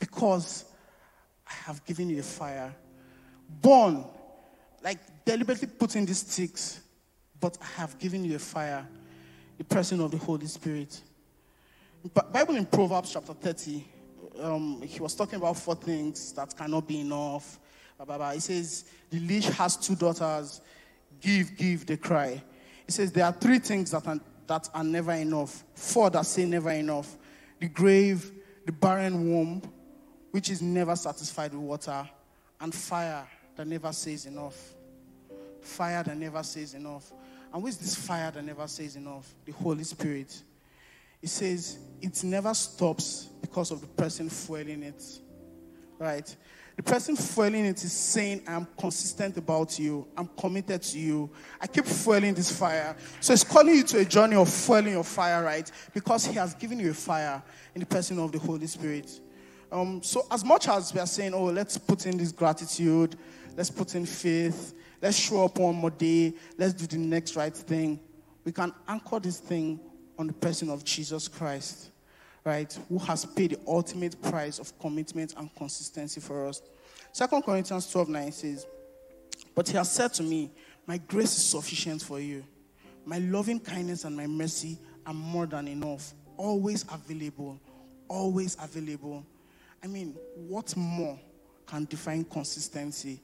because 0.00 0.64
I 1.46 1.52
have 1.52 1.84
given 1.84 2.10
you 2.10 2.16
the 2.16 2.24
fire. 2.24 2.74
Burn 3.60 4.04
like 4.82 4.98
deliberately 5.24 5.68
putting 5.68 6.06
these 6.06 6.18
sticks, 6.18 6.80
but 7.40 7.56
I 7.60 7.80
have 7.80 7.98
given 7.98 8.24
you 8.24 8.36
a 8.36 8.38
fire, 8.38 8.86
the 9.58 9.64
person 9.64 10.00
of 10.00 10.10
the 10.10 10.18
Holy 10.18 10.46
Spirit. 10.46 11.00
Bible 12.32 12.56
in 12.56 12.66
Proverbs 12.66 13.12
chapter 13.12 13.32
30, 13.32 13.84
um, 14.40 14.82
he 14.82 15.00
was 15.00 15.14
talking 15.14 15.36
about 15.36 15.56
four 15.56 15.74
things 15.74 16.32
that 16.32 16.56
cannot 16.56 16.86
be 16.86 17.00
enough. 17.00 17.58
He 18.34 18.40
says, 18.40 18.84
The 19.10 19.20
leash 19.20 19.46
has 19.50 19.76
two 19.76 19.94
daughters. 19.94 20.60
Give, 21.20 21.56
give, 21.56 21.86
they 21.86 21.96
cry. 21.96 22.42
He 22.86 22.92
says, 22.92 23.12
There 23.12 23.24
are 23.24 23.32
three 23.32 23.60
things 23.60 23.92
that 23.92 24.06
are, 24.08 24.18
that 24.48 24.68
are 24.74 24.82
never 24.82 25.12
enough. 25.12 25.62
Four 25.74 26.10
that 26.10 26.26
say 26.26 26.44
never 26.44 26.70
enough 26.70 27.16
the 27.62 27.68
grave, 27.68 28.32
the 28.66 28.72
barren 28.72 29.30
womb, 29.30 29.62
which 30.32 30.50
is 30.50 30.60
never 30.60 30.96
satisfied 30.96 31.54
with 31.54 31.62
water, 31.62 32.08
and 32.60 32.74
fire 32.74 33.24
that 33.54 33.68
never 33.68 33.92
says 33.92 34.26
enough. 34.26 34.74
Fire 35.62 36.02
that 36.02 36.16
never 36.16 36.42
says 36.42 36.74
enough. 36.74 37.12
And 37.52 37.62
with 37.62 37.78
this 37.78 37.94
fire 37.94 38.30
that 38.30 38.44
never 38.44 38.66
says 38.66 38.96
enough? 38.96 39.34
The 39.44 39.52
Holy 39.52 39.84
Spirit. 39.84 40.42
It 41.20 41.28
says 41.28 41.78
it 42.00 42.22
never 42.24 42.52
stops 42.54 43.28
because 43.40 43.70
of 43.70 43.80
the 43.80 43.86
person 43.86 44.28
fueling 44.28 44.82
it. 44.82 45.02
Right? 45.98 46.34
The 46.74 46.82
person 46.82 47.14
fueling 47.14 47.66
it 47.66 47.84
is 47.84 47.92
saying, 47.92 48.42
I'm 48.48 48.66
consistent 48.78 49.36
about 49.36 49.78
you. 49.78 50.08
I'm 50.16 50.28
committed 50.38 50.82
to 50.82 50.98
you. 50.98 51.30
I 51.60 51.66
keep 51.66 51.84
fueling 51.84 52.34
this 52.34 52.50
fire. 52.50 52.96
So 53.20 53.34
it's 53.34 53.44
calling 53.44 53.76
you 53.76 53.82
to 53.84 53.98
a 53.98 54.04
journey 54.04 54.36
of 54.36 54.48
fueling 54.48 54.94
your 54.94 55.04
fire, 55.04 55.44
right? 55.44 55.70
Because 55.92 56.24
he 56.24 56.34
has 56.34 56.54
given 56.54 56.80
you 56.80 56.90
a 56.90 56.94
fire 56.94 57.42
in 57.74 57.80
the 57.80 57.86
person 57.86 58.18
of 58.18 58.32
the 58.32 58.38
Holy 58.38 58.66
Spirit. 58.66 59.20
Um, 59.70 60.02
so 60.02 60.26
as 60.30 60.44
much 60.44 60.66
as 60.66 60.92
we 60.92 61.00
are 61.00 61.06
saying, 61.06 61.34
oh, 61.34 61.44
let's 61.44 61.78
put 61.78 62.06
in 62.06 62.16
this 62.16 62.32
gratitude, 62.32 63.16
Let's 63.56 63.70
put 63.70 63.94
in 63.94 64.06
faith. 64.06 64.74
Let's 65.02 65.18
show 65.18 65.44
up 65.44 65.58
one 65.58 65.74
more 65.74 65.90
day. 65.90 66.32
Let's 66.56 66.74
do 66.74 66.86
the 66.86 66.96
next 66.96 67.34
right 67.34 67.54
thing. 67.54 67.98
We 68.44 68.52
can 68.52 68.72
anchor 68.86 69.18
this 69.18 69.40
thing 69.40 69.80
on 70.16 70.28
the 70.28 70.32
person 70.32 70.70
of 70.70 70.84
Jesus 70.84 71.26
Christ, 71.26 71.90
right? 72.44 72.72
Who 72.88 72.98
has 72.98 73.24
paid 73.24 73.50
the 73.50 73.58
ultimate 73.66 74.22
price 74.22 74.60
of 74.60 74.78
commitment 74.78 75.34
and 75.36 75.52
consistency 75.56 76.20
for 76.20 76.46
us. 76.46 76.62
Second 77.10 77.42
Corinthians 77.42 77.90
12 77.90 78.08
9 78.10 78.32
says, 78.32 78.66
But 79.56 79.68
he 79.68 79.76
has 79.76 79.90
said 79.90 80.14
to 80.14 80.22
me, 80.22 80.52
My 80.86 80.98
grace 80.98 81.36
is 81.36 81.44
sufficient 81.46 82.00
for 82.02 82.20
you. 82.20 82.44
My 83.04 83.18
loving 83.18 83.58
kindness 83.58 84.04
and 84.04 84.16
my 84.16 84.28
mercy 84.28 84.78
are 85.04 85.14
more 85.14 85.46
than 85.46 85.66
enough. 85.66 86.14
Always 86.36 86.84
available. 86.92 87.60
Always 88.06 88.56
available. 88.62 89.26
I 89.82 89.88
mean, 89.88 90.16
what 90.36 90.76
more 90.76 91.18
can 91.66 91.86
define 91.86 92.24
consistency 92.24 93.20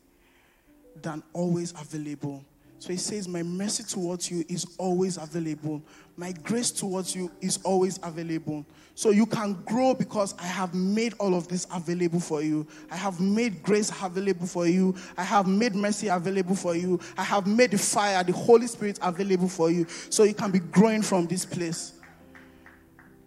than 1.02 1.22
always 1.32 1.72
available. 1.72 2.44
So 2.80 2.90
he 2.90 2.96
says, 2.96 3.26
My 3.26 3.42
mercy 3.42 3.82
towards 3.82 4.30
you 4.30 4.44
is 4.48 4.66
always 4.78 5.16
available. 5.16 5.82
My 6.16 6.32
grace 6.32 6.70
towards 6.70 7.14
you 7.14 7.30
is 7.40 7.58
always 7.64 7.98
available. 8.02 8.64
So 8.94 9.10
you 9.10 9.26
can 9.26 9.54
grow 9.64 9.94
because 9.94 10.34
I 10.38 10.46
have 10.46 10.74
made 10.74 11.14
all 11.18 11.34
of 11.34 11.48
this 11.48 11.66
available 11.72 12.20
for 12.20 12.42
you. 12.42 12.66
I 12.90 12.96
have 12.96 13.20
made 13.20 13.62
grace 13.62 13.92
available 14.02 14.46
for 14.46 14.66
you. 14.66 14.94
I 15.16 15.22
have 15.22 15.46
made 15.46 15.74
mercy 15.74 16.08
available 16.08 16.56
for 16.56 16.74
you. 16.74 16.98
I 17.16 17.22
have 17.22 17.46
made 17.46 17.72
the 17.72 17.78
fire, 17.78 18.22
the 18.24 18.32
Holy 18.32 18.66
Spirit 18.66 18.98
available 19.02 19.48
for 19.48 19.70
you. 19.70 19.86
So 20.10 20.24
you 20.24 20.34
can 20.34 20.50
be 20.50 20.58
growing 20.58 21.02
from 21.02 21.26
this 21.26 21.44
place. 21.44 21.92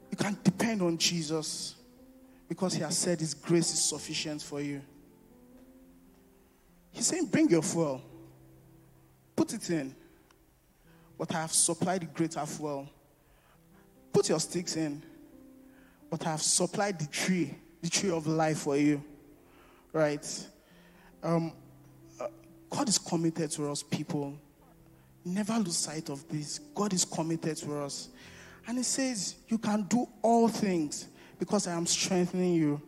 You 0.10 0.18
can 0.18 0.38
depend 0.44 0.82
on 0.82 0.98
Jesus 0.98 1.76
because 2.50 2.74
he 2.74 2.82
has 2.82 2.98
said 2.98 3.22
his 3.22 3.34
grace 3.34 3.74
is 3.74 3.82
sufficient 3.82 4.42
for 4.42 4.60
you. 4.60 4.82
He's 6.92 7.08
saying, 7.08 7.26
Bring 7.28 7.50
your 7.50 7.62
fuel. 7.62 8.02
Put 9.36 9.54
it 9.54 9.70
in. 9.70 9.96
But 11.18 11.34
I 11.34 11.42
have 11.42 11.54
supplied 11.54 12.02
the 12.02 12.06
greater 12.08 12.46
fuel. 12.46 12.90
Put 14.12 14.30
your 14.30 14.40
sticks 14.40 14.76
in. 14.76 15.02
But 16.10 16.26
I 16.28 16.32
have 16.32 16.42
supplied 16.42 17.00
the 17.00 17.06
tree, 17.08 17.56
the 17.82 17.90
tree 17.90 18.12
of 18.12 18.28
life 18.28 18.60
for 18.60 18.76
you. 18.76 19.04
Right? 19.94 20.48
Um, 21.24 21.54
uh, 22.20 22.28
God 22.70 22.90
is 22.90 22.98
committed 22.98 23.52
to 23.52 23.70
us, 23.72 23.84
people. 23.84 24.38
Never 25.24 25.54
lose 25.54 25.78
sight 25.78 26.10
of 26.10 26.28
this. 26.28 26.60
God 26.74 26.94
is 26.94 27.06
committed 27.06 27.58
to 27.58 27.80
us. 27.80 28.10
And 28.68 28.78
He 28.78 28.84
says, 28.84 29.36
You 29.48 29.58
can 29.58 29.84
do 29.84 30.08
all 30.22 30.48
things 30.48 31.08
because 31.40 31.68
I 31.68 31.74
am 31.74 31.86
strengthening 31.86 32.54
you. 32.54 32.82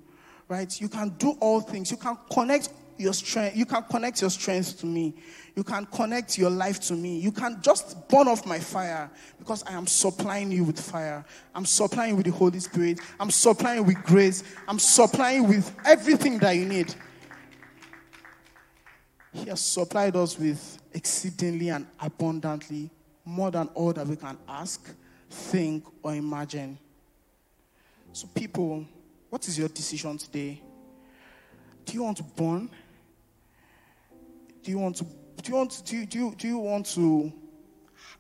Right? 0.48 0.80
You 0.80 0.90
can 0.90 1.10
do 1.18 1.38
all 1.40 1.62
things. 1.62 1.92
You 1.92 1.98
can 1.98 2.18
connect 2.32 2.70
your 2.98 3.14
strength. 3.14 3.56
You 3.56 3.66
can 3.66 3.84
connect 3.84 4.22
your 4.22 4.30
strength 4.30 4.80
to 4.80 4.86
me. 4.86 5.16
You 5.56 5.64
can 5.64 5.86
connect 5.86 6.38
your 6.38 6.50
life 6.50 6.80
to 6.82 6.94
me. 6.94 7.20
You 7.20 7.32
can 7.32 7.60
just 7.62 8.08
burn 8.08 8.28
off 8.28 8.46
my 8.46 8.60
fire 8.60 9.10
because 9.38 9.64
I 9.64 9.74
am 9.74 9.86
supplying 9.86 10.52
you 10.52 10.64
with 10.64 10.80
fire. 10.80 11.24
I'm 11.54 11.66
supplying 11.66 12.16
with 12.16 12.26
the 12.26 12.32
Holy 12.32 12.60
Spirit. 12.60 13.00
I'm 13.20 13.30
supplying 13.30 13.86
with 13.86 14.02
grace. 14.04 14.44
I'm 14.68 14.80
supplying 14.80 15.48
with 15.48 15.76
everything 15.86 16.40
that 16.40 16.54
you 16.54 16.66
need. 16.66 16.94
He 19.34 19.50
has 19.50 19.62
supplied 19.62 20.16
us 20.16 20.38
with 20.38 20.80
exceedingly 20.94 21.70
and 21.70 21.88
abundantly 22.00 22.90
more 23.26 23.52
than 23.52 23.68
all 23.74 23.94
that 23.94 24.06
we 24.06 24.16
can 24.16 24.38
ask, 24.48 24.90
think, 25.30 25.86
or 26.04 26.14
imagine. 26.14 26.78
So, 28.12 28.28
people, 28.28 28.86
what 29.30 29.48
is 29.48 29.58
your 29.58 29.70
decision 29.70 30.18
today? 30.18 30.62
Do 31.86 31.94
you 31.94 32.04
want 32.04 32.18
to 32.18 32.24
burn? 32.24 32.70
Do 34.64 34.72
you 34.72 34.80
want 34.80 34.96
to 34.98 35.06
do 35.44 35.52
you 35.52 35.58
want 35.58 35.72
to, 35.72 35.84
do 35.84 35.98
you, 35.98 36.06
do 36.06 36.18
you, 36.20 36.36
do 36.38 36.48
you 36.48 36.58
want 36.58 36.86
to 36.88 37.32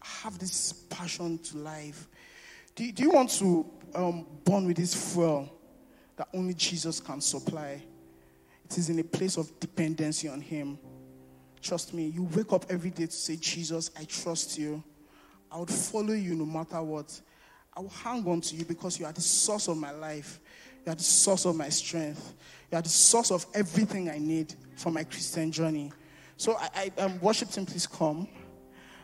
have 0.01 0.37
this 0.37 0.73
passion 0.89 1.37
to 1.37 1.57
life? 1.57 2.09
Do 2.75 2.83
you, 2.83 2.91
do 2.91 3.03
you 3.03 3.11
want 3.11 3.29
to 3.31 3.65
um, 3.95 4.27
burn 4.43 4.67
with 4.67 4.75
this 4.75 5.13
fuel 5.13 5.49
that 6.17 6.27
only 6.33 6.53
Jesus 6.53 6.99
can 6.99 7.21
supply? 7.21 7.81
It 8.65 8.77
is 8.77 8.89
in 8.89 8.99
a 8.99 9.03
place 9.05 9.37
of 9.37 9.57
dependency 9.61 10.27
on 10.27 10.41
Him. 10.41 10.77
Trust 11.61 11.93
me, 11.93 12.07
you 12.07 12.23
wake 12.35 12.51
up 12.51 12.65
every 12.69 12.89
day 12.89 13.05
to 13.05 13.11
say, 13.11 13.37
Jesus, 13.37 13.89
I 13.97 14.03
trust 14.03 14.57
you. 14.57 14.83
I 15.49 15.59
would 15.59 15.69
follow 15.69 16.13
you 16.13 16.35
no 16.35 16.45
matter 16.45 16.81
what. 16.81 17.21
I 17.73 17.79
will 17.79 17.89
hang 17.89 18.27
on 18.27 18.41
to 18.41 18.55
you 18.55 18.65
because 18.65 18.99
you 18.99 19.05
are 19.05 19.13
the 19.13 19.21
source 19.21 19.69
of 19.69 19.77
my 19.77 19.91
life. 19.91 20.41
You 20.85 20.91
are 20.91 20.95
the 20.95 21.03
source 21.03 21.45
of 21.45 21.55
my 21.55 21.69
strength. 21.69 22.33
You 22.69 22.79
are 22.79 22.81
the 22.81 22.89
source 22.89 23.31
of 23.31 23.45
everything 23.53 24.09
I 24.09 24.17
need 24.17 24.53
for 24.75 24.91
my 24.91 25.05
Christian 25.05 25.49
journey. 25.49 25.93
So, 26.43 26.57
I, 26.57 26.91
I 26.97 27.01
um, 27.01 27.21
worship 27.21 27.51
team, 27.51 27.65
please 27.65 27.87
come. 27.87 28.27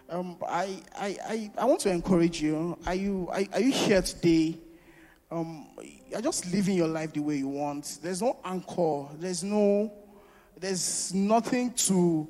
Um, 0.09 0.35
I, 0.45 0.83
I, 0.93 1.17
I, 1.25 1.51
I 1.59 1.63
want 1.63 1.79
to 1.79 1.89
encourage 1.89 2.41
you. 2.41 2.77
Are 2.85 2.93
you, 2.93 3.29
are, 3.31 3.41
are 3.53 3.61
you 3.61 3.71
here 3.71 4.01
today? 4.01 4.57
Um, 5.31 5.69
you're 6.09 6.19
just 6.19 6.51
living 6.51 6.75
your 6.75 6.89
life 6.89 7.13
the 7.13 7.21
way 7.21 7.37
you 7.37 7.47
want. 7.47 7.99
There's 8.03 8.21
no 8.21 8.39
anchor. 8.43 9.05
There's 9.17 9.41
no, 9.41 9.89
there's 10.59 11.13
nothing 11.13 11.71
to, 11.71 12.27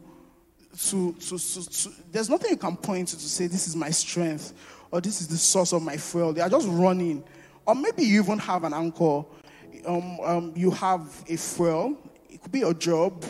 to, 0.77 1.13
to, 1.13 1.39
to, 1.39 1.69
to, 1.69 1.89
there's 2.11 2.29
nothing 2.29 2.51
you 2.51 2.57
can 2.57 2.77
point 2.77 3.07
to 3.07 3.17
to 3.17 3.29
say 3.29 3.47
this 3.47 3.67
is 3.67 3.75
my 3.75 3.89
strength 3.89 4.53
or 4.91 5.01
this 5.01 5.21
is 5.21 5.27
the 5.27 5.37
source 5.37 5.73
of 5.73 5.81
my 5.81 5.97
fuel. 5.97 6.33
They 6.33 6.41
are 6.41 6.49
just 6.49 6.67
running. 6.69 7.23
Or 7.65 7.73
maybe 7.73 8.03
you 8.03 8.21
even 8.21 8.37
have 8.37 8.63
an 8.63 8.75
anchor. 8.75 9.25
Um, 9.87 10.19
um, 10.19 10.53
you 10.55 10.69
have 10.69 11.23
a 11.27 11.35
fuel. 11.35 11.97
It 12.29 12.43
could 12.43 12.51
be 12.51 12.59
your 12.59 12.75
job 12.75 13.25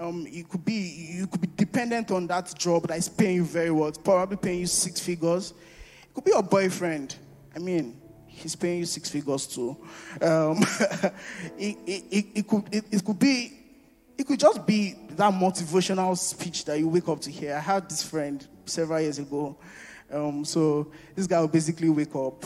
um, 0.00 0.26
you 0.28 0.44
could 0.44 0.64
be 0.64 1.08
you 1.14 1.26
could 1.26 1.40
be 1.40 1.48
dependent 1.56 2.10
on 2.10 2.26
that 2.26 2.52
job 2.58 2.88
that 2.88 2.98
is 2.98 3.08
paying 3.08 3.36
you 3.36 3.44
very 3.44 3.70
well. 3.70 3.88
It's 3.88 3.98
probably 3.98 4.36
paying 4.36 4.60
you 4.60 4.66
six 4.66 5.00
figures. 5.00 5.52
It 6.02 6.14
could 6.14 6.24
be 6.24 6.30
your 6.32 6.42
boyfriend. 6.42 7.16
I 7.54 7.58
mean, 7.58 8.00
he's 8.26 8.56
paying 8.56 8.80
you 8.80 8.86
six 8.86 9.08
figures 9.08 9.46
too. 9.46 9.76
Um, 10.20 10.58
it, 11.58 11.78
it, 11.86 12.04
it, 12.10 12.26
it, 12.34 12.48
could 12.48 12.64
it, 12.72 12.84
it 12.90 13.04
could 13.04 13.18
be 13.18 13.52
it 14.18 14.26
could 14.26 14.40
just 14.40 14.66
be 14.66 14.94
that 15.10 15.32
motivational 15.32 16.16
speech 16.16 16.64
that 16.64 16.78
you 16.78 16.88
wake 16.88 17.08
up 17.08 17.20
to 17.20 17.30
hear. 17.30 17.54
I 17.54 17.60
had 17.60 17.88
this 17.88 18.02
friend 18.02 18.46
several 18.64 19.00
years 19.00 19.18
ago. 19.18 19.56
Um, 20.12 20.44
so 20.44 20.92
this 21.14 21.26
guy 21.26 21.40
would 21.40 21.50
basically 21.52 21.88
wake 21.88 22.14
up 22.14 22.44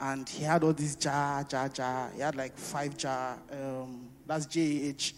and 0.00 0.26
he 0.28 0.44
had 0.44 0.64
all 0.64 0.72
these 0.72 0.96
jar, 0.96 1.44
jar, 1.44 1.68
jar. 1.68 2.10
He 2.14 2.20
had 2.20 2.34
like 2.34 2.56
five 2.56 2.96
jar. 2.96 3.38
Um, 3.52 4.08
that's 4.26 4.46
J 4.46 4.88
H 4.88 5.14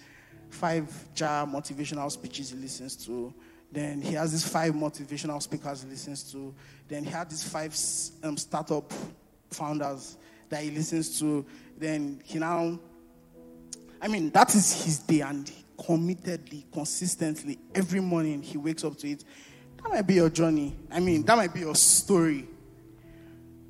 five 0.53 1.15
jar 1.15 1.47
motivational 1.47 2.11
speeches 2.11 2.51
he 2.51 2.57
listens 2.57 2.97
to. 3.07 3.33
Then 3.71 4.03
he 4.03 4.15
has 4.15 4.33
these 4.33 4.47
five 4.47 4.75
motivational 4.75 5.43
speakers 5.43 5.83
he 5.83 5.89
listens 5.89 6.31
to. 6.33 6.55
Then 6.89 7.05
he 7.05 7.11
had 7.11 7.31
these 7.31 7.43
five 7.43 7.75
um, 8.23 8.37
startup 8.37 8.93
founders 9.51 10.19
that 10.49 10.63
he 10.63 10.71
listens 10.71 11.19
to. 11.21 11.45
Then 11.79 12.21
he 12.25 12.39
now, 12.39 12.79
I 14.01 14.09
mean, 14.09 14.31
that 14.31 14.55
is 14.55 14.85
his 14.85 14.99
day, 14.99 15.21
and 15.21 15.51
committedly, 15.79 16.65
consistently, 16.71 17.59
every 17.75 18.01
morning 18.01 18.43
he 18.43 18.59
wakes 18.59 18.85
up 18.85 18.97
to 18.99 19.09
it. 19.09 19.25
That 19.83 19.89
might 19.89 20.07
be 20.07 20.15
your 20.15 20.31
journey. 20.31 20.77
I 20.91 21.01
mean, 21.01 21.23
that 21.23 21.37
might 21.37 21.55
be 21.55 21.61
your 21.61 21.75
story. 21.75 22.47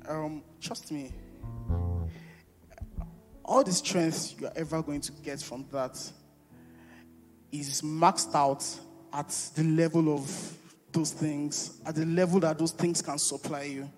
Um, 0.07 0.43
trust 0.59 0.91
me. 0.91 1.11
All 3.45 3.63
the 3.63 3.71
strength 3.71 4.35
you're 4.39 4.51
ever 4.55 4.81
going 4.81 5.01
to 5.01 5.11
get 5.13 5.41
from 5.41 5.65
that 5.71 5.97
is 7.53 7.81
maxed 7.83 8.33
out 8.33 8.65
at 9.13 9.29
the 9.55 9.63
level 9.63 10.13
of 10.13 10.57
those 10.91 11.11
things, 11.11 11.79
at 11.85 11.95
the 11.95 12.05
level 12.05 12.39
that 12.39 12.57
those 12.57 12.71
things 12.71 13.01
can 13.01 13.17
supply 13.17 13.63
you. 13.63 13.89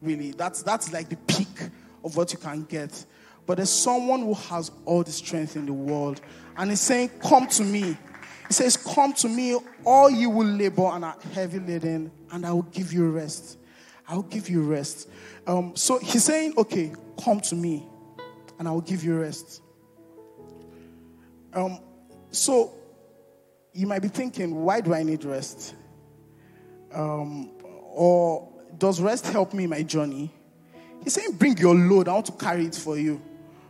Really, 0.00 0.32
that's 0.32 0.62
that's 0.62 0.92
like 0.92 1.08
the 1.08 1.16
peak 1.16 1.70
of 2.04 2.16
what 2.16 2.32
you 2.32 2.38
can 2.38 2.64
get. 2.64 3.04
But 3.46 3.56
there's 3.56 3.70
someone 3.70 4.20
who 4.20 4.34
has 4.34 4.70
all 4.84 5.02
the 5.02 5.10
strength 5.10 5.56
in 5.56 5.66
the 5.66 5.72
world, 5.72 6.20
and 6.56 6.70
he's 6.70 6.80
saying, 6.80 7.10
"Come 7.20 7.48
to 7.48 7.64
me." 7.64 7.96
He 8.46 8.54
says, 8.54 8.76
"Come 8.76 9.12
to 9.14 9.28
me, 9.28 9.58
all 9.84 10.10
you 10.10 10.30
will 10.30 10.46
labor 10.46 10.86
and 10.92 11.04
are 11.04 11.16
heavy 11.32 11.58
laden, 11.58 12.10
and 12.30 12.46
I 12.46 12.52
will 12.52 12.62
give 12.62 12.92
you 12.92 13.10
rest. 13.10 13.58
I 14.06 14.14
will 14.14 14.22
give 14.22 14.48
you 14.48 14.62
rest." 14.62 15.08
Um, 15.46 15.74
so 15.74 15.98
he's 15.98 16.24
saying, 16.24 16.54
"Okay, 16.58 16.92
come 17.24 17.40
to 17.40 17.54
me, 17.54 17.86
and 18.58 18.68
I 18.68 18.70
will 18.70 18.82
give 18.82 19.02
you 19.02 19.18
rest." 19.18 19.62
Um, 21.54 21.80
so 22.30 22.77
you 23.78 23.86
might 23.86 24.02
be 24.02 24.08
thinking, 24.08 24.64
why 24.64 24.80
do 24.80 24.92
I 24.92 25.04
need 25.04 25.24
rest? 25.24 25.76
Um, 26.92 27.52
or 27.62 28.48
does 28.76 29.00
rest 29.00 29.26
help 29.26 29.54
me 29.54 29.64
in 29.64 29.70
my 29.70 29.84
journey? 29.84 30.34
He's 31.04 31.14
saying, 31.14 31.36
bring 31.36 31.56
your 31.58 31.76
load. 31.76 32.08
I 32.08 32.12
want 32.14 32.26
to 32.26 32.32
carry 32.32 32.66
it 32.66 32.74
for 32.74 32.98
you, 32.98 33.22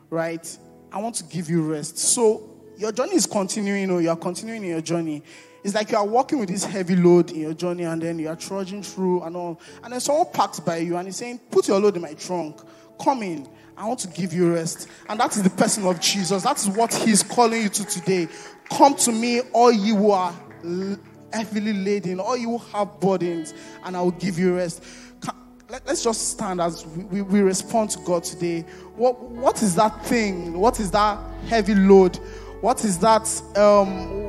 right? 0.09 0.59
I 0.90 0.98
want 1.02 1.16
to 1.16 1.24
give 1.24 1.50
you 1.50 1.62
rest. 1.62 1.98
So 1.98 2.48
your 2.78 2.90
journey 2.90 3.16
is 3.16 3.26
continuing, 3.26 3.90
or 3.90 4.00
you 4.00 4.09
are 4.09 4.16
continuing 4.16 4.62
in 4.64 4.70
your 4.70 4.80
journey. 4.80 5.22
It's 5.62 5.74
like 5.74 5.90
you 5.90 5.98
are 5.98 6.06
walking 6.06 6.38
with 6.38 6.48
this 6.48 6.64
heavy 6.64 6.96
load 6.96 7.30
in 7.30 7.40
your 7.40 7.52
journey, 7.52 7.82
and 7.82 8.00
then 8.00 8.18
you 8.18 8.30
are 8.30 8.36
trudging 8.36 8.82
through 8.82 9.24
and 9.24 9.36
all. 9.36 9.61
And 9.84 9.92
then 9.92 10.00
someone 10.00 10.32
parks 10.32 10.59
by 10.59 10.78
you 10.78 10.96
and 10.96 11.06
he's 11.06 11.16
saying, 11.16 11.38
Put 11.50 11.68
your 11.68 11.80
load 11.80 11.96
in 11.96 12.02
my 12.02 12.14
trunk. 12.14 12.62
Come 12.98 13.22
in. 13.24 13.46
I 13.78 13.86
want 13.86 14.00
to 14.00 14.09
give 14.09 14.32
you 14.32 14.52
rest. 14.52 14.88
And 15.09 15.20
that 15.20 15.36
is 15.36 15.42
the 15.44 15.50
person 15.50 15.86
of 15.86 16.00
Jesus. 16.00 16.42
That 16.42 16.59
is 16.59 16.68
what 16.68 16.92
he's 16.92 17.22
calling 17.22 17.62
you 17.62 17.68
to 17.68 17.84
today. 17.84 18.26
Come 18.70 18.94
to 18.96 19.12
me, 19.12 19.40
all 19.52 19.72
you 19.72 19.96
who 19.96 20.10
are 20.10 20.34
heavily 21.32 21.72
laden, 21.72 22.20
all 22.20 22.36
you 22.36 22.58
who 22.58 22.76
have 22.76 23.00
burdens, 23.00 23.54
and 23.84 23.96
I 23.96 24.00
will 24.00 24.12
give 24.12 24.38
you 24.38 24.56
rest. 24.56 24.84
Let's 25.70 26.02
just 26.02 26.30
stand 26.30 26.62
as 26.62 26.86
we, 26.86 27.20
we 27.20 27.40
respond 27.40 27.90
to 27.90 27.98
God 28.00 28.24
today. 28.24 28.62
What, 28.96 29.20
what 29.20 29.62
is 29.62 29.74
that 29.74 30.04
thing? 30.06 30.58
What 30.58 30.80
is 30.80 30.90
that 30.92 31.18
heavy 31.46 31.74
load? 31.74 32.16
What 32.62 32.84
is 32.84 32.98
that? 33.00 33.22
Um, 33.54 34.28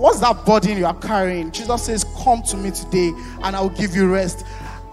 what's 0.00 0.18
that 0.20 0.44
burden 0.44 0.76
you 0.76 0.86
are 0.86 0.98
carrying? 0.98 1.52
Jesus 1.52 1.84
says, 1.84 2.04
Come 2.22 2.42
to 2.44 2.56
me 2.56 2.72
today, 2.72 3.12
and 3.42 3.54
I 3.54 3.60
will 3.60 3.70
give 3.70 3.94
you 3.94 4.12
rest. 4.12 4.44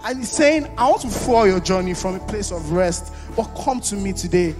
And 0.06 0.20
he's 0.20 0.32
saying, 0.32 0.72
I 0.78 0.90
want 0.90 1.02
to 1.02 1.08
follow 1.08 1.46
your 1.46 1.60
journey 1.60 1.94
from 1.94 2.16
a 2.16 2.20
place 2.20 2.52
of 2.52 2.72
rest, 2.72 3.14
but 3.36 3.46
come 3.56 3.80
to 3.82 3.96
me 3.96 4.14
today. 4.14 4.54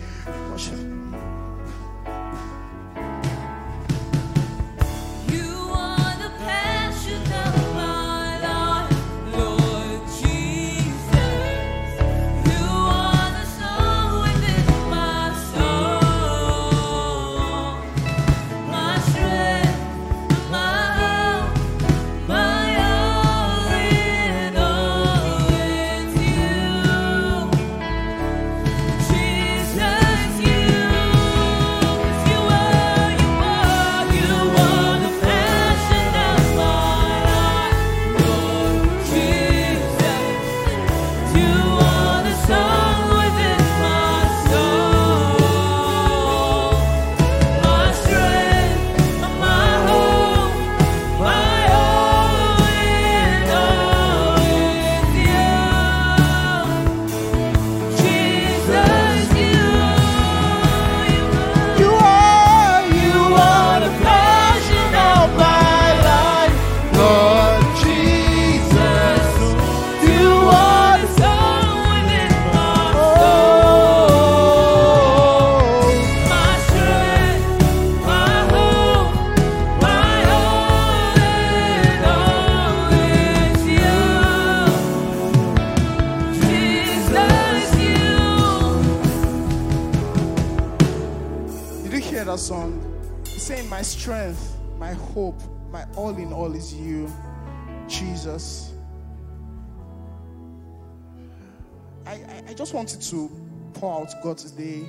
God 104.24 104.38
today. 104.38 104.86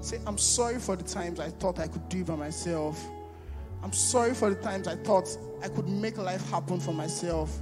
Say, 0.00 0.20
I'm 0.26 0.38
sorry 0.38 0.78
for 0.78 0.94
the 0.94 1.02
times 1.02 1.40
I 1.40 1.48
thought 1.48 1.80
I 1.80 1.88
could 1.88 2.08
do 2.08 2.24
by 2.24 2.36
myself. 2.36 3.04
I'm 3.82 3.92
sorry 3.92 4.32
for 4.32 4.48
the 4.48 4.62
times 4.62 4.86
I 4.86 4.94
thought 4.94 5.36
I 5.62 5.68
could 5.68 5.88
make 5.88 6.16
life 6.16 6.48
happen 6.50 6.78
for 6.78 6.94
myself. 6.94 7.60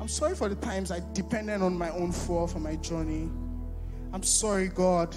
I'm 0.00 0.06
sorry 0.06 0.36
for 0.36 0.48
the 0.48 0.54
times 0.54 0.92
I 0.92 1.02
depended 1.12 1.60
on 1.60 1.76
my 1.76 1.90
own 1.90 2.12
fall 2.12 2.46
for 2.46 2.60
my 2.60 2.76
journey. 2.76 3.28
I'm 4.12 4.22
sorry, 4.22 4.68
God. 4.68 5.14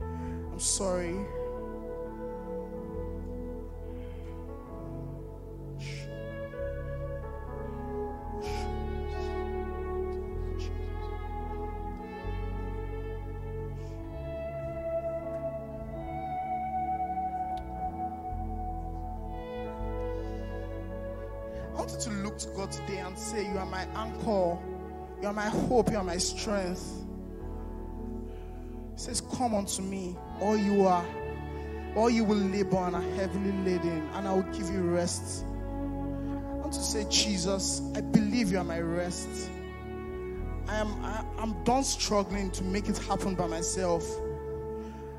I'm 0.00 0.60
sorry. 0.60 1.16
Are 25.30 25.34
my 25.34 25.48
hope, 25.48 25.92
you 25.92 25.96
are 25.96 26.02
my 26.02 26.16
strength. 26.16 27.04
He 28.94 28.98
says, 28.98 29.20
Come 29.36 29.54
unto 29.54 29.80
me, 29.80 30.16
all 30.40 30.56
you 30.56 30.84
are, 30.86 31.06
all 31.94 32.10
you 32.10 32.24
will 32.24 32.36
labor 32.36 32.78
and 32.78 32.96
are 32.96 33.10
heavily 33.14 33.52
laden, 33.64 34.08
and 34.14 34.26
I 34.26 34.34
will 34.34 34.42
give 34.42 34.68
you 34.70 34.80
rest. 34.80 35.44
I 35.44 36.56
want 36.56 36.72
to 36.72 36.82
say, 36.82 37.06
Jesus, 37.08 37.80
I 37.94 38.00
believe 38.00 38.50
you 38.50 38.58
are 38.58 38.64
my 38.64 38.80
rest. 38.80 39.28
I 40.66 40.78
am 40.78 41.04
I, 41.04 41.24
I'm 41.38 41.62
done 41.62 41.84
struggling 41.84 42.50
to 42.50 42.64
make 42.64 42.88
it 42.88 42.98
happen 42.98 43.36
by 43.36 43.46
myself. 43.46 44.04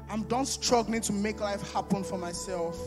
I'm 0.09 0.23
done 0.23 0.45
struggling 0.45 0.99
to 1.01 1.13
make 1.13 1.39
life 1.39 1.71
happen 1.71 2.03
for 2.03 2.17
myself. 2.17 2.77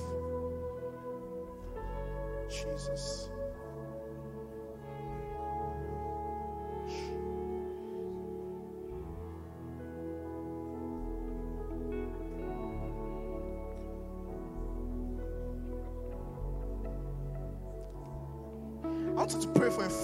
Jesus. 2.50 3.30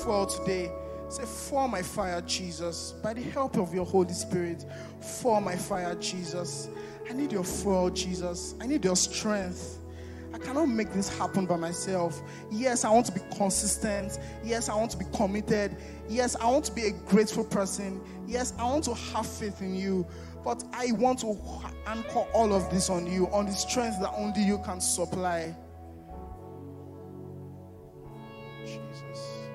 A 0.07 0.26
today. 0.26 0.72
Say, 1.09 1.24
For 1.24 1.68
my 1.68 1.82
fire, 1.82 2.20
Jesus. 2.22 2.92
By 3.03 3.14
the 3.14 3.22
help 3.22 3.57
of 3.57 3.74
your 3.74 3.84
Holy 3.84 4.12
Spirit, 4.12 4.64
for 5.01 5.40
my 5.40 5.57
fire, 5.57 5.94
Jesus. 5.96 6.68
I 7.09 7.12
need 7.12 7.32
your 7.32 7.44
fall, 7.44 7.90
Jesus. 7.90 8.55
I 8.61 8.66
need 8.66 8.84
your 8.84 8.96
strength. 8.96 9.78
I 10.32 10.38
cannot 10.38 10.66
make 10.66 10.92
this 10.92 11.09
happen 11.18 11.44
by 11.44 11.57
myself. 11.57 12.22
Yes, 12.51 12.84
I 12.84 12.90
want 12.90 13.07
to 13.07 13.12
be 13.12 13.20
consistent. 13.36 14.20
Yes, 14.44 14.68
I 14.68 14.76
want 14.76 14.92
to 14.92 14.96
be 14.96 15.05
committed. 15.12 15.76
Yes, 16.09 16.36
I 16.36 16.48
want 16.48 16.66
to 16.66 16.72
be 16.72 16.86
a 16.86 16.92
grateful 16.92 17.44
person. 17.44 18.01
Yes, 18.26 18.55
I 18.59 18.64
want 18.64 18.84
to 18.84 18.94
have 18.94 19.26
faith 19.26 19.61
in 19.61 19.74
you. 19.74 20.07
But 20.44 20.62
I 20.72 20.92
want 20.92 21.18
to 21.20 21.36
anchor 21.86 22.24
all 22.32 22.53
of 22.53 22.70
this 22.70 22.88
on 22.88 23.07
you, 23.07 23.26
on 23.28 23.46
the 23.46 23.53
strength 23.53 24.01
that 24.01 24.12
only 24.16 24.42
you 24.42 24.59
can 24.64 24.80
supply. 24.80 25.55
Jesus. 28.64 29.49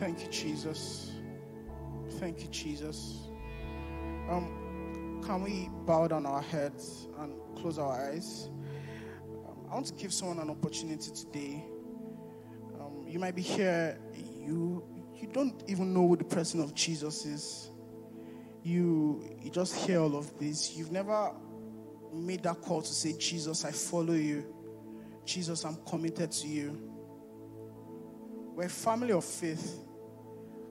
Thank 0.00 0.22
you, 0.22 0.28
Jesus. 0.28 1.10
Thank 2.12 2.40
you, 2.40 2.48
Jesus. 2.48 3.28
Um, 4.30 5.20
can 5.22 5.42
we 5.42 5.68
bow 5.84 6.08
down 6.08 6.24
our 6.24 6.40
heads 6.40 7.06
and 7.18 7.34
close 7.54 7.78
our 7.78 7.92
eyes? 7.92 8.48
Um, 9.46 9.66
I 9.70 9.74
want 9.74 9.84
to 9.88 9.92
give 9.92 10.14
someone 10.14 10.38
an 10.38 10.48
opportunity 10.48 11.10
today. 11.10 11.62
Um, 12.80 13.04
you 13.06 13.18
might 13.18 13.36
be 13.36 13.42
here, 13.42 13.98
you 14.14 14.82
you 15.14 15.28
don't 15.34 15.62
even 15.68 15.92
know 15.92 16.08
who 16.08 16.16
the 16.16 16.24
person 16.24 16.62
of 16.62 16.74
Jesus 16.74 17.26
is. 17.26 17.70
You 18.62 19.22
you 19.38 19.50
just 19.50 19.74
hear 19.84 20.00
all 20.00 20.16
of 20.16 20.38
this. 20.38 20.78
You've 20.78 20.92
never 20.92 21.30
made 22.10 22.42
that 22.44 22.62
call 22.62 22.80
to 22.80 22.92
say, 22.94 23.18
Jesus, 23.18 23.66
I 23.66 23.70
follow 23.70 24.14
you. 24.14 24.46
Jesus, 25.26 25.62
I'm 25.66 25.76
committed 25.84 26.32
to 26.32 26.48
you. 26.48 26.90
We're 28.54 28.64
a 28.64 28.70
family 28.70 29.12
of 29.12 29.26
faith. 29.26 29.88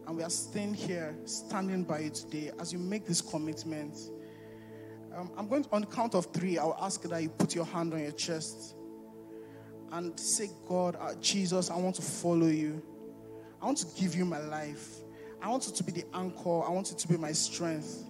And 0.10 0.18
we 0.18 0.24
are 0.24 0.30
staying 0.32 0.74
here, 0.74 1.16
standing 1.26 1.84
by 1.84 2.00
you 2.00 2.10
today 2.10 2.50
as 2.60 2.74
you 2.74 2.80
make 2.80 3.06
this 3.06 3.22
commitment. 3.22 3.96
Um, 5.16 5.30
I'm 5.38 5.48
going 5.48 5.64
to, 5.64 5.72
on 5.72 5.82
the 5.82 5.88
count 5.88 6.16
of 6.16 6.26
three, 6.34 6.58
I'll 6.58 6.76
ask 6.82 7.04
that 7.04 7.22
you 7.22 7.30
put 7.30 7.54
your 7.54 7.66
hand 7.66 7.94
on 7.94 8.00
your 8.00 8.12
chest 8.14 8.74
and 9.92 10.20
say, 10.20 10.50
God, 10.68 10.98
uh, 11.00 11.14
Jesus, 11.22 11.70
I 11.70 11.78
want 11.78 11.96
to 11.98 12.02
follow 12.02 12.48
you. 12.48 12.82
I 13.62 13.66
want 13.66 13.78
to 13.78 14.02
give 14.02 14.16
you 14.16 14.26
my 14.26 14.40
life. 14.40 14.96
I 15.44 15.50
want 15.50 15.68
you 15.68 15.76
to 15.76 15.84
be 15.84 15.92
the 15.92 16.06
anchor. 16.16 16.64
I 16.64 16.72
want 16.72 16.90
you 16.90 16.98
to 16.98 17.08
be 17.08 17.16
my 17.16 17.32
strength. 17.32 18.04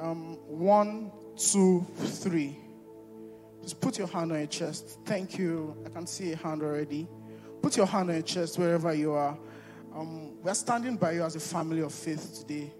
Um, 0.00 0.38
one, 0.46 1.12
two, 1.36 1.86
three. 1.98 2.56
Just 3.60 3.82
put 3.82 3.98
your 3.98 4.06
hand 4.06 4.32
on 4.32 4.38
your 4.38 4.46
chest. 4.46 4.98
Thank 5.04 5.36
you. 5.36 5.76
I 5.84 5.90
can 5.90 6.06
see 6.06 6.32
a 6.32 6.36
hand 6.36 6.62
already. 6.62 7.06
Put 7.60 7.76
your 7.76 7.84
hand 7.84 8.08
on 8.08 8.16
your 8.16 8.24
chest 8.24 8.58
wherever 8.58 8.94
you 8.94 9.12
are. 9.12 9.36
Um, 10.00 10.42
we're 10.42 10.54
standing 10.54 10.96
by 10.96 11.12
you 11.12 11.24
as 11.24 11.36
a 11.36 11.40
family 11.40 11.82
of 11.82 11.92
faith 11.92 12.38
today. 12.38 12.72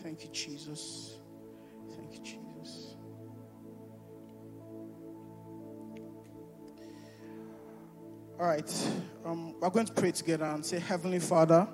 Thank 0.00 0.22
you, 0.22 0.30
Jesus. 0.30 1.18
Thank 1.96 2.12
you, 2.12 2.20
Jesus. 2.20 2.94
All 8.38 8.46
right, 8.46 8.88
um, 9.24 9.56
we're 9.60 9.68
going 9.70 9.86
to 9.86 9.92
pray 9.92 10.12
together 10.12 10.44
and 10.44 10.64
say, 10.64 10.78
Heavenly 10.78 11.18
Father, 11.18 11.66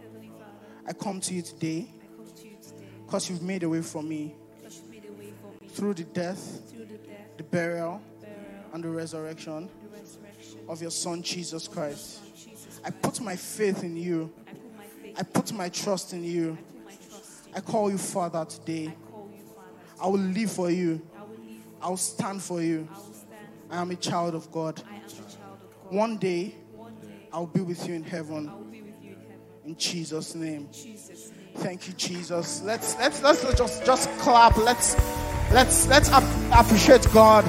Heavenly 0.00 0.28
Father, 0.28 0.86
I 0.86 0.92
come 0.92 1.18
to 1.20 1.34
you 1.34 1.42
today 1.42 1.88
I 2.00 2.16
come 2.16 2.32
to 2.32 2.46
you 2.46 2.56
today 2.62 2.86
because 3.04 3.28
you've 3.28 3.42
made 3.42 3.64
a 3.64 3.68
way 3.68 3.82
for 3.82 4.04
me 4.04 4.36
because 4.56 4.80
you 4.84 4.88
made 4.88 5.04
a 5.04 5.12
way 5.12 5.32
for 5.42 5.48
me 5.60 5.68
through 5.68 5.94
the 5.94 6.04
death, 6.04 6.62
through 6.70 6.86
the 6.86 6.98
death, 6.98 7.36
the 7.38 7.42
burial, 7.42 8.00
and 8.74 8.82
the 8.82 8.90
resurrection 8.90 9.70
the 9.82 9.96
resurrection 9.96 10.58
of 10.68 10.82
your 10.82 10.90
Son, 10.90 11.22
Jesus 11.22 11.68
Christ. 11.68 12.16
Son, 12.16 12.32
Jesus 12.36 12.80
I 12.84 12.90
put 12.90 13.20
my 13.20 13.36
faith 13.36 13.84
in 13.84 13.96
you. 13.96 14.32
I 14.46 14.52
put 14.52 14.76
my 14.76 14.84
I 15.16 15.22
put 15.22 15.52
my 15.52 15.68
trust 15.68 16.12
in 16.12 16.24
you. 16.24 16.58
I 16.60 16.92
trust 17.08 17.46
in 17.46 17.54
I 17.54 17.60
call 17.60 17.88
you 17.88 17.98
Father 17.98 18.44
today. 18.44 18.88
I 18.88 18.90
Father. 18.90 20.02
I 20.02 20.06
will 20.08 20.18
live 20.18 20.50
for 20.50 20.70
you. 20.70 21.00
I 21.80 21.88
will 21.88 21.96
stand 21.96 22.42
for 22.42 22.60
you. 22.60 22.88
I 23.70 23.80
am 23.80 23.92
a 23.92 23.96
child 23.96 24.34
of 24.34 24.50
God. 24.50 24.82
One 25.88 26.16
day, 26.16 26.56
I 27.32 27.38
will 27.38 27.46
be 27.46 27.60
with 27.60 27.86
you 27.86 27.94
in 27.94 28.02
heaven. 28.02 28.50
In 29.64 29.76
Jesus' 29.76 30.34
name. 30.34 30.68
Jesus' 30.72 31.30
name. 31.30 31.48
Thank 31.56 31.86
you, 31.86 31.94
Jesus. 31.94 32.60
Let's 32.62 32.98
let's 32.98 33.22
let's 33.22 33.54
just 33.54 33.86
just 33.86 34.10
clap. 34.18 34.56
Let's 34.56 34.96
let's 35.52 35.86
let's 35.86 36.10
ap- 36.10 36.66
appreciate 36.66 37.06
God 37.12 37.44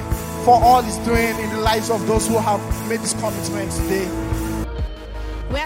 for 0.46 0.62
all 0.62 0.80
He's 0.80 0.96
doing 0.98 1.36
in 1.40 1.50
the 1.50 1.58
lives 1.58 1.90
of 1.90 2.06
those 2.06 2.28
who 2.28 2.38
have 2.38 2.60
made 2.88 3.00
this 3.00 3.14
commitment 3.14 3.72
today. 3.72 4.25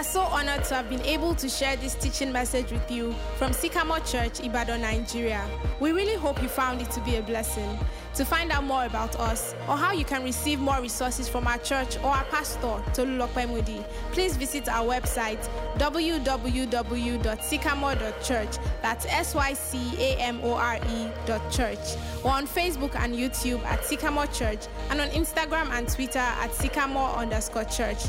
Are 0.01 0.03
so 0.03 0.21
honored 0.21 0.63
to 0.63 0.73
have 0.73 0.89
been 0.89 1.03
able 1.03 1.35
to 1.35 1.47
share 1.47 1.75
this 1.75 1.93
teaching 1.93 2.31
message 2.31 2.71
with 2.71 2.89
you 2.89 3.13
from 3.37 3.53
Sycamore 3.53 3.99
Church, 3.99 4.39
Ibadan, 4.39 4.81
Nigeria. 4.81 5.47
We 5.79 5.91
really 5.91 6.15
hope 6.15 6.41
you 6.41 6.47
found 6.47 6.81
it 6.81 6.89
to 6.93 7.01
be 7.01 7.17
a 7.17 7.21
blessing. 7.21 7.77
To 8.15 8.25
find 8.25 8.51
out 8.51 8.63
more 8.63 8.85
about 8.85 9.15
us 9.19 9.53
or 9.69 9.77
how 9.77 9.91
you 9.91 10.03
can 10.03 10.23
receive 10.23 10.59
more 10.59 10.81
resources 10.81 11.29
from 11.29 11.45
our 11.45 11.59
church 11.59 11.97
or 11.97 12.07
our 12.07 12.23
pastor, 12.31 12.81
Tolulope 12.95 13.47
Moody, 13.47 13.85
please 14.11 14.35
visit 14.37 14.67
our 14.67 14.87
website 14.91 15.47
www.sycamore.church. 15.77 18.57
That's 18.81 19.05
S 19.05 19.35
Y 19.35 19.53
C 19.53 19.77
A 19.99 20.15
M 20.19 20.39
O 20.41 20.55
R 20.55 20.79
E 20.95 21.09
dot 21.27 21.47
church. 21.51 21.77
Or 22.23 22.31
on 22.31 22.47
Facebook 22.47 22.95
and 22.95 23.13
YouTube 23.13 23.63
at 23.65 23.85
Sycamore 23.85 24.25
Church 24.33 24.65
and 24.89 24.99
on 24.99 25.09
Instagram 25.09 25.69
and 25.69 25.87
Twitter 25.87 26.17
at 26.17 26.51
Sycamore 26.55 27.17
underscore 27.17 27.65
church. 27.65 27.99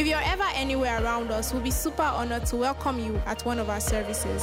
If 0.00 0.06
you're 0.06 0.18
ever 0.24 0.46
anywhere 0.54 1.04
around 1.04 1.30
us, 1.30 1.52
we'll 1.52 1.60
be 1.60 1.70
super 1.70 2.00
honored 2.00 2.46
to 2.46 2.56
welcome 2.56 2.98
you 2.98 3.20
at 3.26 3.44
one 3.44 3.58
of 3.58 3.68
our 3.68 3.80
services. 3.80 4.42